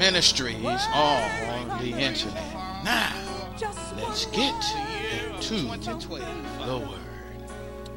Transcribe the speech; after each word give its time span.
ministries 0.00 0.56
on 0.94 1.68
the 1.78 1.92
internet. 1.92 2.54
Now, 2.82 3.12
let's 3.96 4.24
get 4.26 4.54
into 5.34 5.56
the 5.56 6.08
Word. 6.08 6.22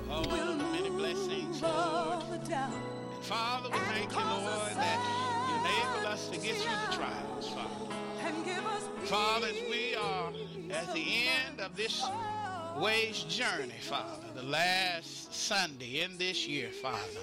Oh, 0.10 0.26
many 0.74 0.90
blessings, 0.90 1.62
Lord. 1.62 2.24
And 2.52 2.74
Father, 3.22 3.70
we 3.70 3.78
thank 3.78 4.12
you, 4.12 4.18
Lord, 4.20 4.76
that 4.76 5.00
you 5.48 5.56
enable 5.62 6.12
us 6.12 6.28
to 6.28 6.38
get 6.40 6.58
through 6.58 6.76
the 6.90 6.94
trials, 6.94 7.48
Father. 7.48 7.96
Father, 9.06 9.48
as 9.48 9.62
we 9.70 9.96
are 9.96 10.30
at 10.72 10.94
the 10.94 11.06
end 11.48 11.62
of 11.62 11.74
this 11.78 12.04
way's 12.82 13.24
journey, 13.24 13.80
Father, 13.80 14.28
the 14.36 14.44
last 14.44 15.34
Sunday 15.34 16.02
in 16.02 16.18
this 16.18 16.50
year, 16.50 16.70
Father, 16.70 17.22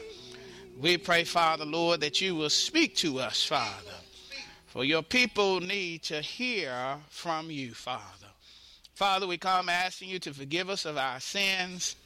we 0.81 0.97
pray, 0.97 1.25
Father, 1.25 1.67
Lord, 1.67 2.01
that 2.01 2.23
you 2.23 2.35
will 2.35 2.49
speak 2.49 2.97
to 2.97 3.19
us, 3.19 3.45
Father. 3.45 4.00
For 4.71 4.85
your 4.85 5.03
people 5.03 5.61
need 5.61 6.05
to 6.05 6.21
hear 6.21 6.97
from 7.11 7.51
you, 7.51 7.75
Father. 7.75 8.29
Father, 8.95 9.27
we 9.27 9.37
come 9.37 9.69
asking 9.69 10.11
you 10.11 10.21
to 10.21 10.33
forgive 10.33 10.71
us 10.71 10.85
of 10.85 10.97
our 10.97 11.19
sins, 11.19 11.97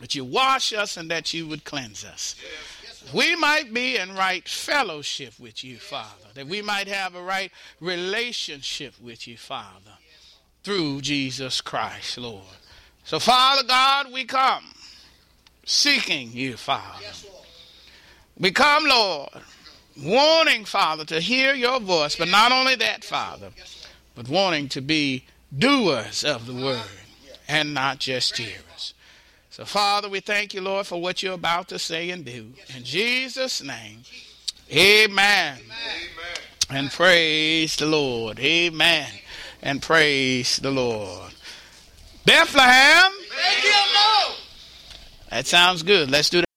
that 0.00 0.14
you 0.14 0.24
wash 0.24 0.72
us 0.72 0.96
and 0.96 1.10
that 1.10 1.34
you 1.34 1.46
would 1.46 1.64
cleanse 1.64 2.04
us. 2.04 2.36
We 3.12 3.36
might 3.36 3.74
be 3.74 3.96
in 3.96 4.14
right 4.14 4.48
fellowship 4.48 5.34
with 5.38 5.62
you, 5.62 5.76
Father, 5.76 6.28
that 6.34 6.46
we 6.46 6.62
might 6.62 6.88
have 6.88 7.14
a 7.14 7.22
right 7.22 7.52
relationship 7.80 8.94
with 8.98 9.28
you, 9.28 9.36
Father, 9.36 9.92
through 10.62 11.02
Jesus 11.02 11.60
Christ, 11.60 12.16
Lord. 12.16 12.44
So, 13.04 13.18
Father 13.18 13.66
God, 13.66 14.10
we 14.10 14.24
come 14.24 14.72
seeking 15.66 16.32
you, 16.32 16.56
Father. 16.56 17.04
We 18.38 18.52
come, 18.52 18.84
Lord, 18.86 19.30
wanting, 20.02 20.64
Father, 20.64 21.04
to 21.06 21.20
hear 21.20 21.54
your 21.54 21.80
voice, 21.80 22.16
but 22.16 22.28
not 22.28 22.52
only 22.52 22.74
that, 22.76 23.04
Father, 23.04 23.50
but 24.14 24.28
wanting 24.28 24.68
to 24.70 24.80
be 24.80 25.24
doers 25.56 26.24
of 26.24 26.46
the 26.46 26.54
word 26.54 26.82
and 27.48 27.74
not 27.74 27.98
just 27.98 28.36
hearers. 28.36 28.94
So, 29.50 29.64
Father, 29.64 30.08
we 30.08 30.20
thank 30.20 30.54
you, 30.54 30.60
Lord, 30.60 30.86
for 30.86 31.00
what 31.00 31.22
you're 31.22 31.34
about 31.34 31.68
to 31.68 31.78
say 31.78 32.10
and 32.10 32.24
do. 32.24 32.52
In 32.76 32.84
Jesus' 32.84 33.62
name, 33.62 34.02
amen. 34.70 35.58
amen. 35.58 35.58
And 36.70 36.90
praise 36.90 37.74
the 37.76 37.86
Lord. 37.86 38.38
Amen. 38.38 39.08
And 39.60 39.82
praise 39.82 40.56
the 40.56 40.70
Lord. 40.70 41.32
Bethlehem. 42.24 43.12
That 45.30 45.46
sounds 45.46 45.82
good. 45.82 46.10
Let's 46.10 46.30
do 46.30 46.40
that. 46.40 46.49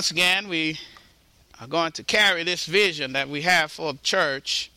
Once 0.00 0.10
again, 0.10 0.48
we 0.48 0.78
are 1.60 1.66
going 1.66 1.92
to 1.92 2.02
carry 2.02 2.42
this 2.42 2.64
vision 2.64 3.12
that 3.12 3.28
we 3.28 3.42
have 3.42 3.70
for 3.70 3.92
the 3.92 3.98
church 3.98 4.72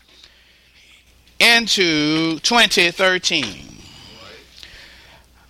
into 1.40 2.40
2013. 2.40 3.78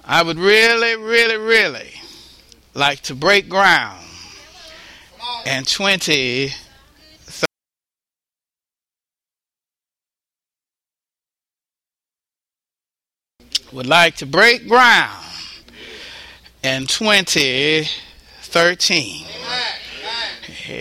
I 0.06 0.22
would 0.22 0.38
really, 0.38 0.95
really, 0.95 1.38
really 1.38 1.89
like 2.75 3.00
to 3.00 3.16
break 3.16 3.50
ground 3.50 4.06
in 5.47 5.63
2013. 5.63 6.51
Would 13.72 13.88
like 13.88 14.17
to 14.17 14.28
break 14.28 14.67
ground 14.67 15.25
in 16.62 16.85
2013. 16.85 18.12
13. 18.53 19.25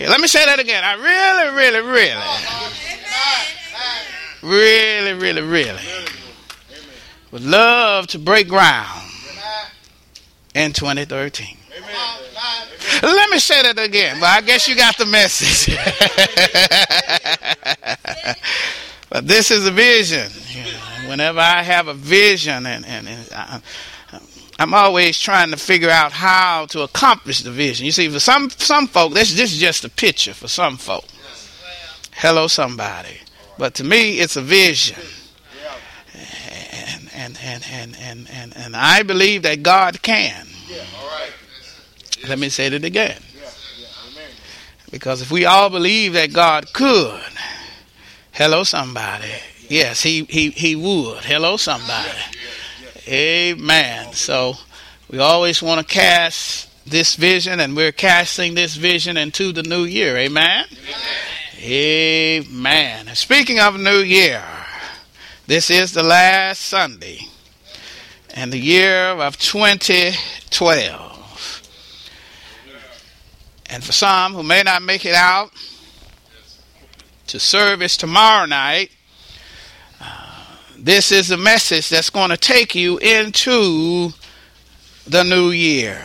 Let 0.07 0.21
me 0.21 0.27
say 0.27 0.45
that 0.45 0.59
again. 0.59 0.83
I 0.83 0.93
really, 0.93 1.49
really, 1.57 1.81
really, 1.81 2.21
really, 4.43 5.13
really, 5.13 5.41
really 5.41 5.81
would 7.31 7.43
love 7.43 8.05
to 8.05 8.19
break 8.19 8.47
ground 8.47 9.01
in 10.53 10.71
2013. 10.71 11.57
Let 13.01 13.31
me 13.31 13.39
say 13.39 13.63
that 13.63 13.79
again, 13.79 14.19
but 14.19 14.27
I 14.27 14.41
guess 14.41 14.67
you 14.67 14.75
got 14.75 14.95
the 14.99 15.07
message. 15.07 15.75
but 19.09 19.27
this 19.27 19.49
is 19.49 19.65
a 19.65 19.71
vision. 19.71 20.29
Whenever 21.07 21.39
I 21.39 21.63
have 21.63 21.87
a 21.87 21.95
vision 21.95 22.67
and, 22.67 22.85
and, 22.85 23.07
and 23.07 23.27
I, 23.33 23.61
I'm 24.63 24.73
always 24.73 25.19
trying 25.19 25.51
to 25.51 25.57
figure 25.57 25.89
out 25.89 26.13
how 26.13 26.67
to 26.67 26.83
accomplish 26.83 27.41
the 27.41 27.51
vision. 27.51 27.85
You 27.85 27.91
see, 27.91 28.07
for 28.07 28.21
some 28.21 28.49
some 28.49 28.87
folk, 28.87 29.13
this, 29.13 29.35
this 29.35 29.51
is 29.51 29.59
just 29.59 29.83
a 29.83 29.89
picture 29.89 30.33
for 30.33 30.47
some 30.47 30.77
folk. 30.77 31.03
Hello, 32.13 32.47
somebody. 32.47 33.17
But 33.57 33.73
to 33.75 33.83
me, 33.83 34.19
it's 34.19 34.37
a 34.37 34.41
vision. 34.41 34.95
And 36.13 37.09
and 37.13 37.37
and 37.43 37.65
and 37.69 37.97
and 37.99 38.29
and, 38.31 38.55
and 38.55 38.75
I 38.77 39.03
believe 39.03 39.41
that 39.41 39.63
God 39.63 40.01
can. 40.01 40.47
Let 42.29 42.39
me 42.39 42.47
say 42.47 42.67
it 42.67 42.85
again. 42.85 43.21
Because 44.91 45.21
if 45.21 45.29
we 45.29 45.43
all 45.43 45.69
believe 45.69 46.13
that 46.13 46.31
God 46.31 46.71
could, 46.71 47.19
hello, 48.31 48.63
somebody. 48.63 49.27
Yes, 49.67 50.03
he 50.03 50.23
he 50.29 50.51
he 50.51 50.77
would. 50.77 51.25
Hello, 51.25 51.57
somebody. 51.57 52.17
Amen. 53.07 54.13
So 54.13 54.53
we 55.09 55.19
always 55.19 55.61
want 55.61 55.85
to 55.85 55.93
cast 55.93 56.69
this 56.85 57.15
vision, 57.15 57.59
and 57.59 57.75
we're 57.75 57.91
casting 57.91 58.55
this 58.55 58.75
vision 58.75 59.17
into 59.17 59.51
the 59.51 59.63
new 59.63 59.83
year. 59.83 60.15
Amen. 60.15 60.65
Amen. 61.61 62.45
Amen. 63.05 63.07
Speaking 63.15 63.59
of 63.59 63.77
new 63.79 63.99
year, 63.99 64.43
this 65.47 65.69
is 65.69 65.91
the 65.91 66.03
last 66.03 66.61
Sunday 66.61 67.27
in 68.35 68.49
the 68.49 68.59
year 68.59 69.09
of 69.09 69.37
2012. 69.37 71.13
And 73.69 73.83
for 73.83 73.91
some 73.91 74.33
who 74.33 74.43
may 74.43 74.63
not 74.63 74.81
make 74.81 75.05
it 75.05 75.15
out 75.15 75.51
to 77.27 77.39
service 77.39 77.97
tomorrow 77.97 78.45
night, 78.45 78.91
this 80.83 81.13
is 81.13 81.31
a 81.31 81.37
message 81.37 81.87
that's 81.87 82.09
going 82.09 82.29
to 82.29 82.35
take 82.35 82.75
you 82.75 82.97
into 82.97 84.09
the 85.07 85.23
new 85.23 85.51
year. 85.51 86.03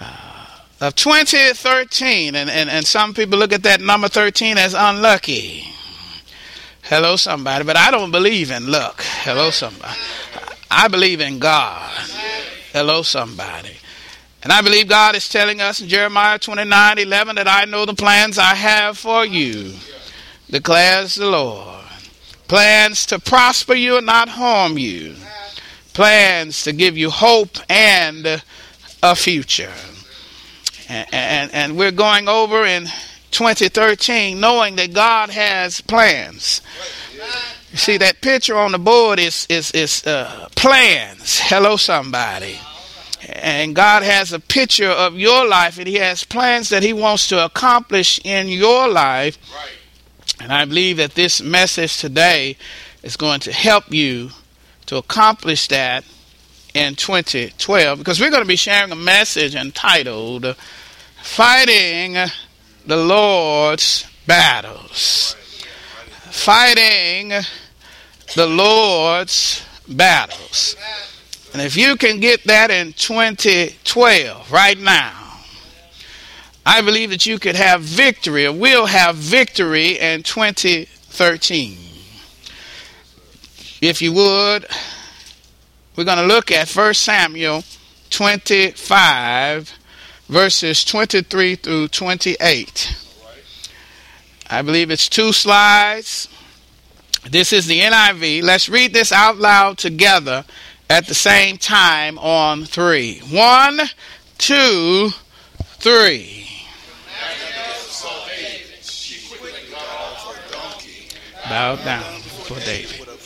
Uh, 0.00 0.46
of 0.80 0.94
2013, 0.94 2.34
and, 2.34 2.48
and, 2.48 2.70
and 2.70 2.86
some 2.86 3.12
people 3.12 3.38
look 3.38 3.52
at 3.52 3.62
that 3.64 3.82
number 3.82 4.08
13 4.08 4.56
as 4.56 4.72
unlucky. 4.72 5.64
Hello, 6.84 7.16
somebody. 7.16 7.62
But 7.62 7.76
I 7.76 7.90
don't 7.90 8.10
believe 8.10 8.50
in 8.50 8.70
luck. 8.70 9.02
Hello, 9.02 9.50
somebody. 9.50 9.98
I 10.70 10.88
believe 10.88 11.20
in 11.20 11.38
God. 11.40 11.92
Hello, 12.72 13.02
somebody. 13.02 13.76
And 14.42 14.50
I 14.50 14.62
believe 14.62 14.88
God 14.88 15.14
is 15.14 15.28
telling 15.28 15.60
us 15.60 15.82
in 15.82 15.88
Jeremiah 15.88 16.38
29 16.38 16.98
11 16.98 17.36
that 17.36 17.46
I 17.46 17.66
know 17.66 17.84
the 17.84 17.92
plans 17.92 18.38
I 18.38 18.54
have 18.54 18.96
for 18.96 19.26
you, 19.26 19.74
declares 20.50 21.16
the 21.16 21.28
Lord 21.30 21.81
plans 22.52 23.06
to 23.06 23.18
prosper 23.18 23.72
you 23.72 23.96
and 23.96 24.04
not 24.04 24.28
harm 24.28 24.76
you, 24.76 25.14
plans 25.94 26.64
to 26.64 26.70
give 26.70 26.98
you 26.98 27.08
hope 27.08 27.56
and 27.70 28.42
a 29.02 29.16
future. 29.16 29.72
And, 30.86 31.08
and, 31.14 31.54
and 31.54 31.76
we're 31.78 31.92
going 31.92 32.28
over 32.28 32.66
in 32.66 32.88
2013 33.30 34.38
knowing 34.38 34.76
that 34.76 34.92
God 34.92 35.30
has 35.30 35.80
plans. 35.80 36.60
You 37.70 37.78
see 37.78 37.96
that 37.96 38.20
picture 38.20 38.58
on 38.58 38.72
the 38.72 38.78
board 38.78 39.18
is 39.18 39.46
is 39.48 39.70
is 39.70 40.06
uh, 40.06 40.50
plans. 40.54 41.40
Hello, 41.40 41.78
somebody. 41.78 42.58
And 43.30 43.74
God 43.74 44.02
has 44.02 44.34
a 44.34 44.38
picture 44.38 44.90
of 44.90 45.18
your 45.18 45.48
life, 45.48 45.78
and 45.78 45.86
He 45.86 45.94
has 45.94 46.22
plans 46.22 46.68
that 46.68 46.82
He 46.82 46.92
wants 46.92 47.28
to 47.28 47.42
accomplish 47.42 48.20
in 48.26 48.48
your 48.48 48.88
life. 48.88 49.38
Right. 49.54 49.78
And 50.42 50.52
I 50.52 50.64
believe 50.64 50.96
that 50.96 51.14
this 51.14 51.40
message 51.40 51.98
today 51.98 52.56
is 53.04 53.16
going 53.16 53.38
to 53.40 53.52
help 53.52 53.92
you 53.92 54.30
to 54.86 54.96
accomplish 54.96 55.68
that 55.68 56.04
in 56.74 56.96
2012 56.96 57.98
because 57.98 58.20
we're 58.20 58.30
going 58.30 58.42
to 58.42 58.48
be 58.48 58.56
sharing 58.56 58.90
a 58.90 58.96
message 58.96 59.54
entitled 59.54 60.56
Fighting 61.22 62.14
the 62.84 62.96
Lord's 62.96 64.04
Battles. 64.26 65.36
Fighting 66.30 67.28
the 68.34 68.46
Lord's 68.46 69.64
Battles. 69.88 70.74
And 71.52 71.62
if 71.62 71.76
you 71.76 71.96
can 71.96 72.18
get 72.18 72.42
that 72.44 72.72
in 72.72 72.94
2012, 72.94 74.50
right 74.50 74.78
now, 74.78 75.21
I 76.64 76.80
believe 76.80 77.10
that 77.10 77.26
you 77.26 77.38
could 77.38 77.56
have 77.56 77.80
victory 77.80 78.46
or 78.46 78.52
will 78.52 78.86
have 78.86 79.16
victory 79.16 79.98
in 79.98 80.22
2013. 80.22 81.78
If 83.80 84.00
you 84.00 84.12
would, 84.12 84.66
we're 85.96 86.04
going 86.04 86.18
to 86.18 86.24
look 86.24 86.52
at 86.52 86.70
1 86.70 86.94
Samuel 86.94 87.64
25, 88.10 89.72
verses 90.28 90.84
23 90.84 91.56
through 91.56 91.88
28. 91.88 92.96
I 94.48 94.62
believe 94.62 94.90
it's 94.90 95.08
two 95.08 95.32
slides. 95.32 96.28
This 97.28 97.52
is 97.52 97.66
the 97.66 97.80
NIV. 97.80 98.42
Let's 98.42 98.68
read 98.68 98.92
this 98.92 99.10
out 99.10 99.38
loud 99.38 99.78
together 99.78 100.44
at 100.88 101.06
the 101.06 101.14
same 101.14 101.56
time 101.56 102.18
on 102.18 102.64
three. 102.64 103.18
One, 103.30 103.80
two, 104.38 105.10
three. 105.78 106.51
Bow 111.52 111.76
down 111.76 112.14
before 112.22 112.60
David. 112.60 113.06
At 113.06 113.18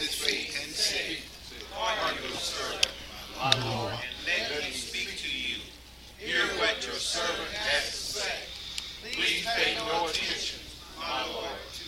his 0.00 0.14
feet 0.14 0.48
and 0.64 0.72
said, 0.72 1.18
Are 1.76 2.12
your 2.24 2.40
servant, 2.40 2.88
Lord? 3.60 3.92
And 3.92 4.48
let 4.48 4.64
me 4.64 4.70
speak 4.72 5.12
to 5.18 5.28
you. 5.28 5.60
Hear 6.16 6.46
what 6.56 6.82
your 6.82 6.94
servant 6.94 7.52
has 7.52 7.84
to 7.84 7.96
say. 8.16 8.32
No 9.76 10.06
attention, 10.06 10.60
my 10.98 11.26
Lord, 11.34 11.50
to. 11.74 11.84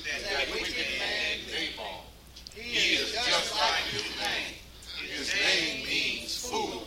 He 2.55 2.97
is 2.97 3.13
just 3.13 3.55
like 3.55 3.85
his 3.89 4.05
name. 4.21 4.61
His 5.09 5.33
name 5.41 5.87
means 5.87 6.37
fool, 6.37 6.85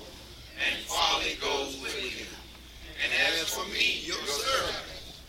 and 0.61 0.77
folly 0.85 1.37
goes 1.41 1.81
with 1.81 1.97
him. 1.97 2.27
And 3.03 3.11
as 3.33 3.49
for 3.49 3.65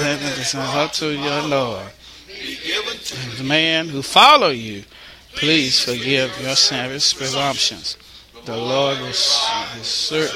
Let 0.00 0.92
to 0.94 1.10
your 1.10 1.42
Lord. 1.42 1.86
The 3.36 3.44
man 3.44 3.88
who 3.88 4.02
follow 4.02 4.50
you, 4.50 4.84
please 5.34 5.80
forgive 5.80 6.40
your 6.40 6.56
sins, 6.56 7.12
presumptions. 7.12 7.96
The 8.44 8.56
Lord 8.56 8.98
will 8.98 9.08
assert 9.08 10.32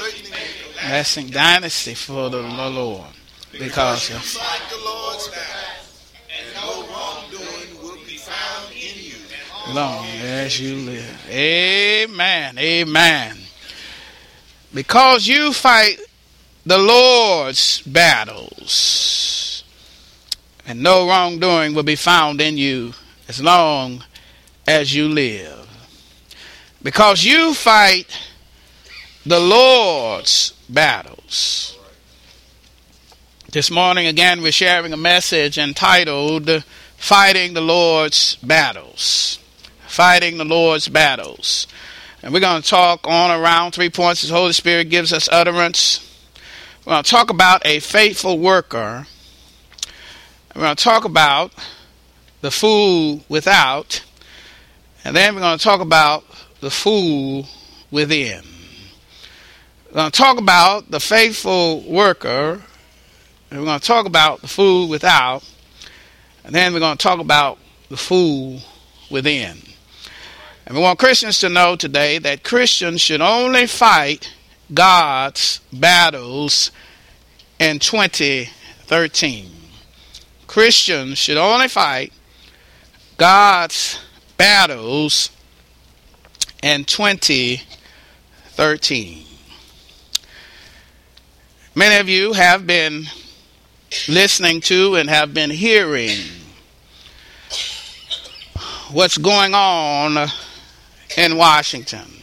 lasting 0.77 1.29
dynasty 1.29 1.95
for 1.95 2.29
the 2.29 2.41
Lord 2.41 3.07
because 3.51 4.11
of 4.11 4.37
long 9.75 10.05
as 10.21 10.59
you 10.59 10.75
live. 10.77 11.27
Amen. 11.29 12.57
Amen. 12.57 13.37
Because 14.73 15.27
you 15.27 15.51
fight 15.51 15.99
the 16.65 16.77
Lord's 16.77 17.81
battles, 17.81 19.63
and 20.65 20.81
no 20.81 21.07
wrongdoing 21.07 21.73
will 21.73 21.83
be 21.83 21.95
found 21.95 22.41
in 22.41 22.57
you 22.57 22.93
as 23.27 23.41
long 23.41 24.03
as 24.67 24.95
you 24.95 25.07
live. 25.07 25.67
Because 26.81 27.23
you 27.23 27.53
fight 27.53 28.17
the 29.25 29.39
Lord's 29.39 30.53
battles. 30.69 31.77
This 33.51 33.71
morning, 33.71 34.07
again, 34.07 34.41
we're 34.41 34.51
sharing 34.51 34.93
a 34.93 34.97
message 34.97 35.57
entitled 35.57 36.63
Fighting 36.97 37.53
the 37.53 37.61
Lord's 37.61 38.35
Battles 38.35 39.39
fighting 39.95 40.37
the 40.37 40.45
Lord's 40.45 40.89
battles. 40.89 41.67
And 42.21 42.33
we're 42.33 42.41
going 42.41 42.61
to 42.61 42.67
talk 42.67 43.07
on 43.07 43.31
around 43.31 43.71
three 43.71 43.89
points 43.89 44.23
as 44.23 44.29
the 44.29 44.35
Holy 44.35 44.51
Spirit 44.51 44.89
gives 44.89 45.13
us 45.13 45.29
utterance. 45.31 46.04
We're 46.85 46.91
going 46.91 47.03
to 47.03 47.09
talk 47.09 47.31
about 47.31 47.65
a 47.65 47.79
faithful 47.79 48.37
worker. 48.37 49.07
We're 50.53 50.61
going 50.61 50.75
to 50.75 50.83
talk 50.83 51.03
about 51.03 51.51
the 52.41 52.51
fool 52.51 53.23
without. 53.27 54.03
And 55.03 55.15
then 55.15 55.33
we're 55.33 55.41
going 55.41 55.57
to 55.57 55.63
talk 55.63 55.81
about 55.81 56.25
the 56.61 56.69
fool 56.69 57.47
within. 57.89 58.43
We're 59.87 59.93
going 59.93 60.11
to 60.11 60.17
talk 60.17 60.37
about 60.37 60.91
the 60.91 60.99
faithful 60.99 61.81
worker. 61.81 62.61
And 63.49 63.59
we're 63.59 63.65
going 63.65 63.79
to 63.79 63.87
talk 63.87 64.05
about 64.05 64.41
the 64.41 64.47
fool 64.47 64.87
without. 64.87 65.43
And 66.43 66.53
then 66.53 66.71
we're 66.71 66.81
going 66.81 66.97
to 66.97 67.03
talk 67.03 67.19
about 67.19 67.57
the 67.89 67.97
fool 67.97 68.59
within. 69.09 69.57
And 70.67 70.75
we 70.77 70.83
want 70.83 70.99
Christians 70.99 71.39
to 71.39 71.49
know 71.49 71.75
today 71.75 72.19
that 72.19 72.43
Christians 72.43 73.01
should 73.01 73.21
only 73.21 73.65
fight 73.65 74.34
God's 74.73 75.59
battles 75.71 76.71
in 77.59 77.77
2013. 77.79 79.51
Christians 80.47 81.17
should 81.17 81.37
only 81.37 81.67
fight 81.67 82.13
God's 83.17 83.99
battles 84.37 85.29
in 86.63 86.85
2013. 86.85 89.25
Many 91.75 91.97
of 91.97 92.09
you 92.09 92.33
have 92.33 92.65
been 92.65 93.05
listening 94.07 94.61
to 94.61 94.95
and 94.95 95.09
have 95.09 95.33
been 95.33 95.49
hearing 95.49 96.17
what's 98.91 99.17
going 99.17 99.53
on 99.53 100.29
in 101.17 101.37
Washington. 101.37 102.14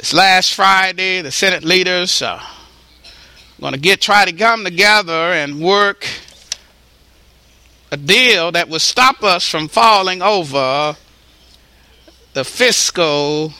This 0.00 0.14
last 0.14 0.54
Friday, 0.54 1.20
the 1.20 1.30
Senate 1.30 1.62
leaders 1.62 2.22
are 2.22 2.40
going 3.60 3.74
to 3.74 3.78
get 3.78 4.00
try 4.00 4.24
to 4.24 4.32
come 4.32 4.64
together 4.64 5.12
and 5.12 5.60
work 5.60 6.06
a 7.90 7.98
deal 7.98 8.50
that 8.52 8.70
would 8.70 8.80
stop 8.80 9.22
us 9.22 9.46
from 9.46 9.68
falling 9.68 10.22
over 10.22 10.96
the 12.32 12.44
fiscal 12.44 13.52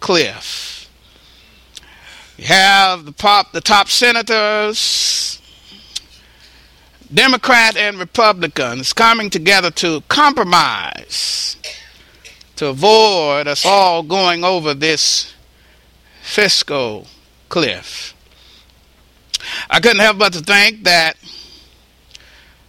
cliff. 0.00 0.90
You 2.36 2.44
have 2.44 3.06
the 3.06 3.12
top, 3.12 3.52
the 3.52 3.62
top 3.62 3.88
senators, 3.88 5.40
Democrat 7.14 7.74
and 7.74 7.98
Republicans 7.98 8.92
coming 8.92 9.30
together 9.30 9.70
to 9.70 10.02
compromise 10.08 11.56
to 12.56 12.66
avoid 12.66 13.48
us 13.48 13.64
all 13.64 14.02
going 14.02 14.44
over 14.44 14.74
this 14.74 15.32
fiscal 16.28 17.06
cliff. 17.48 18.14
I 19.70 19.80
couldn't 19.80 20.00
help 20.00 20.18
but 20.18 20.34
to 20.34 20.40
think 20.40 20.84
that 20.84 21.16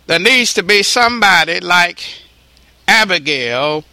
there 0.07 0.17
needs 0.17 0.53
to 0.53 0.63
be 0.63 0.81
somebody 0.81 1.59
like 1.59 1.99
Abigail 2.87 3.83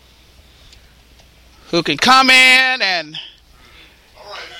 who 1.71 1.83
can 1.83 1.97
come 1.97 2.31
in 2.31 2.81
and 2.81 3.17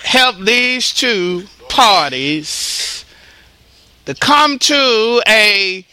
help 0.03 0.39
these 0.39 0.93
two 0.93 1.45
parties 1.69 3.05
to 4.07 4.15
come 4.15 4.59
to 4.59 5.23
a 5.29 5.87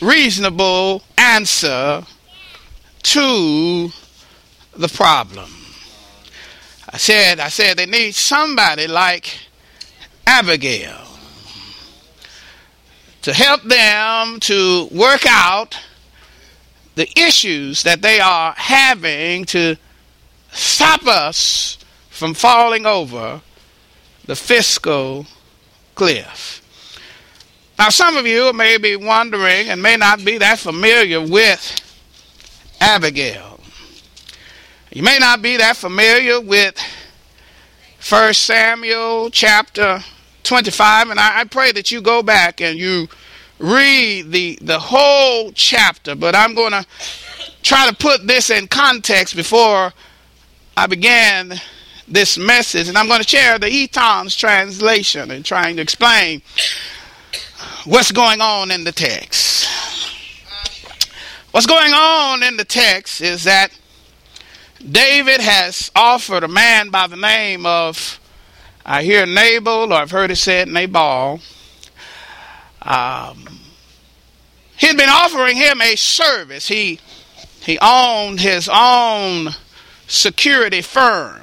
reasonable 0.00 1.02
answer 1.18 2.06
to 3.02 3.90
the 4.76 4.88
problem. 4.88 5.55
I 6.96 6.98
said, 6.98 7.40
I 7.40 7.48
said 7.48 7.76
they 7.76 7.84
need 7.84 8.14
somebody 8.14 8.86
like 8.86 9.38
Abigail 10.26 10.96
to 13.20 13.34
help 13.34 13.62
them 13.64 14.40
to 14.40 14.88
work 14.90 15.26
out 15.28 15.78
the 16.94 17.06
issues 17.14 17.82
that 17.82 18.00
they 18.00 18.18
are 18.18 18.54
having 18.56 19.44
to 19.44 19.76
stop 20.52 21.06
us 21.06 21.76
from 22.08 22.32
falling 22.32 22.86
over 22.86 23.42
the 24.24 24.34
fiscal 24.34 25.26
cliff. 25.94 26.62
Now, 27.78 27.90
some 27.90 28.16
of 28.16 28.26
you 28.26 28.54
may 28.54 28.78
be 28.78 28.96
wondering 28.96 29.68
and 29.68 29.82
may 29.82 29.98
not 29.98 30.24
be 30.24 30.38
that 30.38 30.60
familiar 30.60 31.20
with 31.20 31.78
Abigail. 32.80 33.45
You 34.96 35.02
may 35.02 35.18
not 35.18 35.42
be 35.42 35.58
that 35.58 35.76
familiar 35.76 36.40
with 36.40 36.80
1 38.08 38.32
Samuel 38.32 39.28
chapter 39.28 40.02
25, 40.42 41.10
and 41.10 41.20
I, 41.20 41.40
I 41.40 41.44
pray 41.44 41.70
that 41.72 41.90
you 41.90 42.00
go 42.00 42.22
back 42.22 42.62
and 42.62 42.78
you 42.78 43.06
read 43.58 44.32
the, 44.32 44.58
the 44.62 44.78
whole 44.78 45.52
chapter, 45.52 46.14
but 46.14 46.34
I'm 46.34 46.54
going 46.54 46.70
to 46.70 46.86
try 47.62 47.86
to 47.90 47.94
put 47.94 48.26
this 48.26 48.48
in 48.48 48.68
context 48.68 49.36
before 49.36 49.92
I 50.78 50.86
began 50.86 51.60
this 52.08 52.38
message, 52.38 52.88
and 52.88 52.96
I'm 52.96 53.06
going 53.06 53.20
to 53.20 53.28
share 53.28 53.58
the 53.58 53.68
Eaton's 53.68 54.34
translation 54.34 55.30
and 55.30 55.44
trying 55.44 55.76
to 55.76 55.82
explain 55.82 56.40
what's 57.84 58.12
going 58.12 58.40
on 58.40 58.70
in 58.70 58.84
the 58.84 58.92
text. 58.92 59.68
What's 61.50 61.66
going 61.66 61.92
on 61.92 62.42
in 62.42 62.56
the 62.56 62.64
text 62.64 63.20
is 63.20 63.44
that 63.44 63.72
David 64.90 65.40
has 65.40 65.90
offered 65.96 66.44
a 66.44 66.48
man 66.48 66.90
by 66.90 67.06
the 67.06 67.16
name 67.16 67.66
of, 67.66 68.20
I 68.84 69.02
hear 69.02 69.26
Nabal, 69.26 69.92
or 69.92 69.96
I've 69.96 70.10
heard 70.10 70.30
it 70.30 70.36
said 70.36 70.68
Nabal. 70.68 71.40
Um, 72.82 73.44
he'd 74.76 74.96
been 74.96 75.08
offering 75.08 75.56
him 75.56 75.80
a 75.80 75.96
service. 75.96 76.68
He 76.68 77.00
he 77.66 77.78
owned 77.82 78.38
his 78.38 78.68
own 78.72 79.48
security 80.06 80.82
firm. 80.82 81.42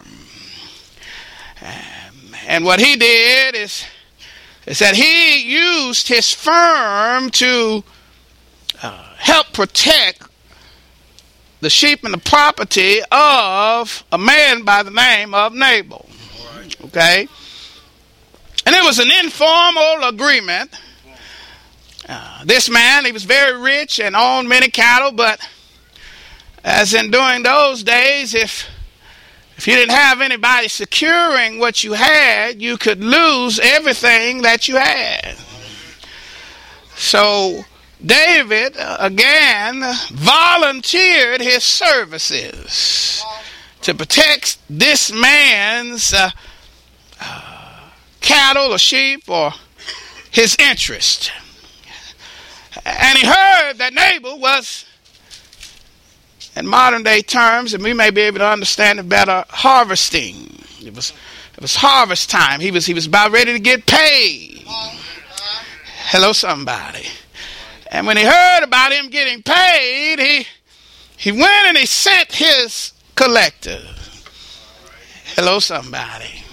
And 2.47 2.63
what 2.63 2.79
he 2.79 2.95
did 2.95 3.55
is, 3.55 3.83
is 4.65 4.79
that 4.79 4.95
he 4.95 5.43
used 5.43 6.07
his 6.07 6.33
firm 6.33 7.29
to 7.31 7.83
uh, 8.81 9.15
help 9.17 9.51
protect 9.51 10.23
the 11.63 11.69
sheep 11.69 12.03
and 12.03 12.13
the 12.13 12.19
property 12.19 12.99
of 13.11 14.03
a 14.11 14.17
man 14.17 14.63
by 14.63 14.83
the 14.83 14.91
name 14.91 15.33
of 15.33 15.53
Nabal. 15.53 16.07
Okay? 16.85 17.27
And 18.65 18.75
it 18.75 18.83
was 18.83 18.99
an 18.99 19.09
informal 19.23 20.03
agreement. 20.03 20.69
Uh, 22.07 22.43
this 22.45 22.69
man, 22.69 23.05
he 23.05 23.11
was 23.11 23.23
very 23.23 23.59
rich 23.59 23.99
and 23.99 24.15
owned 24.15 24.47
many 24.49 24.69
cattle, 24.69 25.11
but 25.11 25.39
as 26.63 26.93
in 26.93 27.11
during 27.11 27.43
those 27.43 27.83
days, 27.83 28.33
if 28.33 28.69
if 29.55 29.67
you 29.67 29.75
didn't 29.75 29.95
have 29.95 30.19
anybody 30.19 30.67
securing 30.67 31.59
what 31.59 31.83
you 31.83 31.93
had, 31.93 32.61
you 32.61 32.75
could 32.77 33.03
lose 33.03 33.59
everything 33.59 34.41
that 34.41 34.67
you 34.67 34.75
had. 34.77 35.35
So 36.95 37.63
David 38.05 38.75
uh, 38.77 38.97
again 38.99 39.81
volunteered 40.11 41.41
his 41.41 41.63
services 41.63 43.23
to 43.81 43.93
protect 43.93 44.57
this 44.69 45.11
man's 45.11 46.13
uh, 46.13 46.31
uh, 47.21 47.89
cattle 48.19 48.73
or 48.73 48.77
sheep 48.77 49.29
or 49.29 49.51
his 50.31 50.55
interest. 50.59 51.31
And 52.85 53.17
he 53.17 53.25
heard 53.25 53.73
that 53.75 53.93
Nabal 53.93 54.39
was, 54.39 54.85
in 56.55 56.67
modern 56.67 57.03
day 57.03 57.21
terms, 57.21 57.73
and 57.73 57.83
we 57.83 57.93
may 57.93 58.09
be 58.09 58.21
able 58.21 58.39
to 58.39 58.47
understand 58.47 58.99
it 58.99 59.07
better, 59.07 59.45
harvesting. 59.49 60.63
It 60.83 60.93
was 60.93 61.13
it 61.55 61.61
was 61.61 61.77
harvest 61.77 62.29
time. 62.29 62.59
He 62.59 62.71
was 62.71 62.85
he 62.85 62.93
was 62.93 63.05
about 63.05 63.31
ready 63.31 63.53
to 63.53 63.59
get 63.59 63.85
paid. 63.85 64.63
Hello, 66.07 66.33
somebody. 66.33 67.07
And 67.93 68.07
when 68.07 68.17
he 68.17 68.23
heard 68.23 68.63
about 68.63 68.91
him 68.91 69.09
getting 69.09 69.43
paid, 69.43 70.19
he 70.19 70.47
he 71.15 71.31
went 71.31 71.67
and 71.67 71.77
he 71.77 71.85
sent 71.85 72.31
his 72.33 72.91
collector. 73.13 73.79
Hello, 75.35 75.59
somebody. 75.59 76.43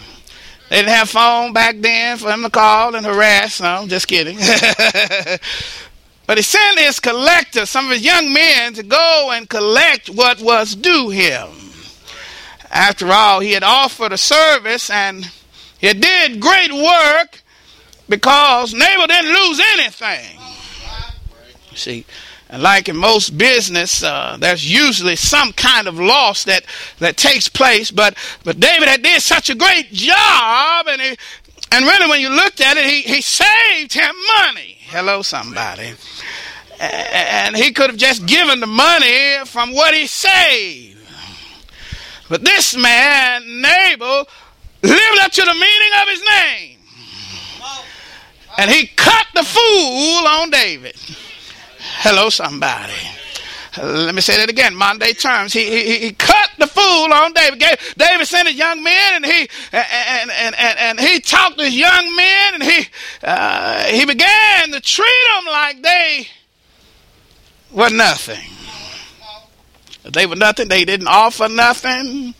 They 0.68 0.76
didn't 0.76 0.90
have 0.90 1.08
phone 1.08 1.54
back 1.54 1.76
then 1.80 2.18
for 2.18 2.30
him 2.30 2.42
to 2.42 2.50
call 2.50 2.94
and 2.94 3.06
harass. 3.06 3.60
No, 3.60 3.68
I'm 3.68 3.88
just 3.88 4.06
kidding. 4.06 4.36
but 6.26 6.36
he 6.36 6.42
sent 6.42 6.78
his 6.78 7.00
collector, 7.00 7.64
some 7.64 7.86
of 7.86 7.92
his 7.92 8.04
young 8.04 8.32
men, 8.32 8.74
to 8.74 8.82
go 8.82 9.30
and 9.32 9.48
collect 9.48 10.10
what 10.10 10.40
was 10.42 10.76
due 10.76 11.08
him. 11.08 11.48
After 12.70 13.10
all, 13.10 13.40
he 13.40 13.52
had 13.52 13.64
offered 13.64 14.12
a 14.12 14.18
service 14.18 14.90
and 14.90 15.28
he 15.78 15.92
did 15.94 16.38
great 16.38 16.72
work 16.72 17.42
because 18.08 18.74
Nabal 18.74 19.06
didn't 19.06 19.32
lose 19.32 19.60
anything. 19.72 20.49
See, 21.74 22.04
and 22.48 22.62
like 22.62 22.88
in 22.88 22.96
most 22.96 23.38
business, 23.38 24.02
uh, 24.02 24.36
there's 24.40 24.70
usually 24.70 25.16
some 25.16 25.52
kind 25.52 25.86
of 25.86 25.98
loss 25.98 26.44
that, 26.44 26.64
that 26.98 27.16
takes 27.16 27.48
place. 27.48 27.90
But 27.90 28.16
but 28.42 28.58
David 28.58 28.88
had 28.88 29.02
did 29.02 29.22
such 29.22 29.50
a 29.50 29.54
great 29.54 29.92
job, 29.92 30.86
and 30.88 31.00
he, 31.00 31.16
and 31.72 31.84
really 31.84 32.08
when 32.08 32.20
you 32.20 32.28
looked 32.28 32.60
at 32.60 32.76
it, 32.76 32.84
he, 32.84 33.02
he 33.02 33.20
saved 33.20 33.92
him 33.92 34.14
money. 34.42 34.78
Hello, 34.80 35.22
somebody. 35.22 35.92
And 36.80 37.54
he 37.54 37.72
could 37.72 37.90
have 37.90 37.98
just 37.98 38.26
given 38.26 38.58
the 38.58 38.66
money 38.66 39.44
from 39.44 39.72
what 39.72 39.94
he 39.94 40.06
saved. 40.06 40.98
But 42.28 42.42
this 42.42 42.76
man, 42.76 43.60
Nabal, 43.60 44.26
lived 44.82 45.18
up 45.20 45.30
to 45.32 45.42
the 45.42 45.52
meaning 45.52 45.90
of 46.02 46.08
his 46.08 46.22
name. 46.22 46.78
And 48.58 48.70
he 48.70 48.86
cut 48.86 49.26
the 49.34 49.42
fool 49.42 50.26
on 50.26 50.50
David. 50.50 50.96
Hello, 51.80 52.28
somebody. 52.28 52.92
Let 53.78 54.14
me 54.14 54.20
say 54.20 54.36
that 54.36 54.50
again. 54.50 54.74
Monday 54.74 55.12
terms. 55.12 55.52
He, 55.52 55.64
he, 55.64 55.98
he 55.98 56.12
cut 56.12 56.50
the 56.58 56.66
fool 56.66 57.12
on 57.12 57.32
David. 57.32 57.60
David 57.96 58.26
sent 58.26 58.48
his 58.48 58.56
young 58.56 58.82
men, 58.82 59.14
and 59.14 59.24
he 59.24 59.48
and 59.72 60.30
and 60.30 60.54
and, 60.58 60.78
and 60.78 61.00
he 61.00 61.20
talked 61.20 61.56
to 61.58 61.64
his 61.64 61.76
young 61.76 62.16
men, 62.16 62.54
and 62.54 62.62
he 62.64 62.88
uh, 63.22 63.84
he 63.84 64.04
began 64.04 64.72
to 64.72 64.80
treat 64.80 65.06
them 65.36 65.52
like 65.52 65.82
they 65.82 66.26
were 67.70 67.90
nothing. 67.90 68.50
They 70.02 70.26
were 70.26 70.36
nothing. 70.36 70.68
They 70.68 70.84
didn't 70.84 71.08
offer 71.08 71.48
nothing. 71.48 72.34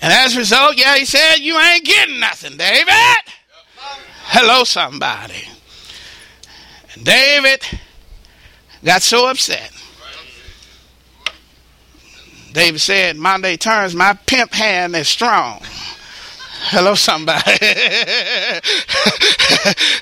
And 0.00 0.12
as 0.12 0.36
a 0.36 0.38
result, 0.38 0.76
yeah, 0.76 0.96
he 0.96 1.04
said, 1.04 1.38
"You 1.38 1.58
ain't 1.58 1.84
getting 1.84 2.20
nothing, 2.20 2.56
David." 2.56 2.94
Hello, 4.26 4.62
somebody. 4.62 5.49
David 7.02 7.62
got 8.84 9.02
so 9.02 9.28
upset. 9.28 9.72
David 12.52 12.80
said, 12.80 13.16
Monday 13.16 13.56
turns, 13.56 13.94
my 13.94 14.14
pimp 14.26 14.52
hand 14.52 14.96
is 14.96 15.08
strong. 15.08 15.60
Hello, 16.64 16.94
somebody. 16.94 17.40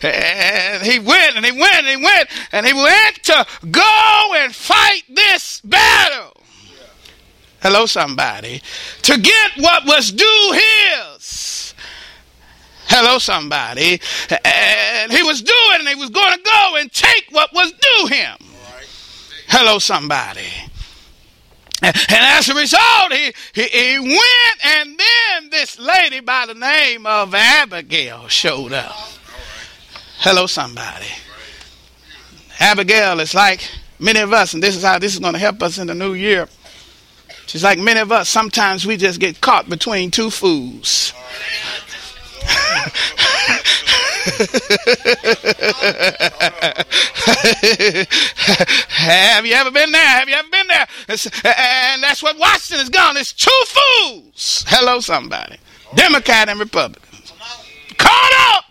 and 0.03 0.83
he 0.83 0.99
went 0.99 1.37
and 1.37 1.45
he 1.45 1.53
went 1.53 1.87
and 1.87 1.89
he 1.89 1.97
went 2.05 2.29
and 2.53 2.67
he 2.67 2.73
went 2.73 3.23
to 3.25 3.47
go 3.71 4.35
and 4.37 4.55
fight 4.55 5.03
this 5.09 5.61
battle. 5.61 6.43
Hello, 7.61 7.87
somebody. 7.87 8.63
To 9.03 9.19
get 9.19 9.51
what 9.59 9.85
was 9.87 10.11
due 10.11 10.53
his. 10.53 11.48
Hello, 12.89 13.19
somebody. 13.19 14.01
And 14.45 15.13
he 15.13 15.23
was 15.23 15.43
doing, 15.43 15.79
and 15.81 15.89
he 15.89 15.95
was 15.95 16.11
going 16.11 16.37
to 16.37 16.43
go 16.43 16.77
and 16.77 16.93
take 16.93 17.27
what 17.31 17.53
was 17.53 17.73
due 17.73 18.07
him. 18.07 18.37
Hello, 19.49 19.79
somebody. 19.79 20.49
And 21.81 21.95
as 22.11 22.49
a 22.49 22.55
result, 22.55 23.13
he, 23.13 23.33
he, 23.55 23.63
he 23.63 23.99
went, 24.01 24.67
and 24.67 24.99
then 24.99 25.51
this 25.51 25.79
lady 25.79 26.21
by 26.21 26.47
the 26.47 26.55
name 26.55 27.07
of 27.07 27.35
Abigail 27.35 28.27
showed 28.29 28.73
up. 28.73 28.97
Hello, 30.19 30.47
somebody. 30.47 31.07
Abigail 32.59 33.21
is 33.21 33.35
like 33.35 33.71
many 34.01 34.19
of 34.19 34.33
us, 34.33 34.55
and 34.55 34.63
this 34.63 34.75
is 34.75 34.83
how 34.83 34.99
this 34.99 35.15
is 35.15 35.21
going 35.21 35.35
to 35.35 35.39
help 35.39 35.63
us 35.63 35.79
in 35.79 35.87
the 35.87 35.95
new 35.95 36.15
year. 36.15 36.49
She's 37.47 37.63
like 37.63 37.79
many 37.79 38.01
of 38.01 38.11
us. 38.11 38.29
Sometimes 38.29 38.85
we 38.85 38.97
just 38.97 39.21
get 39.21 39.41
caught 39.41 39.71
between 39.71 40.11
two 40.11 40.31
fools. 40.31 41.13
Have 48.89 49.47
you 49.47 49.55
ever 49.55 49.71
been 49.71 49.93
there? 49.93 50.07
Have 50.07 50.29
you 50.29 50.35
ever 50.35 50.49
been 50.49 50.67
there? 50.67 50.87
It's, 51.09 51.27
and 51.45 52.03
that's 52.03 52.23
what 52.23 52.39
Washington 52.39 52.83
is 52.83 52.91
gone. 52.91 53.17
It's 53.17 53.33
two 53.33 53.51
fools. 53.67 54.65
Hello, 54.69 55.01
somebody. 55.01 55.59
Democrat 55.95 56.49
and 56.49 56.61
Republican. 56.61 57.03
Caught 57.97 58.55
up. 58.55 58.65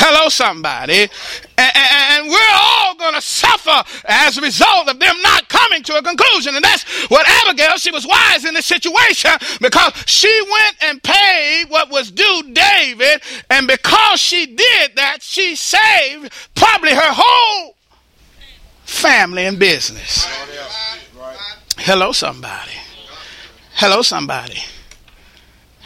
Hello, 0.00 0.28
somebody. 0.28 1.10
And, 1.58 1.72
and 1.76 2.28
we're 2.28 2.54
all 2.54 2.94
going 2.94 3.14
to 3.14 3.20
suffer 3.20 3.82
as 4.06 4.38
a 4.38 4.40
result 4.40 4.88
of 4.88 5.00
them 5.00 5.16
not 5.22 5.48
coming 5.48 5.82
to 5.82 5.96
a 5.96 6.02
conclusion. 6.02 6.54
And 6.54 6.64
that's 6.64 6.84
what 7.10 7.26
Abigail, 7.44 7.76
she 7.78 7.90
was 7.90 8.06
wise 8.06 8.44
in 8.44 8.54
this 8.54 8.66
situation 8.66 9.32
because 9.60 9.92
she 10.06 10.30
went 10.50 10.76
and 10.84 11.02
paid 11.02 11.64
what 11.68 11.90
was 11.90 12.12
due 12.12 12.42
David. 12.52 13.22
And 13.50 13.66
because 13.66 14.20
she 14.20 14.46
did 14.46 14.94
that, 14.94 15.18
she 15.20 15.56
saved 15.56 16.32
probably 16.54 16.94
her 16.94 17.12
whole 17.12 17.74
family 18.84 19.46
and 19.46 19.58
business. 19.58 20.26
Hello, 21.76 22.12
somebody. 22.12 22.72
Hello, 23.74 24.02
somebody. 24.02 24.62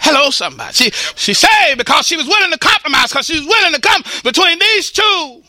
Hello, 0.02 0.30
somebody. 0.30 0.72
She, 0.72 0.90
she 0.90 1.32
saved 1.32 1.78
because 1.78 2.06
she 2.06 2.16
was 2.16 2.26
willing 2.26 2.50
to 2.50 2.58
compromise, 2.58 3.10
because 3.10 3.26
she 3.26 3.38
was 3.38 3.46
willing 3.46 3.72
to 3.72 3.80
come 3.80 4.02
between 4.24 4.58
these 4.58 4.90
two 4.90 5.42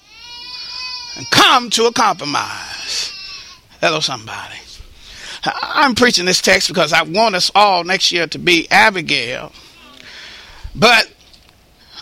and 1.18 1.30
come 1.32 1.70
to 1.72 1.86
a 1.86 1.92
compromise. 1.92 3.12
Hello, 3.82 4.00
somebody. 4.00 4.58
I'm 5.44 5.96
preaching 5.96 6.26
this 6.26 6.40
text 6.40 6.68
because 6.68 6.94
I 6.94 7.02
want 7.02 7.36
us 7.36 7.52
all 7.56 7.84
next 7.84 8.12
year 8.12 8.28
to 8.28 8.38
be 8.38 8.68
Abigail. 8.72 9.52
But 10.76 11.12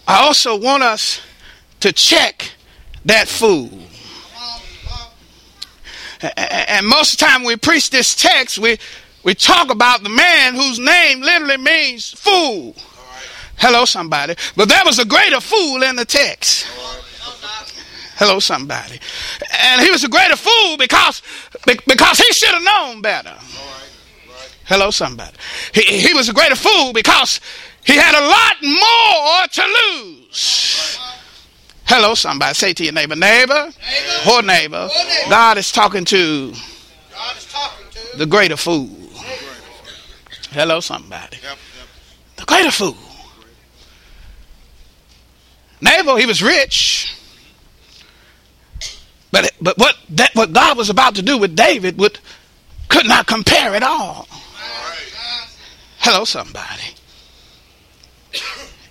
I 0.08 0.22
also 0.22 0.60
want 0.60 0.84
us 0.84 1.22
to 1.80 1.92
check 1.92 2.52
that 3.06 3.28
fool. 3.28 3.70
And 6.22 6.86
most 6.86 7.14
of 7.14 7.20
the 7.20 7.26
time 7.26 7.44
we 7.44 7.56
preach 7.56 7.90
this 7.90 8.14
text, 8.14 8.60
we, 8.60 8.78
we 9.24 9.36
talk 9.36 9.72
about 9.72 10.04
the 10.04 10.10
man 10.10 10.56
whose 10.56 10.80
name 10.80 11.22
literally 11.22 11.58
means 11.58 12.12
fool. 12.12 12.76
Hello, 13.58 13.86
somebody. 13.86 14.36
But 14.56 14.70
there 14.70 14.82
was 14.86 14.98
a 14.98 15.06
greater 15.06 15.40
fool 15.40 15.84
in 15.84 15.96
the 15.96 16.06
text. 16.06 16.66
Hello, 18.16 18.40
somebody. 18.40 19.00
And 19.62 19.82
he 19.82 19.92
was 19.92 20.04
a 20.04 20.10
greater 20.10 20.36
fool 20.36 20.78
because, 20.78 21.22
because 21.66 22.18
he 22.18 22.34
should 22.34 22.54
have 22.54 22.64
known 22.64 23.02
better. 23.02 23.36
Hello, 24.66 24.90
somebody. 24.90 25.36
He, 25.74 25.82
he 25.82 26.14
was 26.14 26.30
a 26.30 26.34
greater 26.34 26.56
fool 26.56 26.94
because 26.94 27.40
he 27.84 27.98
had 27.98 28.16
a 28.16 28.26
lot 28.26 28.56
more 28.64 29.48
to 29.48 29.64
lose. 29.90 31.00
Hello, 31.86 32.16
somebody. 32.16 32.54
Say 32.54 32.74
to 32.74 32.84
your 32.84 32.94
neighbor, 32.94 33.16
neighbor, 33.16 33.54
neighbor. 33.66 34.32
or 34.32 34.42
neighbor, 34.42 34.88
neighbor. 34.88 35.30
God 35.30 35.58
is 35.58 35.72
talking 35.72 36.06
to, 36.06 36.54
God 37.12 37.38
is 37.38 37.52
talking 37.52 37.86
to 37.92 38.18
the 38.18 38.26
greater 38.26 38.56
fool. 38.56 39.01
Hello, 40.52 40.82
somebody. 40.82 41.38
Yep, 41.38 41.44
yep. 41.44 41.58
The 42.36 42.46
greater 42.46 42.72
fool. 42.72 42.98
Nabal, 45.80 46.18
he 46.18 46.26
was 46.26 46.44
rich. 46.44 47.16
But, 49.32 49.52
but 49.62 49.78
what, 49.78 49.96
that, 50.10 50.36
what 50.36 50.52
God 50.52 50.78
was 50.78 50.90
about 50.90 51.16
to 51.16 51.22
do 51.22 51.38
with 51.38 51.56
David 51.56 51.98
would, 51.98 52.20
could 52.90 53.08
not 53.08 53.28
compare 53.28 53.74
at 53.76 53.82
all. 53.82 54.28
Hello, 56.00 56.26
somebody. 56.26 56.96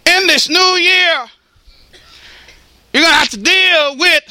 In 0.06 0.26
this 0.26 0.48
new 0.48 0.76
year, 0.76 1.26
you're 2.92 3.02
going 3.02 3.12
to 3.12 3.18
have 3.18 3.28
to 3.30 3.36
deal 3.36 3.98
with 3.98 4.24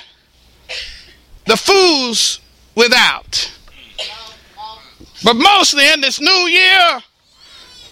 the 1.45 1.55
fools 1.55 2.39
without. 2.73 3.51
But 5.23 5.35
mostly 5.35 5.91
in 5.91 6.01
this 6.01 6.19
new 6.19 6.47
year, 6.47 7.01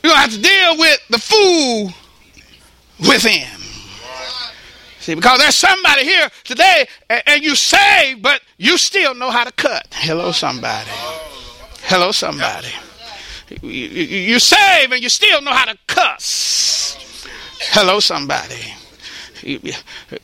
to 0.04 0.10
have 0.10 0.32
to 0.32 0.42
deal 0.42 0.78
with 0.78 1.00
the 1.10 1.18
fool 1.20 1.92
within. 3.08 3.48
See, 5.00 5.16
because 5.16 5.40
there's 5.40 5.58
somebody 5.58 6.04
here 6.04 6.30
today 6.44 6.88
and, 7.10 7.24
and 7.28 7.44
you 7.44 7.56
save, 7.56 8.22
but 8.22 8.42
you 8.58 8.78
still 8.78 9.16
know 9.16 9.32
how 9.32 9.44
to 9.44 9.52
cut. 9.54 9.88
Hello, 9.94 10.32
somebody. 10.32 10.92
Hello, 11.84 12.12
somebody. 12.12 12.68
You, 13.62 13.70
you, 13.70 14.18
you 14.34 14.40
save 14.40 14.92
and 14.92 15.02
you 15.02 15.10
still 15.10 15.42
know 15.42 15.54
how 15.54 15.66
to 15.66 15.78
cuss. 15.88 16.98
Hello, 17.60 18.00
somebody 18.00 18.74
you, 19.44 19.60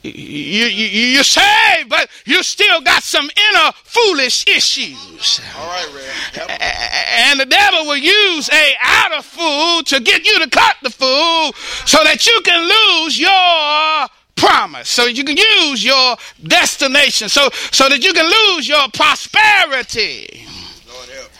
you, 0.02 0.65
you, 0.65 1.19
are 1.19 1.23
saved, 1.23 1.89
but 1.89 2.10
you 2.26 2.43
still 2.43 2.82
got 2.82 3.04
some 3.04 3.30
inner 3.49 3.71
foolish 3.84 4.47
issues. 4.47 5.41
All 5.58 5.67
right, 5.67 5.88
Red. 5.93 6.49
Yep. 6.49 6.62
And 6.62 7.39
the 7.39 7.45
devil 7.45 7.86
will 7.86 7.97
use 7.97 8.49
a 8.49 8.73
outer 8.82 9.21
fool 9.21 9.84
to 9.84 9.99
get 9.99 10.26
you 10.26 10.39
to 10.39 10.49
cut 10.49 10.76
the 10.84 10.89
fool 10.89 11.54
so 11.86 12.04
that 12.04 12.26
you 12.26 12.41
can 12.43 12.62
lose 12.63 13.19
your 13.19 14.10
promise 14.36 14.89
so 14.89 15.06
you 15.06 15.23
can 15.23 15.38
use 15.38 15.86
your 15.86 16.17
destination 16.43 17.30
so 17.30 17.49
so 17.71 17.88
that 17.88 18.04
you 18.04 18.13
can 18.13 18.26
lose 18.26 18.67
your 18.67 18.89
prosperity 18.89 20.45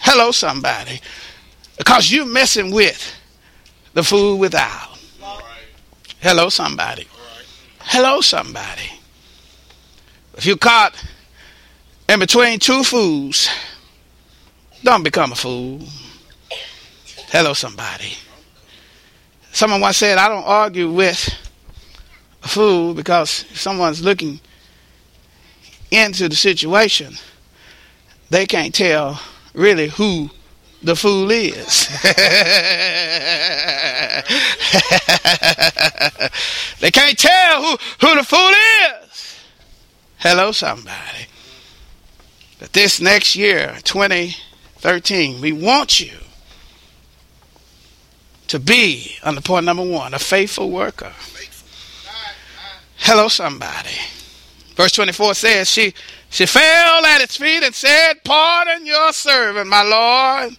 hello 0.00 0.30
somebody 0.30 1.00
because 1.76 2.10
you're 2.10 2.26
messing 2.26 2.70
with 2.72 3.14
the 3.94 4.02
fool 4.02 4.38
without 4.38 4.96
hello 6.20 6.48
somebody 6.48 7.06
Hello, 7.86 8.20
somebody. 8.20 8.90
If 10.36 10.46
you're 10.46 10.56
caught 10.56 10.94
in 12.08 12.18
between 12.18 12.58
two 12.58 12.82
fools, 12.82 13.48
don't 14.82 15.02
become 15.02 15.32
a 15.32 15.36
fool. 15.36 15.80
Hello, 17.28 17.52
somebody. 17.52 18.14
Someone 19.52 19.80
once 19.80 19.98
said, 19.98 20.18
I 20.18 20.28
don't 20.28 20.44
argue 20.44 20.90
with 20.90 21.28
a 22.42 22.48
fool 22.48 22.94
because 22.94 23.44
if 23.50 23.60
someone's 23.60 24.02
looking 24.02 24.40
into 25.90 26.28
the 26.28 26.36
situation, 26.36 27.14
they 28.30 28.46
can't 28.46 28.74
tell 28.74 29.20
really 29.52 29.88
who 29.88 30.30
the 30.84 30.94
fool 30.94 31.30
is. 31.30 31.88
they 36.80 36.90
can't 36.90 37.18
tell 37.18 37.62
who, 37.62 37.76
who 38.00 38.14
the 38.16 38.22
fool 38.22 38.52
is. 39.02 39.38
Hello, 40.18 40.52
somebody. 40.52 41.26
But 42.58 42.74
this 42.74 43.00
next 43.00 43.34
year, 43.34 43.78
2013, 43.84 45.40
we 45.40 45.52
want 45.52 46.00
you 46.00 46.12
to 48.48 48.58
be, 48.58 49.16
on 49.24 49.34
the 49.34 49.40
point 49.40 49.64
number 49.64 49.84
one, 49.84 50.14
a 50.14 50.18
faithful 50.18 50.70
worker. 50.70 51.12
Hello, 52.96 53.28
somebody. 53.28 53.90
Verse 54.76 54.92
24 54.92 55.34
says, 55.34 55.70
She 55.70 55.94
she 56.34 56.46
fell 56.46 57.06
at 57.06 57.20
its 57.20 57.36
feet 57.36 57.62
and 57.62 57.72
said, 57.72 58.14
Pardon 58.24 58.84
your 58.84 59.12
servant, 59.12 59.68
my 59.68 59.84
Lord, 59.84 60.56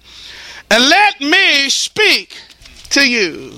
and 0.72 0.90
let 0.90 1.20
me 1.20 1.70
speak 1.70 2.38
to 2.92 3.06
you. 3.06 3.52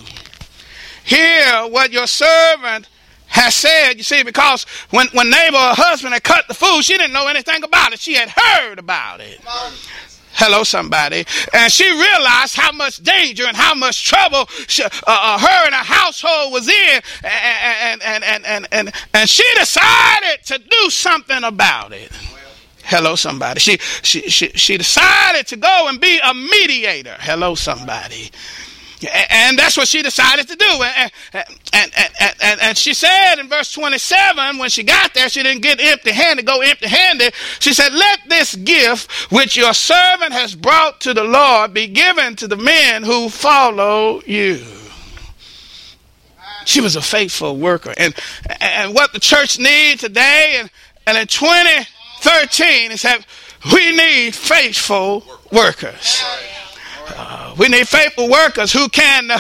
Hear 1.04 1.68
what 1.68 1.92
your 1.92 2.08
servant 2.08 2.90
has 3.28 3.54
said. 3.54 3.94
You 3.98 4.04
see, 4.04 4.24
because 4.24 4.66
when, 4.90 5.06
when 5.14 5.30
Nabal, 5.30 5.60
her 5.60 5.76
husband, 5.76 6.16
had 6.16 6.24
cut 6.24 6.48
the 6.48 6.56
food, 6.56 6.82
she 6.82 6.98
didn't 6.98 7.14
know 7.14 7.28
anything 7.28 7.64
about 7.64 7.94
it. 7.94 8.00
She 8.00 8.16
had 8.16 8.30
heard 8.30 8.80
about 8.80 9.22
it. 9.22 9.40
Hello, 10.38 10.64
somebody. 10.64 11.26
And 11.52 11.74
she 11.74 11.90
realized 11.90 12.56
how 12.56 12.72
much 12.72 12.98
danger 12.98 13.46
and 13.48 13.58
how 13.58 13.74
much 13.74 14.06
trouble 14.06 14.46
she, 14.68 14.84
uh, 14.84 14.90
uh, 15.08 15.40
her 15.40 15.66
and 15.66 15.74
her 15.74 15.84
household 15.84 16.54
was 16.54 16.68
in. 16.68 17.02
And, 17.24 18.04
and, 18.04 18.24
and, 18.24 18.46
and, 18.46 18.68
and, 18.72 18.92
and 19.16 19.28
she 19.28 19.44
decided 19.58 20.46
to 20.46 20.60
do 20.60 20.90
something 20.92 21.44
about 21.44 21.92
it. 21.92 22.12
Hello, 22.84 23.16
somebody. 23.16 23.60
She, 23.60 23.78
she, 24.04 24.30
she, 24.30 24.50
she 24.50 24.78
decided 24.78 25.48
to 25.48 25.58
go 25.58 25.88
and 25.90 26.00
be 26.00 26.20
a 26.24 26.34
mediator. 26.36 27.18
Hello, 27.20 27.56
somebody. 27.56 28.30
And 29.30 29.60
that's 29.60 29.78
what 29.78 29.88
she 29.88 30.02
decided 30.02 30.48
to 30.48 30.56
do. 30.56 30.66
And, 30.66 31.12
and, 31.74 31.92
and, 32.42 32.62
and, 32.62 32.78
she 32.78 32.94
said 32.94 33.36
in 33.36 33.48
verse 33.48 33.72
27, 33.72 34.58
when 34.58 34.70
she 34.70 34.84
got 34.84 35.14
there, 35.14 35.30
she 35.30 35.44
didn't 35.44 35.62
get 35.62 35.80
empty 35.80 36.12
handed, 36.12 36.46
go 36.46 36.62
empty 36.62 36.88
handed. 36.88 37.34
She 37.60 37.74
said, 37.74 37.94
Let 37.94 38.22
this 38.28 38.56
gift 38.56 39.12
which 39.32 39.56
your 39.56 39.74
servant 39.74 40.34
has 40.34 40.56
brought 40.56 41.00
to 41.02 41.14
the 41.14 41.24
Lord 41.24 41.74
be 41.74 41.88
given 41.88 42.36
to 42.38 42.48
the 42.48 42.58
men 42.58 43.04
who 43.04 43.30
follow 43.30 44.22
you. 44.26 44.66
She 46.66 46.82
was 46.82 46.96
a 46.96 47.02
faithful 47.02 47.56
worker. 47.56 47.94
And, 47.98 48.14
and 48.60 48.94
what 48.94 49.14
the 49.14 49.20
church 49.20 49.60
needs 49.60 50.02
today 50.02 50.58
and, 50.60 50.70
and 51.06 51.18
in 51.18 51.28
2013 51.28 52.92
is 52.92 53.04
that 53.04 53.26
we 53.74 53.96
need 53.96 54.36
faithful 54.36 55.24
workers. 55.52 56.17
Uh, 57.58 57.60
We 57.60 57.68
need 57.70 57.88
faithful 57.88 58.30
workers 58.30 58.72
who 58.72 58.88
can 58.90 59.32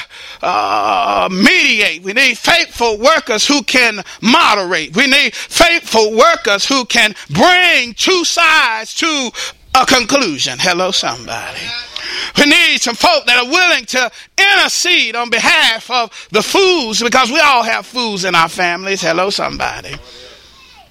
uh, 0.42 1.30
mediate. 1.32 2.04
We 2.04 2.14
need 2.14 2.38
faithful 2.38 2.98
workers 2.98 3.48
who 3.48 3.64
can 3.64 4.04
moderate. 4.22 4.96
We 4.96 5.08
need 5.08 5.34
faithful 5.36 6.16
workers 6.16 6.66
who 6.66 6.86
can 6.86 7.16
bring 7.30 7.94
two 7.94 8.24
sides 8.26 8.94
to 8.96 9.32
a 9.76 9.86
conclusion. 9.86 10.58
Hello, 10.60 10.92
somebody. 10.92 11.62
We 12.38 12.46
need 12.46 12.80
some 12.82 12.96
folk 12.96 13.26
that 13.26 13.38
are 13.44 13.50
willing 13.50 13.86
to 13.86 14.12
intercede 14.38 15.16
on 15.16 15.30
behalf 15.30 15.90
of 15.92 16.12
the 16.32 16.42
fools 16.42 17.02
because 17.02 17.30
we 17.32 17.40
all 17.40 17.64
have 17.64 17.86
fools 17.86 18.24
in 18.26 18.36
our 18.36 18.50
families. 18.50 19.02
Hello, 19.02 19.30
somebody. 19.30 19.96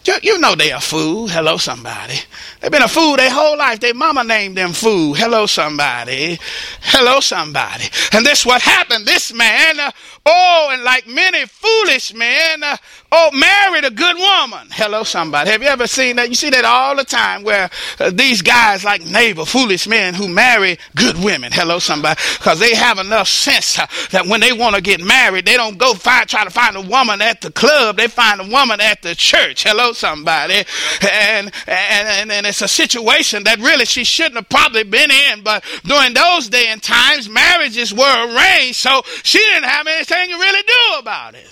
You, 0.06 0.38
know 0.38 0.54
they 0.54 0.70
a 0.70 0.80
fool. 0.80 1.26
Hello, 1.26 1.56
somebody. 1.56 2.14
They've 2.60 2.70
been 2.70 2.82
a 2.82 2.88
fool 2.88 3.16
their 3.16 3.30
whole 3.30 3.58
life. 3.58 3.80
Their 3.80 3.94
mama 3.94 4.22
named 4.22 4.56
them 4.56 4.72
fool. 4.72 5.14
Hello, 5.14 5.46
somebody. 5.46 6.38
Hello, 6.80 7.18
somebody. 7.18 7.84
And 8.12 8.24
this 8.24 8.46
what 8.46 8.62
happened. 8.62 9.04
This 9.04 9.32
man, 9.32 9.80
uh, 9.80 9.90
oh, 10.24 10.68
and 10.72 10.84
like 10.84 11.08
many 11.08 11.44
foolish 11.46 12.14
men, 12.14 12.62
uh, 12.62 12.76
oh, 13.12 13.30
married 13.32 13.84
a 13.84 13.90
good 13.90 14.16
woman. 14.16 14.68
Hello, 14.70 15.02
somebody. 15.02 15.50
Have 15.50 15.62
you 15.62 15.68
ever 15.68 15.86
seen 15.86 16.16
that? 16.16 16.28
You 16.28 16.34
see 16.34 16.50
that 16.50 16.64
all 16.64 16.96
the 16.96 17.04
time 17.04 17.42
where 17.42 17.70
uh, 17.98 18.10
these 18.10 18.42
guys 18.42 18.84
like 18.84 19.04
Nabal, 19.04 19.46
foolish 19.46 19.86
men 19.86 20.14
who 20.14 20.28
marry 20.28 20.78
good 20.94 21.16
women. 21.22 21.52
Hello, 21.52 21.78
somebody. 21.78 22.20
Because 22.38 22.58
they 22.58 22.74
have 22.74 22.98
enough 22.98 23.28
sense 23.28 23.78
uh, 23.78 23.86
that 24.10 24.26
when 24.26 24.40
they 24.40 24.52
want 24.52 24.76
to 24.76 24.82
get 24.82 25.00
married, 25.00 25.46
they 25.46 25.56
don't 25.56 25.78
go 25.78 25.94
find, 25.94 26.28
try 26.28 26.44
to 26.44 26.50
find 26.50 26.76
a 26.76 26.80
woman 26.80 27.20
at 27.20 27.40
the 27.40 27.50
club. 27.50 27.96
They 27.96 28.08
find 28.08 28.40
a 28.40 28.48
woman 28.48 28.80
at 28.80 29.02
the 29.02 29.14
church. 29.14 29.64
Hello, 29.64 29.92
somebody. 29.92 30.64
And, 31.02 31.52
and, 31.66 32.08
and, 32.08 32.32
and 32.32 32.46
it's 32.46 32.62
a 32.62 32.68
situation 32.68 33.44
that 33.44 33.58
really 33.58 33.84
she 33.84 34.04
shouldn't 34.04 34.36
have 34.36 34.48
probably 34.48 34.84
been 34.84 35.10
in. 35.10 35.42
But 35.42 35.64
during 35.84 36.14
those 36.14 36.48
day 36.48 36.68
and 36.68 36.82
times, 36.82 37.28
marriages 37.28 37.92
were 37.92 38.34
arranged. 38.34 38.76
So 38.76 39.02
she 39.22 39.38
didn't 39.38 39.68
have 39.68 39.86
anything 39.86 40.30
to 40.30 40.36
really 40.36 40.62
do 40.62 40.98
about 40.98 41.34
it. 41.34 41.46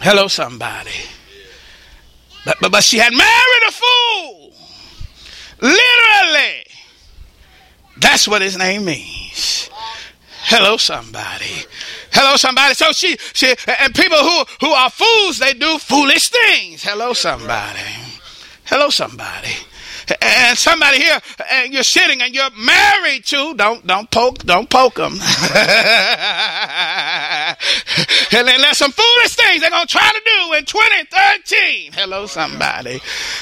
Hello, 0.00 0.28
somebody. 0.28 0.90
But, 2.44 2.56
but, 2.60 2.72
but 2.72 2.84
she 2.84 2.98
had 2.98 3.12
married 3.12 3.62
a 3.68 3.72
fool. 3.72 4.52
Literally. 5.60 6.64
That's 8.00 8.28
what 8.28 8.42
his 8.42 8.56
name 8.56 8.84
means. 8.84 9.68
Hello, 10.42 10.76
somebody. 10.76 11.66
Hello, 12.12 12.36
somebody. 12.36 12.74
So 12.74 12.92
she, 12.92 13.16
she, 13.32 13.54
and 13.80 13.94
people 13.94 14.18
who, 14.18 14.44
who 14.60 14.68
are 14.68 14.88
fools, 14.88 15.38
they 15.38 15.52
do 15.52 15.78
foolish 15.78 16.30
things. 16.30 16.82
Hello, 16.82 17.12
somebody. 17.12 17.80
Hello, 18.64 18.90
somebody 18.90 19.54
and 20.20 20.56
somebody 20.56 20.98
here 20.98 21.20
and 21.50 21.72
you're 21.72 21.82
sitting 21.82 22.22
and 22.22 22.34
you're 22.34 22.50
married 22.56 23.24
to 23.24 23.54
don't 23.54 23.86
don't 23.86 24.10
poke 24.10 24.38
don't 24.38 24.70
poke 24.70 24.94
them 24.94 25.12
and 28.32 28.48
there's 28.48 28.78
some 28.78 28.92
foolish 28.92 29.34
things 29.34 29.60
they're 29.60 29.70
gonna 29.70 29.86
try 29.86 30.08
to 30.08 30.22
do 30.24 30.54
in 30.54 30.64
2013 30.64 31.92
hello 31.92 32.26
somebody. 32.26 33.00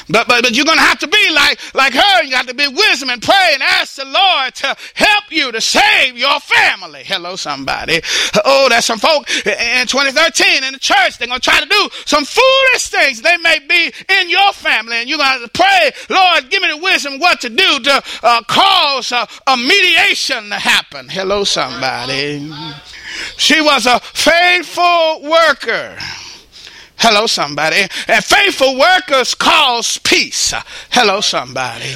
But 0.09 0.27
but, 0.27 0.43
but 0.43 0.55
you're 0.55 0.65
gonna 0.65 0.81
have 0.81 0.99
to 0.99 1.07
be 1.07 1.29
like 1.31 1.59
like 1.75 1.93
her. 1.93 2.23
You 2.23 2.31
got 2.31 2.47
to 2.47 2.53
be 2.53 2.67
wisdom 2.67 3.09
and 3.09 3.21
pray 3.21 3.51
and 3.53 3.63
ask 3.63 3.95
the 3.95 4.05
lord 4.05 4.55
to 4.55 4.75
help 4.95 5.25
you 5.29 5.51
to 5.51 5.61
save 5.61 6.17
your 6.17 6.39
family. 6.39 7.03
Hello 7.05 7.35
somebody. 7.35 8.01
Oh 8.45 8.67
there's 8.69 8.85
some 8.85 8.99
folk 8.99 9.29
in 9.45 9.87
2013 9.87 10.63
in 10.63 10.73
the 10.73 10.79
church 10.79 11.17
they're 11.17 11.27
gonna 11.27 11.39
try 11.39 11.59
to 11.59 11.67
do 11.67 11.89
some 12.05 12.25
foolish 12.25 12.87
things. 12.89 13.21
They 13.21 13.37
may 13.37 13.59
be 13.59 13.91
in 14.19 14.29
your 14.29 14.53
family 14.53 14.97
and 14.97 15.09
you're 15.09 15.17
gonna 15.17 15.39
have 15.39 15.43
to 15.43 15.49
pray 15.49 15.91
lord 16.09 16.49
give 16.49 16.61
me 16.61 16.69
the 16.69 16.77
wisdom 16.77 17.19
what 17.19 17.41
to 17.41 17.49
do 17.49 17.79
to 17.79 18.03
uh, 18.23 18.41
cause 18.43 19.11
a, 19.11 19.27
a 19.47 19.57
mediation 19.57 20.49
to 20.49 20.55
happen. 20.55 21.07
Hello, 21.09 21.43
somebody. 21.43 22.51
She 23.37 23.61
was 23.61 23.85
a 23.85 23.99
faithful 23.99 25.21
worker. 25.23 25.97
Hello, 26.99 27.27
somebody. 27.27 27.87
And 28.07 28.23
faithful 28.23 28.77
workers 28.77 29.35
cause 29.35 29.97
peace. 29.99 30.53
Hello, 30.89 31.21
somebody. 31.21 31.93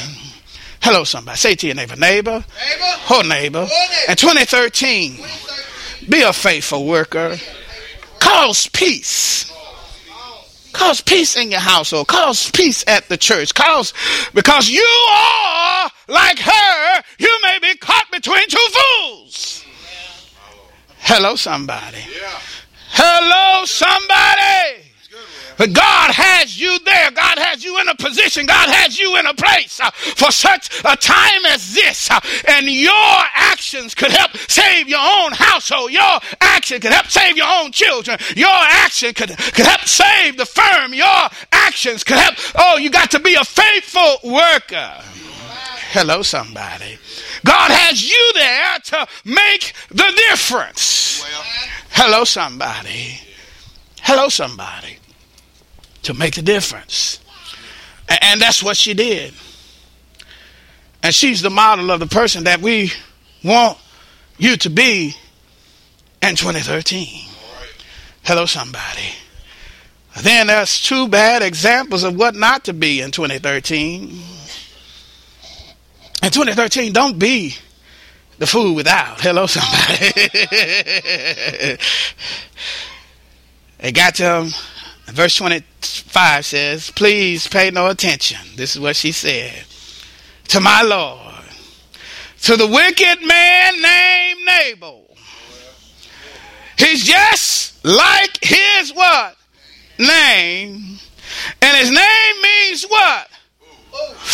Hello, 0.82 1.04
somebody. 1.04 1.38
Say 1.38 1.56
to 1.56 1.68
your 1.68 1.76
neighbor, 1.76 1.96
neighbor, 1.96 2.32
neighbor. 2.32 2.96
oh 3.10 3.24
neighbor. 3.28 3.68
In 4.08 4.16
2013, 4.16 5.18
2013, 5.18 6.10
be 6.10 6.22
a 6.22 6.34
faithful 6.34 6.86
worker. 6.86 7.38
Cause 8.20 8.68
peace. 8.68 9.52
Cause 10.74 11.02
peace 11.02 11.36
in 11.36 11.52
your 11.52 11.60
household. 11.60 12.08
Cause 12.08 12.50
peace 12.52 12.84
at 12.88 13.10
the 13.10 13.18
church. 13.18 13.54
Cause, 13.54 13.94
because 14.34 14.70
you 14.70 14.88
are 15.12 15.90
like 16.08 16.40
her, 16.40 17.04
you 17.20 17.40
may 17.44 17.60
be 17.62 17.76
caught 17.78 18.10
between 18.12 18.48
two 18.48 18.68
fools. 18.72 19.66
Hello, 21.14 21.36
somebody. 21.36 22.06
Hello, 22.92 23.66
somebody. 23.66 24.80
But 25.58 25.74
God 25.74 26.12
has 26.16 26.58
you 26.58 26.80
there. 26.86 27.12
God 27.12 27.38
has 27.38 27.66
you 27.66 27.82
in 27.82 27.90
a 27.90 27.96
position. 27.96 28.46
God 28.46 28.70
has 28.70 28.98
you 28.98 29.20
in 29.20 29.26
a 29.26 29.34
place 29.34 29.82
uh, 29.82 29.92
for 29.92 30.32
such 30.32 30.70
a 30.86 30.96
time 30.96 31.46
as 31.48 31.74
this. 31.74 32.10
Uh, 32.10 32.18
and 32.48 32.66
your 32.70 33.18
actions 33.36 33.94
could 33.94 34.12
help 34.12 34.38
save 34.48 34.88
your 34.88 35.04
own 35.04 35.34
household. 35.34 35.92
Your 35.92 36.22
action 36.40 36.80
could 36.80 36.94
help 36.94 37.08
save 37.08 37.36
your 37.36 37.60
own 37.60 37.74
children. 37.74 38.18
Your 38.38 38.48
action 38.48 39.14
could, 39.14 39.36
could 39.38 39.66
help 39.66 39.82
save 39.82 40.38
the 40.38 40.46
firm. 40.46 40.94
Your 40.94 41.28
actions 41.52 42.06
could 42.06 42.20
help. 42.20 42.36
Oh, 42.56 42.78
you 42.78 42.90
got 42.90 43.12
to 43.12 43.20
be 43.20 43.36
a 43.36 43.44
faithful 43.44 44.32
worker. 44.32 44.94
Hello, 45.92 46.22
somebody. 46.22 46.98
God 47.46 47.72
has 47.72 48.10
you 48.10 48.32
there 48.34 48.78
to 48.80 49.08
make 49.26 49.74
the 49.90 50.24
difference. 50.30 51.24
Hello, 51.92 52.24
somebody. 52.24 53.20
Hello, 54.02 54.30
somebody 54.30 54.98
to 56.04 56.14
make 56.14 56.36
the 56.36 56.42
difference. 56.42 57.20
And 58.22 58.42
that's 58.42 58.64
what 58.64 58.78
she 58.78 58.94
did. 58.94 59.34
And 61.04 61.14
she's 61.14 61.42
the 61.42 61.50
model 61.50 61.92
of 61.92 62.00
the 62.00 62.08
person 62.08 62.44
that 62.44 62.62
we 62.62 62.92
want 63.44 63.78
you 64.38 64.58
to 64.58 64.70
be 64.70 65.16
in 66.22 66.36
2013. 66.36 67.28
Hello, 68.24 68.46
somebody. 68.46 69.16
Then 70.22 70.48
there's 70.48 70.82
two 70.82 71.08
bad 71.08 71.42
examples 71.42 72.04
of 72.04 72.16
what 72.16 72.36
not 72.36 72.66
to 72.66 72.74
be 72.74 73.02
in 73.02 73.12
2013. 73.12 74.22
In 76.24 76.30
2013, 76.30 76.94
don't 76.94 77.18
be 77.18 77.56
the 78.38 78.48
fool 78.48 78.76
without. 78.76 79.20
Hello, 79.22 79.48
somebody. 79.48 80.12
it 83.80 83.96
got 83.96 84.16
to 84.16 84.42
him 84.42 84.52
Verse 85.12 85.36
25 85.36 86.46
says, 86.46 86.92
Please 86.92 87.48
pay 87.48 87.70
no 87.70 87.90
attention. 87.90 88.40
This 88.56 88.76
is 88.76 88.82
what 88.82 88.96
she 88.96 89.12
said. 89.12 89.66
To 90.50 90.62
my 90.62 90.82
Lord. 90.84 91.44
To 92.44 92.56
the 92.56 92.68
wicked 92.68 93.26
man 93.26 93.82
named 93.82 94.40
Nabal. 94.46 95.16
He's 96.78 97.04
just 97.04 97.84
like 97.84 98.38
his 98.42 98.94
what? 98.94 99.36
Name. 100.00 100.98
And 101.62 101.78
his 101.78 101.92
name 101.92 102.42
means? 102.42 102.71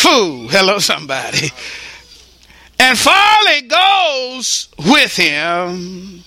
Fool. 0.08 0.48
Hello, 0.48 0.80
somebody. 0.80 1.50
And 2.80 2.98
folly 2.98 3.62
goes 3.64 4.70
with 4.78 5.16
him. 5.16 6.24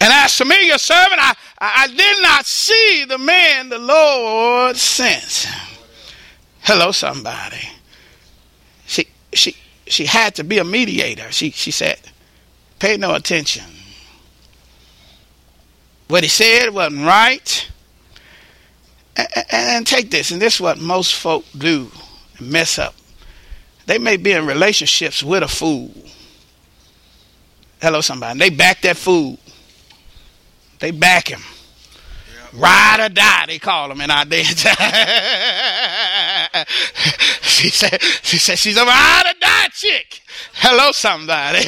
And 0.00 0.12
as 0.12 0.36
for 0.36 0.44
me, 0.44 0.66
your 0.66 0.78
servant, 0.78 1.20
I, 1.20 1.34
I 1.58 1.86
did 1.86 2.22
not 2.22 2.44
see 2.44 3.06
the 3.08 3.16
man 3.16 3.70
the 3.70 3.78
Lord 3.78 4.76
sent. 4.76 5.48
Hello, 6.60 6.92
somebody. 6.92 7.68
She 8.86 9.06
she 9.32 9.56
she 9.86 10.04
had 10.04 10.34
to 10.34 10.44
be 10.44 10.58
a 10.58 10.64
mediator. 10.64 11.32
She 11.32 11.52
she 11.52 11.70
said, 11.70 11.98
pay 12.78 12.98
no 12.98 13.14
attention. 13.14 13.64
What 16.08 16.22
he 16.22 16.28
said 16.28 16.70
wasn't 16.70 17.06
right. 17.06 17.70
And, 19.16 19.28
and, 19.34 19.46
and 19.50 19.86
take 19.86 20.10
this, 20.10 20.30
and 20.30 20.42
this 20.42 20.56
is 20.56 20.60
what 20.60 20.78
most 20.78 21.14
folk 21.14 21.44
do 21.56 21.90
mess 22.38 22.78
up. 22.78 22.94
They 23.86 23.98
may 23.98 24.16
be 24.16 24.32
in 24.32 24.46
relationships 24.46 25.22
with 25.22 25.42
a 25.42 25.48
fool. 25.48 25.92
Hello, 27.80 28.00
somebody. 28.00 28.38
They 28.38 28.50
back 28.50 28.82
that 28.82 28.96
fool 28.96 29.38
they 30.78 30.90
back 30.90 31.28
him. 31.28 31.40
Ride 32.52 33.00
or 33.00 33.08
die, 33.08 33.46
they 33.46 33.58
call 33.58 33.90
him 33.90 34.00
in 34.00 34.10
our 34.10 34.24
day. 34.24 34.42
she 37.42 37.68
said, 37.70 38.00
she 38.22 38.38
said 38.38 38.58
she's 38.58 38.76
a 38.76 38.84
ride 38.84 39.24
or 39.26 39.34
die 39.40 39.68
chick. 39.72 40.22
Hello, 40.54 40.92
somebody. 40.92 41.58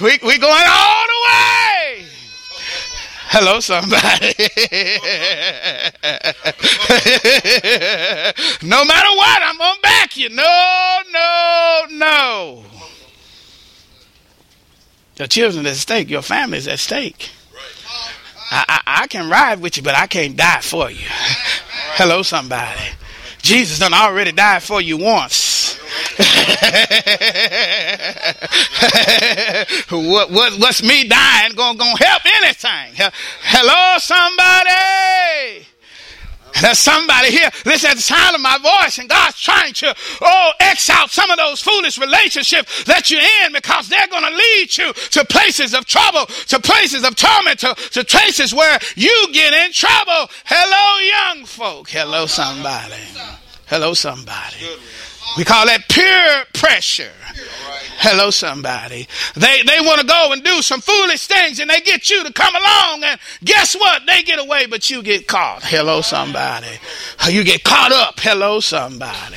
we 0.00 0.18
we 0.26 0.38
going 0.38 0.64
all 0.68 1.06
the 1.06 1.20
way. 1.28 1.55
Hello, 3.38 3.60
somebody. 3.60 4.32
no 8.66 8.82
matter 8.82 9.10
what, 9.14 9.42
I'm 9.42 9.58
gonna 9.58 9.80
back 9.82 10.16
you. 10.16 10.30
No, 10.30 10.98
no, 11.12 11.82
no. 11.90 12.64
Your 15.18 15.28
children 15.28 15.66
at 15.66 15.76
stake. 15.76 16.08
Your 16.08 16.22
family 16.22 16.56
is 16.56 16.66
at 16.66 16.78
stake. 16.78 17.28
I, 18.50 18.64
I, 18.68 19.02
I, 19.02 19.06
can 19.06 19.28
ride 19.28 19.60
with 19.60 19.76
you, 19.76 19.82
but 19.82 19.94
I 19.94 20.06
can't 20.06 20.34
die 20.34 20.62
for 20.62 20.90
you. 20.90 21.04
Hello, 21.98 22.22
somebody. 22.22 22.80
Jesus 23.42 23.78
done 23.78 23.92
already 23.92 24.32
died 24.32 24.62
for 24.62 24.80
you 24.80 24.96
once. 24.96 25.55
what, 29.90 30.30
what, 30.30 30.58
what's 30.58 30.82
me 30.82 31.08
dying 31.08 31.54
gonna, 31.54 31.78
gonna 31.78 31.96
help 31.96 32.22
anything? 32.42 33.10
Hello, 33.42 33.98
somebody. 33.98 35.66
There's 36.60 36.78
somebody 36.78 37.30
here, 37.30 37.50
listen 37.66 37.90
at 37.90 37.96
the 37.96 38.02
sound 38.02 38.34
of 38.34 38.40
my 38.40 38.58
voice, 38.58 38.98
and 38.98 39.08
God's 39.08 39.40
trying 39.40 39.74
to, 39.74 39.94
oh, 40.22 40.52
X 40.60 40.88
out 40.88 41.10
some 41.10 41.30
of 41.30 41.36
those 41.36 41.60
foolish 41.60 41.98
relationships 41.98 42.84
that 42.84 43.10
you're 43.10 43.20
in 43.44 43.52
because 43.52 43.88
they're 43.88 44.08
going 44.08 44.24
to 44.24 44.34
lead 44.34 44.78
you 44.78 44.92
to 44.92 45.24
places 45.26 45.74
of 45.74 45.84
trouble, 45.84 46.24
to 46.48 46.58
places 46.58 47.04
of 47.04 47.14
torment, 47.14 47.60
to, 47.60 47.74
to 47.74 48.04
places 48.04 48.54
where 48.54 48.78
you 48.94 49.28
get 49.32 49.52
in 49.52 49.72
trouble. 49.72 50.30
Hello, 50.46 51.34
young 51.34 51.44
folk. 51.44 51.90
Hello, 51.90 52.26
somebody. 52.26 52.94
Hello, 53.66 53.92
somebody. 53.92 54.56
We 55.36 55.44
call 55.44 55.66
that 55.66 55.88
peer 55.88 56.44
pressure. 56.54 57.12
Hello, 57.98 58.30
somebody. 58.30 59.08
They 59.34 59.62
they 59.62 59.80
want 59.80 60.00
to 60.00 60.06
go 60.06 60.32
and 60.32 60.44
do 60.44 60.62
some 60.62 60.80
foolish 60.80 61.26
things, 61.26 61.60
and 61.60 61.68
they 61.68 61.80
get 61.80 62.10
you 62.10 62.24
to 62.24 62.32
come 62.32 62.54
along, 62.54 63.04
and 63.04 63.18
guess 63.44 63.74
what? 63.74 64.02
They 64.06 64.22
get 64.22 64.38
away, 64.38 64.66
but 64.66 64.90
you 64.90 65.02
get 65.02 65.26
caught. 65.26 65.62
Hello, 65.62 66.02
somebody. 66.02 66.78
You 67.28 67.42
get 67.42 67.64
caught 67.64 67.92
up. 67.92 68.20
Hello, 68.20 68.60
somebody. 68.60 69.36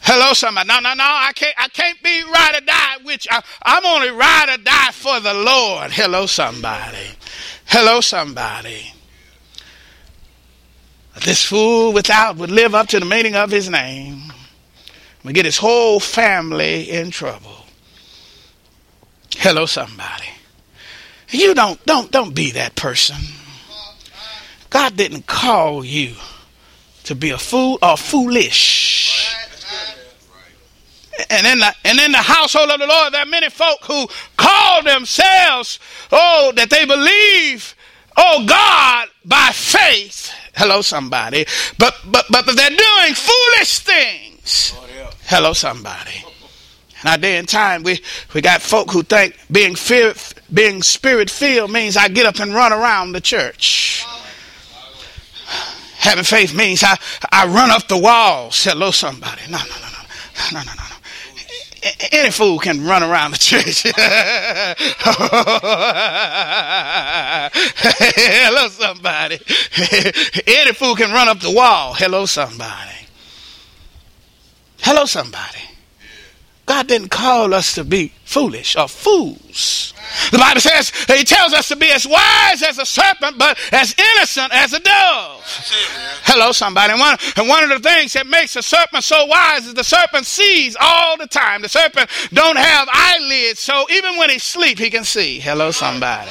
Hello, 0.00 0.32
somebody. 0.32 0.68
No, 0.68 0.78
no, 0.78 0.94
no. 0.94 1.04
I 1.04 1.32
can't. 1.34 1.54
I 1.58 1.68
can't 1.68 2.00
be 2.02 2.22
ride 2.22 2.54
or 2.56 2.64
die. 2.64 2.96
Which 3.02 3.26
I, 3.30 3.42
I'm 3.62 3.84
only 3.84 4.10
ride 4.10 4.48
or 4.48 4.62
die 4.62 4.92
for 4.92 5.18
the 5.20 5.34
Lord. 5.34 5.90
Hello, 5.90 6.26
somebody. 6.26 7.10
Hello, 7.66 8.00
somebody. 8.00 8.92
This 11.24 11.44
fool 11.44 11.92
without 11.92 12.36
would 12.36 12.50
live 12.50 12.74
up 12.74 12.86
to 12.88 13.00
the 13.00 13.06
meaning 13.06 13.34
of 13.34 13.50
his 13.50 13.68
name. 13.68 14.32
We 15.26 15.32
get 15.32 15.44
his 15.44 15.58
whole 15.58 15.98
family 15.98 16.88
in 16.88 17.10
trouble. 17.10 17.66
Hello, 19.34 19.66
somebody. 19.66 20.28
You 21.30 21.52
don't 21.52 21.84
don't 21.84 22.12
don't 22.12 22.32
be 22.32 22.52
that 22.52 22.76
person. 22.76 23.16
God 24.70 24.96
didn't 24.96 25.26
call 25.26 25.84
you 25.84 26.14
to 27.04 27.16
be 27.16 27.30
a 27.30 27.38
fool 27.38 27.80
or 27.82 27.96
foolish. 27.96 29.34
And 31.28 31.44
in 31.44 31.58
the 31.58 31.74
and 31.84 31.98
in 31.98 32.12
the 32.12 32.18
household 32.18 32.70
of 32.70 32.78
the 32.78 32.86
Lord, 32.86 33.12
there 33.12 33.22
are 33.22 33.26
many 33.26 33.50
folk 33.50 33.80
who 33.82 34.06
call 34.36 34.84
themselves, 34.84 35.80
oh, 36.12 36.52
that 36.54 36.70
they 36.70 36.84
believe, 36.84 37.74
oh 38.16 38.44
God, 38.46 39.08
by 39.24 39.50
faith. 39.52 40.32
Hello, 40.54 40.82
somebody. 40.82 41.46
But 41.78 41.96
but 42.06 42.26
but 42.30 42.46
they're 42.46 42.70
doing 42.70 43.14
foolish 43.14 43.80
things. 43.80 44.72
Oh, 44.76 44.86
Hello, 45.28 45.52
somebody. 45.52 46.24
In 47.04 47.20
day 47.20 47.36
and 47.36 47.48
time, 47.48 47.82
we, 47.82 48.00
we 48.32 48.40
got 48.40 48.62
folk 48.62 48.90
who 48.92 49.02
think 49.02 49.36
being 49.50 49.74
fear, 49.74 50.14
being 50.52 50.82
spirit 50.82 51.30
filled 51.30 51.70
means 51.72 51.96
I 51.96 52.08
get 52.08 52.26
up 52.26 52.38
and 52.38 52.54
run 52.54 52.72
around 52.72 53.12
the 53.12 53.20
church. 53.20 54.04
Having 55.98 56.24
faith 56.24 56.54
means 56.54 56.84
I, 56.84 56.96
I 57.32 57.46
run 57.46 57.70
up 57.70 57.88
the 57.88 57.98
walls. 57.98 58.62
Hello, 58.62 58.92
somebody. 58.92 59.42
No, 59.50 59.58
no, 59.58 59.64
no, 59.64 59.88
no, 59.88 59.98
no, 60.52 60.60
no, 60.60 60.64
no, 60.64 60.72
no. 60.74 60.82
Any 62.12 62.30
fool 62.30 62.60
can 62.60 62.84
run 62.84 63.02
around 63.02 63.32
the 63.32 63.38
church. 63.38 63.82
Hello, 68.16 68.68
somebody. 68.68 69.38
Any 70.46 70.72
fool 70.72 70.94
can 70.94 71.10
run 71.10 71.28
up 71.28 71.40
the 71.40 71.50
wall. 71.50 71.94
Hello, 71.94 72.26
somebody. 72.26 73.05
Hello, 74.80 75.04
somebody. 75.04 75.60
God 76.66 76.88
didn't 76.88 77.10
call 77.10 77.54
us 77.54 77.76
to 77.76 77.84
be 77.84 78.12
foolish 78.24 78.74
or 78.76 78.88
fools. 78.88 79.94
The 80.32 80.38
Bible 80.38 80.60
says, 80.60 80.90
He 81.06 81.22
tells 81.24 81.52
us 81.52 81.68
to 81.68 81.76
be 81.76 81.90
as 81.92 82.06
wise 82.06 82.62
as 82.62 82.78
a 82.78 82.84
serpent, 82.84 83.38
but 83.38 83.56
as 83.72 83.94
innocent 83.96 84.52
as 84.52 84.72
a 84.72 84.80
dove. 84.80 85.42
Hello, 86.24 86.50
somebody. 86.50 86.92
And 86.92 87.00
one, 87.00 87.16
and 87.36 87.48
one 87.48 87.62
of 87.64 87.70
the 87.70 87.88
things 87.88 88.14
that 88.14 88.26
makes 88.26 88.56
a 88.56 88.62
serpent 88.62 89.04
so 89.04 89.26
wise 89.26 89.66
is 89.66 89.74
the 89.74 89.84
serpent 89.84 90.26
sees 90.26 90.76
all 90.80 91.16
the 91.16 91.28
time. 91.28 91.62
The 91.62 91.68
serpent 91.68 92.10
don't 92.32 92.58
have 92.58 92.88
eyelids, 92.90 93.60
so 93.60 93.86
even 93.90 94.16
when 94.16 94.30
he 94.30 94.40
sleep, 94.40 94.78
he 94.78 94.90
can 94.90 95.04
see. 95.04 95.38
Hello, 95.38 95.70
somebody. 95.70 96.30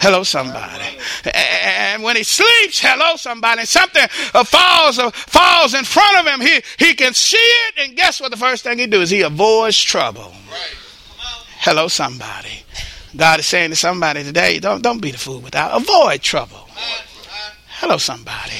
Hello, 0.00 0.22
somebody. 0.22 0.96
And 1.34 2.02
when 2.02 2.16
he 2.16 2.22
sleeps, 2.22 2.80
hello, 2.80 3.16
somebody, 3.16 3.66
something 3.66 4.04
uh, 4.32 4.44
falls 4.44 4.98
uh, 4.98 5.10
falls 5.10 5.74
in 5.74 5.84
front 5.84 6.18
of 6.18 6.26
him. 6.26 6.40
He 6.40 6.62
he 6.78 6.94
can 6.94 7.12
see 7.12 7.36
it, 7.36 7.74
and 7.84 7.96
guess 7.96 8.18
what? 8.18 8.30
The 8.30 8.38
first 8.38 8.64
thing 8.64 8.78
he 8.78 8.86
do 8.86 9.02
is 9.02 9.10
he 9.10 9.20
avoids 9.20 9.78
trouble. 9.78 10.32
Hello, 11.58 11.88
somebody. 11.88 12.64
God 13.14 13.40
is 13.40 13.46
saying 13.46 13.70
to 13.70 13.76
somebody 13.76 14.24
today, 14.24 14.58
don't 14.58 14.82
don't 14.82 15.02
be 15.02 15.10
the 15.10 15.18
fool 15.18 15.40
without 15.40 15.78
avoid 15.78 16.22
trouble. 16.22 16.66
Hello, 17.80 17.98
somebody. 17.98 18.54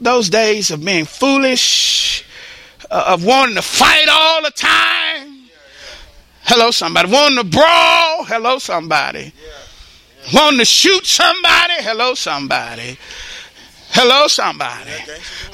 Those 0.00 0.30
days 0.30 0.72
of 0.72 0.84
being 0.84 1.04
foolish, 1.04 2.24
uh, 2.90 3.04
of 3.08 3.24
wanting 3.24 3.54
to 3.54 3.62
fight 3.62 4.08
all 4.10 4.42
the 4.42 4.50
time 4.50 5.34
Hello, 6.46 6.70
somebody. 6.70 7.10
Wanting 7.10 7.38
to 7.38 7.44
brawl. 7.44 8.03
Hello, 8.24 8.58
somebody. 8.58 9.32
Yeah. 9.36 10.40
Wanting 10.40 10.58
to 10.60 10.64
shoot 10.64 11.06
somebody. 11.06 11.74
Hello, 11.78 12.14
somebody. 12.14 12.98
Hello, 13.90 14.26
somebody. 14.26 14.90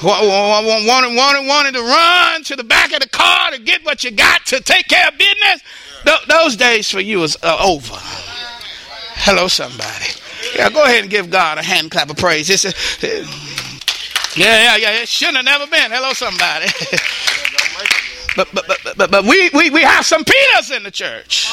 Wanting, 0.03 1.17
wanting, 1.17 1.47
wanting 1.47 1.73
to 1.75 1.83
run 1.83 2.43
to 2.45 2.57
the 2.57 2.65
back 2.65 2.93
of 2.93 3.01
the 3.01 3.09
car 3.09 3.51
to 3.51 3.59
get 3.59 3.85
what 3.85 4.03
you 4.03 4.11
got 4.13 4.47
to 4.47 4.61
take 4.61 4.89
care 4.89 5.09
of 5.09 5.19
business. 5.19 5.63
Th- 6.05 6.27
those 6.29 6.57
days 6.57 6.91
for 6.91 7.01
you 7.01 7.23
is 7.23 7.37
uh, 7.43 7.59
over. 7.63 7.97
Hello, 7.99 9.49
somebody. 9.49 10.07
Yeah, 10.57 10.71
go 10.71 10.85
ahead 10.85 11.03
and 11.03 11.11
give 11.11 11.29
God 11.31 11.59
a 11.59 11.63
hand 11.63 11.91
clap 11.91 12.09
of 12.09 12.17
praise. 12.17 12.49
It's 12.49 12.65
a, 12.65 12.69
uh, 12.69 13.27
yeah, 14.37 14.63
yeah, 14.63 14.77
yeah. 14.77 15.03
It 15.03 15.09
shouldn't 15.09 15.37
have 15.37 15.45
never 15.45 15.67
been. 15.67 15.91
Hello, 15.91 16.13
somebody. 16.13 16.67
But, 18.37 18.49
but, 18.55 18.65
but, 18.69 18.97
but, 18.97 19.11
but 19.11 19.25
we, 19.25 19.51
we, 19.53 19.71
we 19.71 19.83
have 19.83 20.07
some 20.07 20.25
Peters 20.25 20.71
in 20.71 20.85
the 20.85 20.91
church 20.93 21.53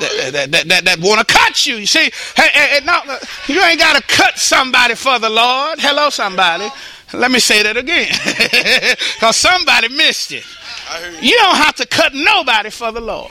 that, 0.00 0.32
that, 0.32 0.50
that, 0.50 0.68
that, 0.68 0.84
that 0.84 0.98
want 1.00 1.26
to 1.26 1.32
cut 1.32 1.66
you. 1.66 1.76
You 1.76 1.86
see, 1.86 2.10
hey, 2.36 2.48
hey, 2.52 2.80
no, 2.84 3.00
you 3.46 3.60
ain't 3.62 3.78
got 3.78 3.96
to 3.96 4.02
cut 4.02 4.38
somebody 4.38 4.94
for 4.94 5.18
the 5.18 5.30
Lord. 5.30 5.78
Hello, 5.78 6.10
somebody. 6.10 6.68
Let 7.12 7.30
me 7.30 7.38
say 7.38 7.62
that 7.62 7.76
again. 7.76 8.10
Because 9.14 9.36
somebody 9.36 9.88
missed 9.88 10.32
it. 10.32 10.44
You 11.20 11.36
don't 11.36 11.56
have 11.56 11.74
to 11.76 11.86
cut 11.86 12.12
nobody 12.14 12.70
for 12.70 12.92
the 12.92 13.00
Lord. 13.00 13.30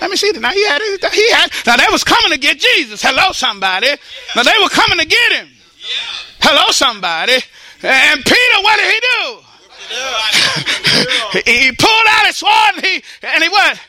Let 0.00 0.10
me 0.10 0.16
see 0.16 0.32
that. 0.32 0.40
Now 0.40 0.50
he 0.50 0.66
had, 0.66 0.80
it. 0.80 1.04
he 1.12 1.30
had. 1.32 1.52
Now 1.66 1.76
they 1.76 1.90
was 1.92 2.04
coming 2.04 2.32
to 2.32 2.38
get 2.38 2.58
Jesus. 2.58 3.02
Hello, 3.02 3.32
somebody. 3.32 3.88
Now 4.34 4.42
they 4.42 4.56
were 4.62 4.70
coming 4.70 4.98
to 4.98 5.06
get 5.06 5.32
him. 5.32 5.48
Hello, 6.40 6.70
somebody. 6.70 7.34
And 7.82 8.24
Peter, 8.24 8.58
what 8.62 8.78
did 8.78 8.94
he 8.94 9.00
do? 9.00 9.38
he 11.50 11.72
pulled 11.72 12.06
out 12.08 12.26
his 12.26 12.36
sword 12.36 12.76
and 12.76 12.84
he 12.84 13.02
and 13.22 13.42
he 13.42 13.48
what? 13.48 13.80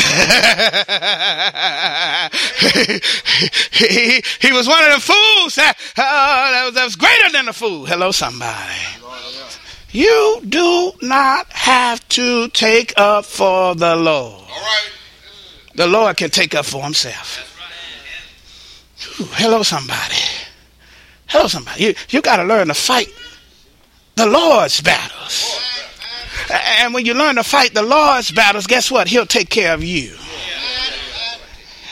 he, 3.72 4.24
he 4.40 4.52
was 4.52 4.68
one 4.68 4.84
of 4.84 4.94
the 4.94 5.02
fools 5.02 5.56
that, 5.56 5.76
uh, 5.98 6.52
that, 6.52 6.66
was, 6.66 6.74
that 6.76 6.86
was 6.86 6.96
greater 6.96 7.32
than 7.32 7.48
the 7.48 7.54
fool. 7.54 7.86
Hello, 7.86 8.12
somebody. 8.12 8.80
You 9.92 10.42
do 10.48 10.94
not 11.02 11.52
have 11.52 12.08
to 12.10 12.48
take 12.50 12.94
up 12.98 13.26
for 13.26 13.76
the 13.76 13.96
Lord. 13.96 14.48
The 15.76 15.88
Lord 15.88 16.18
can 16.18 16.30
take 16.30 16.56
up 16.56 16.66
for 16.66 16.84
himself. 16.84 17.48
Ooh, 19.20 19.26
hello, 19.32 19.64
somebody. 19.64 20.16
Hello, 21.28 21.48
somebody. 21.48 21.84
You, 21.84 21.94
you 22.10 22.22
got 22.22 22.38
to 22.38 22.44
learn 22.44 22.68
to 22.68 22.74
fight 22.74 23.08
the 24.16 24.28
Lord's 24.28 24.80
battles. 24.82 25.71
And 26.52 26.94
when 26.94 27.06
you 27.06 27.14
learn 27.14 27.36
to 27.36 27.44
fight 27.44 27.74
the 27.74 27.82
Lord's 27.84 28.32
battles, 28.32 28.68
guess 28.68 28.92
what? 28.92 29.08
He'll 29.08 29.26
take 29.26 29.50
care 29.50 29.74
of 29.74 29.84
you. 29.84 30.14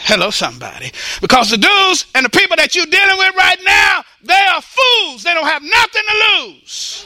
Hello, 0.04 0.32
somebody. 0.32 0.92
Because 1.22 1.52
the 1.52 1.58
dudes 1.58 2.08
and 2.16 2.26
the 2.26 2.30
people 2.30 2.58
that 2.58 2.76
you're 2.76 2.86
dealing 2.86 3.18
with 3.18 3.36
right 3.36 3.60
now, 3.64 4.04
they 4.24 4.34
are 4.34 4.62
fools. 4.62 5.24
They 5.24 5.34
don't 5.34 5.46
have 5.46 5.62
nothing 5.62 6.02
to 6.08 6.42
lose. 6.42 7.06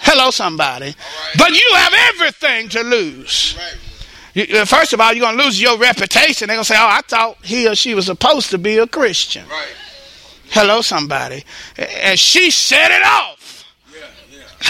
Hello, 0.00 0.30
somebody. 0.30 0.94
But 1.38 1.50
you 1.50 1.70
have 1.76 1.94
everything 2.14 2.68
to 2.70 2.82
lose. 2.82 3.56
You, 4.34 4.46
uh, 4.58 4.64
first 4.64 4.92
of 4.92 5.00
all, 5.00 5.12
you're 5.12 5.24
going 5.24 5.38
to 5.38 5.44
lose 5.44 5.60
your 5.60 5.78
reputation. 5.78 6.48
They're 6.48 6.56
going 6.56 6.64
to 6.64 6.72
say, 6.72 6.78
oh, 6.78 6.88
I 6.88 7.02
thought 7.02 7.38
he 7.44 7.68
or 7.68 7.76
she 7.76 7.94
was 7.94 8.06
supposed 8.06 8.50
to 8.50 8.58
be 8.58 8.78
a 8.78 8.86
Christian. 8.86 9.46
Right. 9.48 9.68
Hello, 10.50 10.80
somebody. 10.80 11.44
And 11.76 12.18
she 12.18 12.50
set 12.50 12.90
it 12.90 13.06
off. 13.06 13.61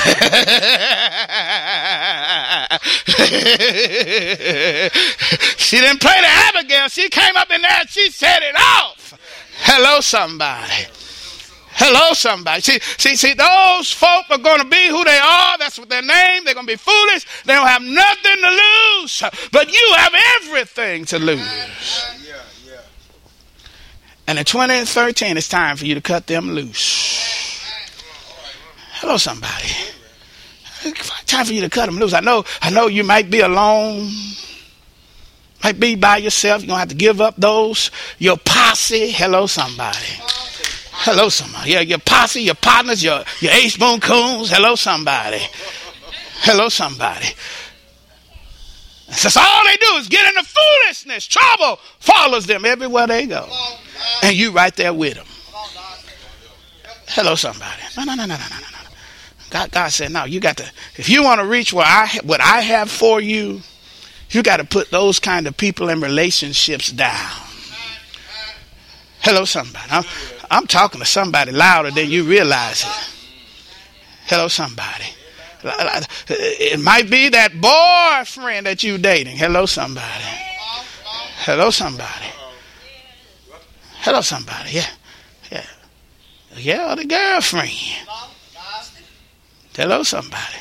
she 5.57 5.81
didn't 5.81 6.01
play 6.01 6.21
the 6.21 6.29
Abigail. 6.29 6.89
She 6.89 7.09
came 7.09 7.37
up 7.37 7.51
in 7.51 7.61
there 7.61 7.79
and 7.81 7.89
she 7.89 8.11
set 8.11 8.43
it 8.43 8.55
off. 8.57 9.19
Hello, 9.59 10.01
somebody. 10.01 10.87
Hello, 11.75 12.13
somebody. 12.13 12.61
See, 12.61 12.79
see, 12.81 13.17
see, 13.17 13.35
those 13.35 13.91
folk 13.91 14.27
are 14.31 14.39
going 14.39 14.61
to 14.61 14.67
be 14.67 14.89
who 14.89 15.05
they 15.05 15.19
are. 15.19 15.59
That's 15.59 15.79
what 15.79 15.89
their 15.89 16.03
name. 16.03 16.45
They're 16.45 16.55
going 16.55 16.67
to 16.67 16.73
be 16.73 16.77
foolish. 16.77 17.27
They 17.45 17.55
don't 17.55 17.67
have 17.67 17.83
nothing 17.83 18.37
to 18.37 19.01
lose. 19.01 19.23
But 19.51 19.73
you 19.73 19.95
have 19.97 20.15
everything 20.43 21.05
to 21.07 21.19
lose. 21.19 22.07
And 24.27 24.39
in 24.39 24.45
2013, 24.45 25.37
it's 25.37 25.49
time 25.49 25.77
for 25.77 25.85
you 25.85 25.95
to 25.95 26.01
cut 26.01 26.27
them 26.27 26.51
loose. 26.51 27.42
Hello, 29.03 29.17
somebody. 29.17 29.67
Time 31.27 31.45
for 31.45 31.53
you 31.53 31.61
to 31.63 31.69
cut 31.69 31.87
them 31.87 31.99
loose. 31.99 32.13
I 32.13 32.21
know, 32.21 32.45
I 32.61 32.71
know 32.71 32.87
you 32.87 33.03
might 33.03 33.29
be 33.29 33.41
alone, 33.41 34.09
might 35.65 35.81
be 35.81 35.97
by 35.97 36.19
yourself. 36.19 36.63
You're 36.63 36.69
gonna 36.69 36.79
have 36.79 36.89
to 36.91 36.95
give 36.95 37.21
up 37.21 37.35
those 37.37 37.91
your 38.21 38.37
posse. 38.37 39.11
Hello, 39.11 39.49
somebody. 39.49 39.99
Hello, 40.93 41.31
somebody. 41.31 41.73
Yeah, 41.73 41.81
your 41.81 41.99
posse, 41.99 42.43
your 42.43 42.55
partners, 42.55 43.03
your 43.03 43.25
your 43.41 43.51
ace 43.51 43.77
boon 43.77 43.99
coons. 43.99 44.51
Hello, 44.53 44.77
somebody. 44.77 45.41
Hello, 46.43 46.69
somebody. 46.69 47.27
That's 49.09 49.37
all 49.37 49.65
they 49.65 49.77
do 49.79 49.97
is 49.97 50.07
get 50.07 50.29
into 50.29 50.49
foolishness. 50.49 51.27
Trouble 51.27 51.81
follows 51.99 52.47
them 52.47 52.65
everywhere 52.65 53.09
they 53.09 53.27
go. 53.27 53.49
And 54.23 54.37
you 54.37 54.53
right 54.53 54.75
there 54.77 54.95
with 54.95 55.15
them. 55.15 55.27
Hello, 57.09 57.35
somebody. 57.35 57.83
No, 57.97 58.05
no, 58.05 58.15
no, 58.15 58.27
no, 58.27 58.37
no, 58.37 58.59
no. 58.61 58.72
God, 59.53 59.71
God 59.71 59.89
said, 59.93 60.11
no, 60.13 60.25
you 60.25 60.41
got 60.41 60.57
to, 60.57 60.73
if 60.97 61.11
you 61.11 61.23
want 61.23 61.39
to 61.43 61.47
reach 61.47 61.75
what 61.75 61.87
I, 61.87 62.09
what 62.25 62.41
I 62.41 62.63
have 62.63 62.91
for 62.91 63.21
you, 63.21 63.61
you 64.31 64.43
got 64.43 64.57
to 64.57 64.65
put 64.65 64.91
those 64.91 65.19
kind 65.19 65.47
of 65.47 65.59
people 65.59 65.91
and 65.91 66.01
relationships 66.01 66.91
down. 66.91 67.31
Hello, 69.21 69.45
somebody. 69.45 69.85
I'm, 69.91 70.05
I'm 70.51 70.67
talking 70.67 71.01
to 71.01 71.07
somebody 71.07 71.53
louder 71.53 71.91
than 71.91 72.09
you 72.09 72.25
realize 72.25 72.83
it. 72.83 73.15
Hello, 74.25 74.49
somebody. 74.49 75.05
It 76.31 76.81
might 76.81 77.11
be 77.11 77.29
that 77.29 77.53
boyfriend 77.61 78.65
that 78.65 78.83
you 78.83 78.97
dating. 78.97 79.37
Hello, 79.37 79.67
somebody. 79.67 80.25
Hello, 81.45 81.69
somebody. 81.69 82.33
Hello, 83.97 84.23
somebody. 84.23 84.71
Yeah. 84.71 84.91
Yeah. 85.51 85.67
Yeah, 86.57 86.95
the 86.95 87.05
girlfriend. 87.05 87.71
Hello, 89.75 90.03
somebody. 90.03 90.59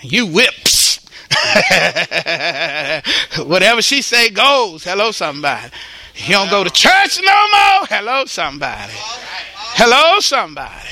You 0.00 0.26
whips. 0.26 1.00
Whatever 3.38 3.82
she 3.82 4.02
say 4.02 4.30
goes. 4.30 4.84
Hello, 4.84 5.10
somebody. 5.10 5.70
You 6.14 6.34
don't 6.34 6.50
go 6.50 6.64
to 6.64 6.70
church 6.70 7.20
no 7.22 7.32
more. 7.32 7.86
Hello, 7.86 8.24
somebody. 8.24 8.92
Hello, 8.94 10.20
somebody. 10.20 10.88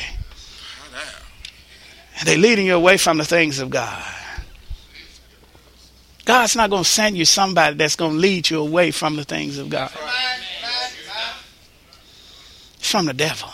And 2.18 2.28
they 2.28 2.36
leading 2.36 2.66
you 2.66 2.74
away 2.74 2.96
from 2.96 3.18
the 3.18 3.24
things 3.24 3.58
of 3.58 3.70
God. 3.70 4.04
God's 6.24 6.56
not 6.56 6.68
going 6.68 6.82
to 6.82 6.88
send 6.88 7.16
you 7.16 7.24
somebody 7.24 7.76
that's 7.76 7.96
going 7.96 8.12
to 8.12 8.18
lead 8.18 8.50
you 8.50 8.60
away 8.60 8.90
from 8.90 9.16
the 9.16 9.24
things 9.24 9.56
of 9.56 9.70
God. 9.70 9.90
It's 12.76 12.90
from 12.90 13.06
the 13.06 13.14
devil. 13.14 13.48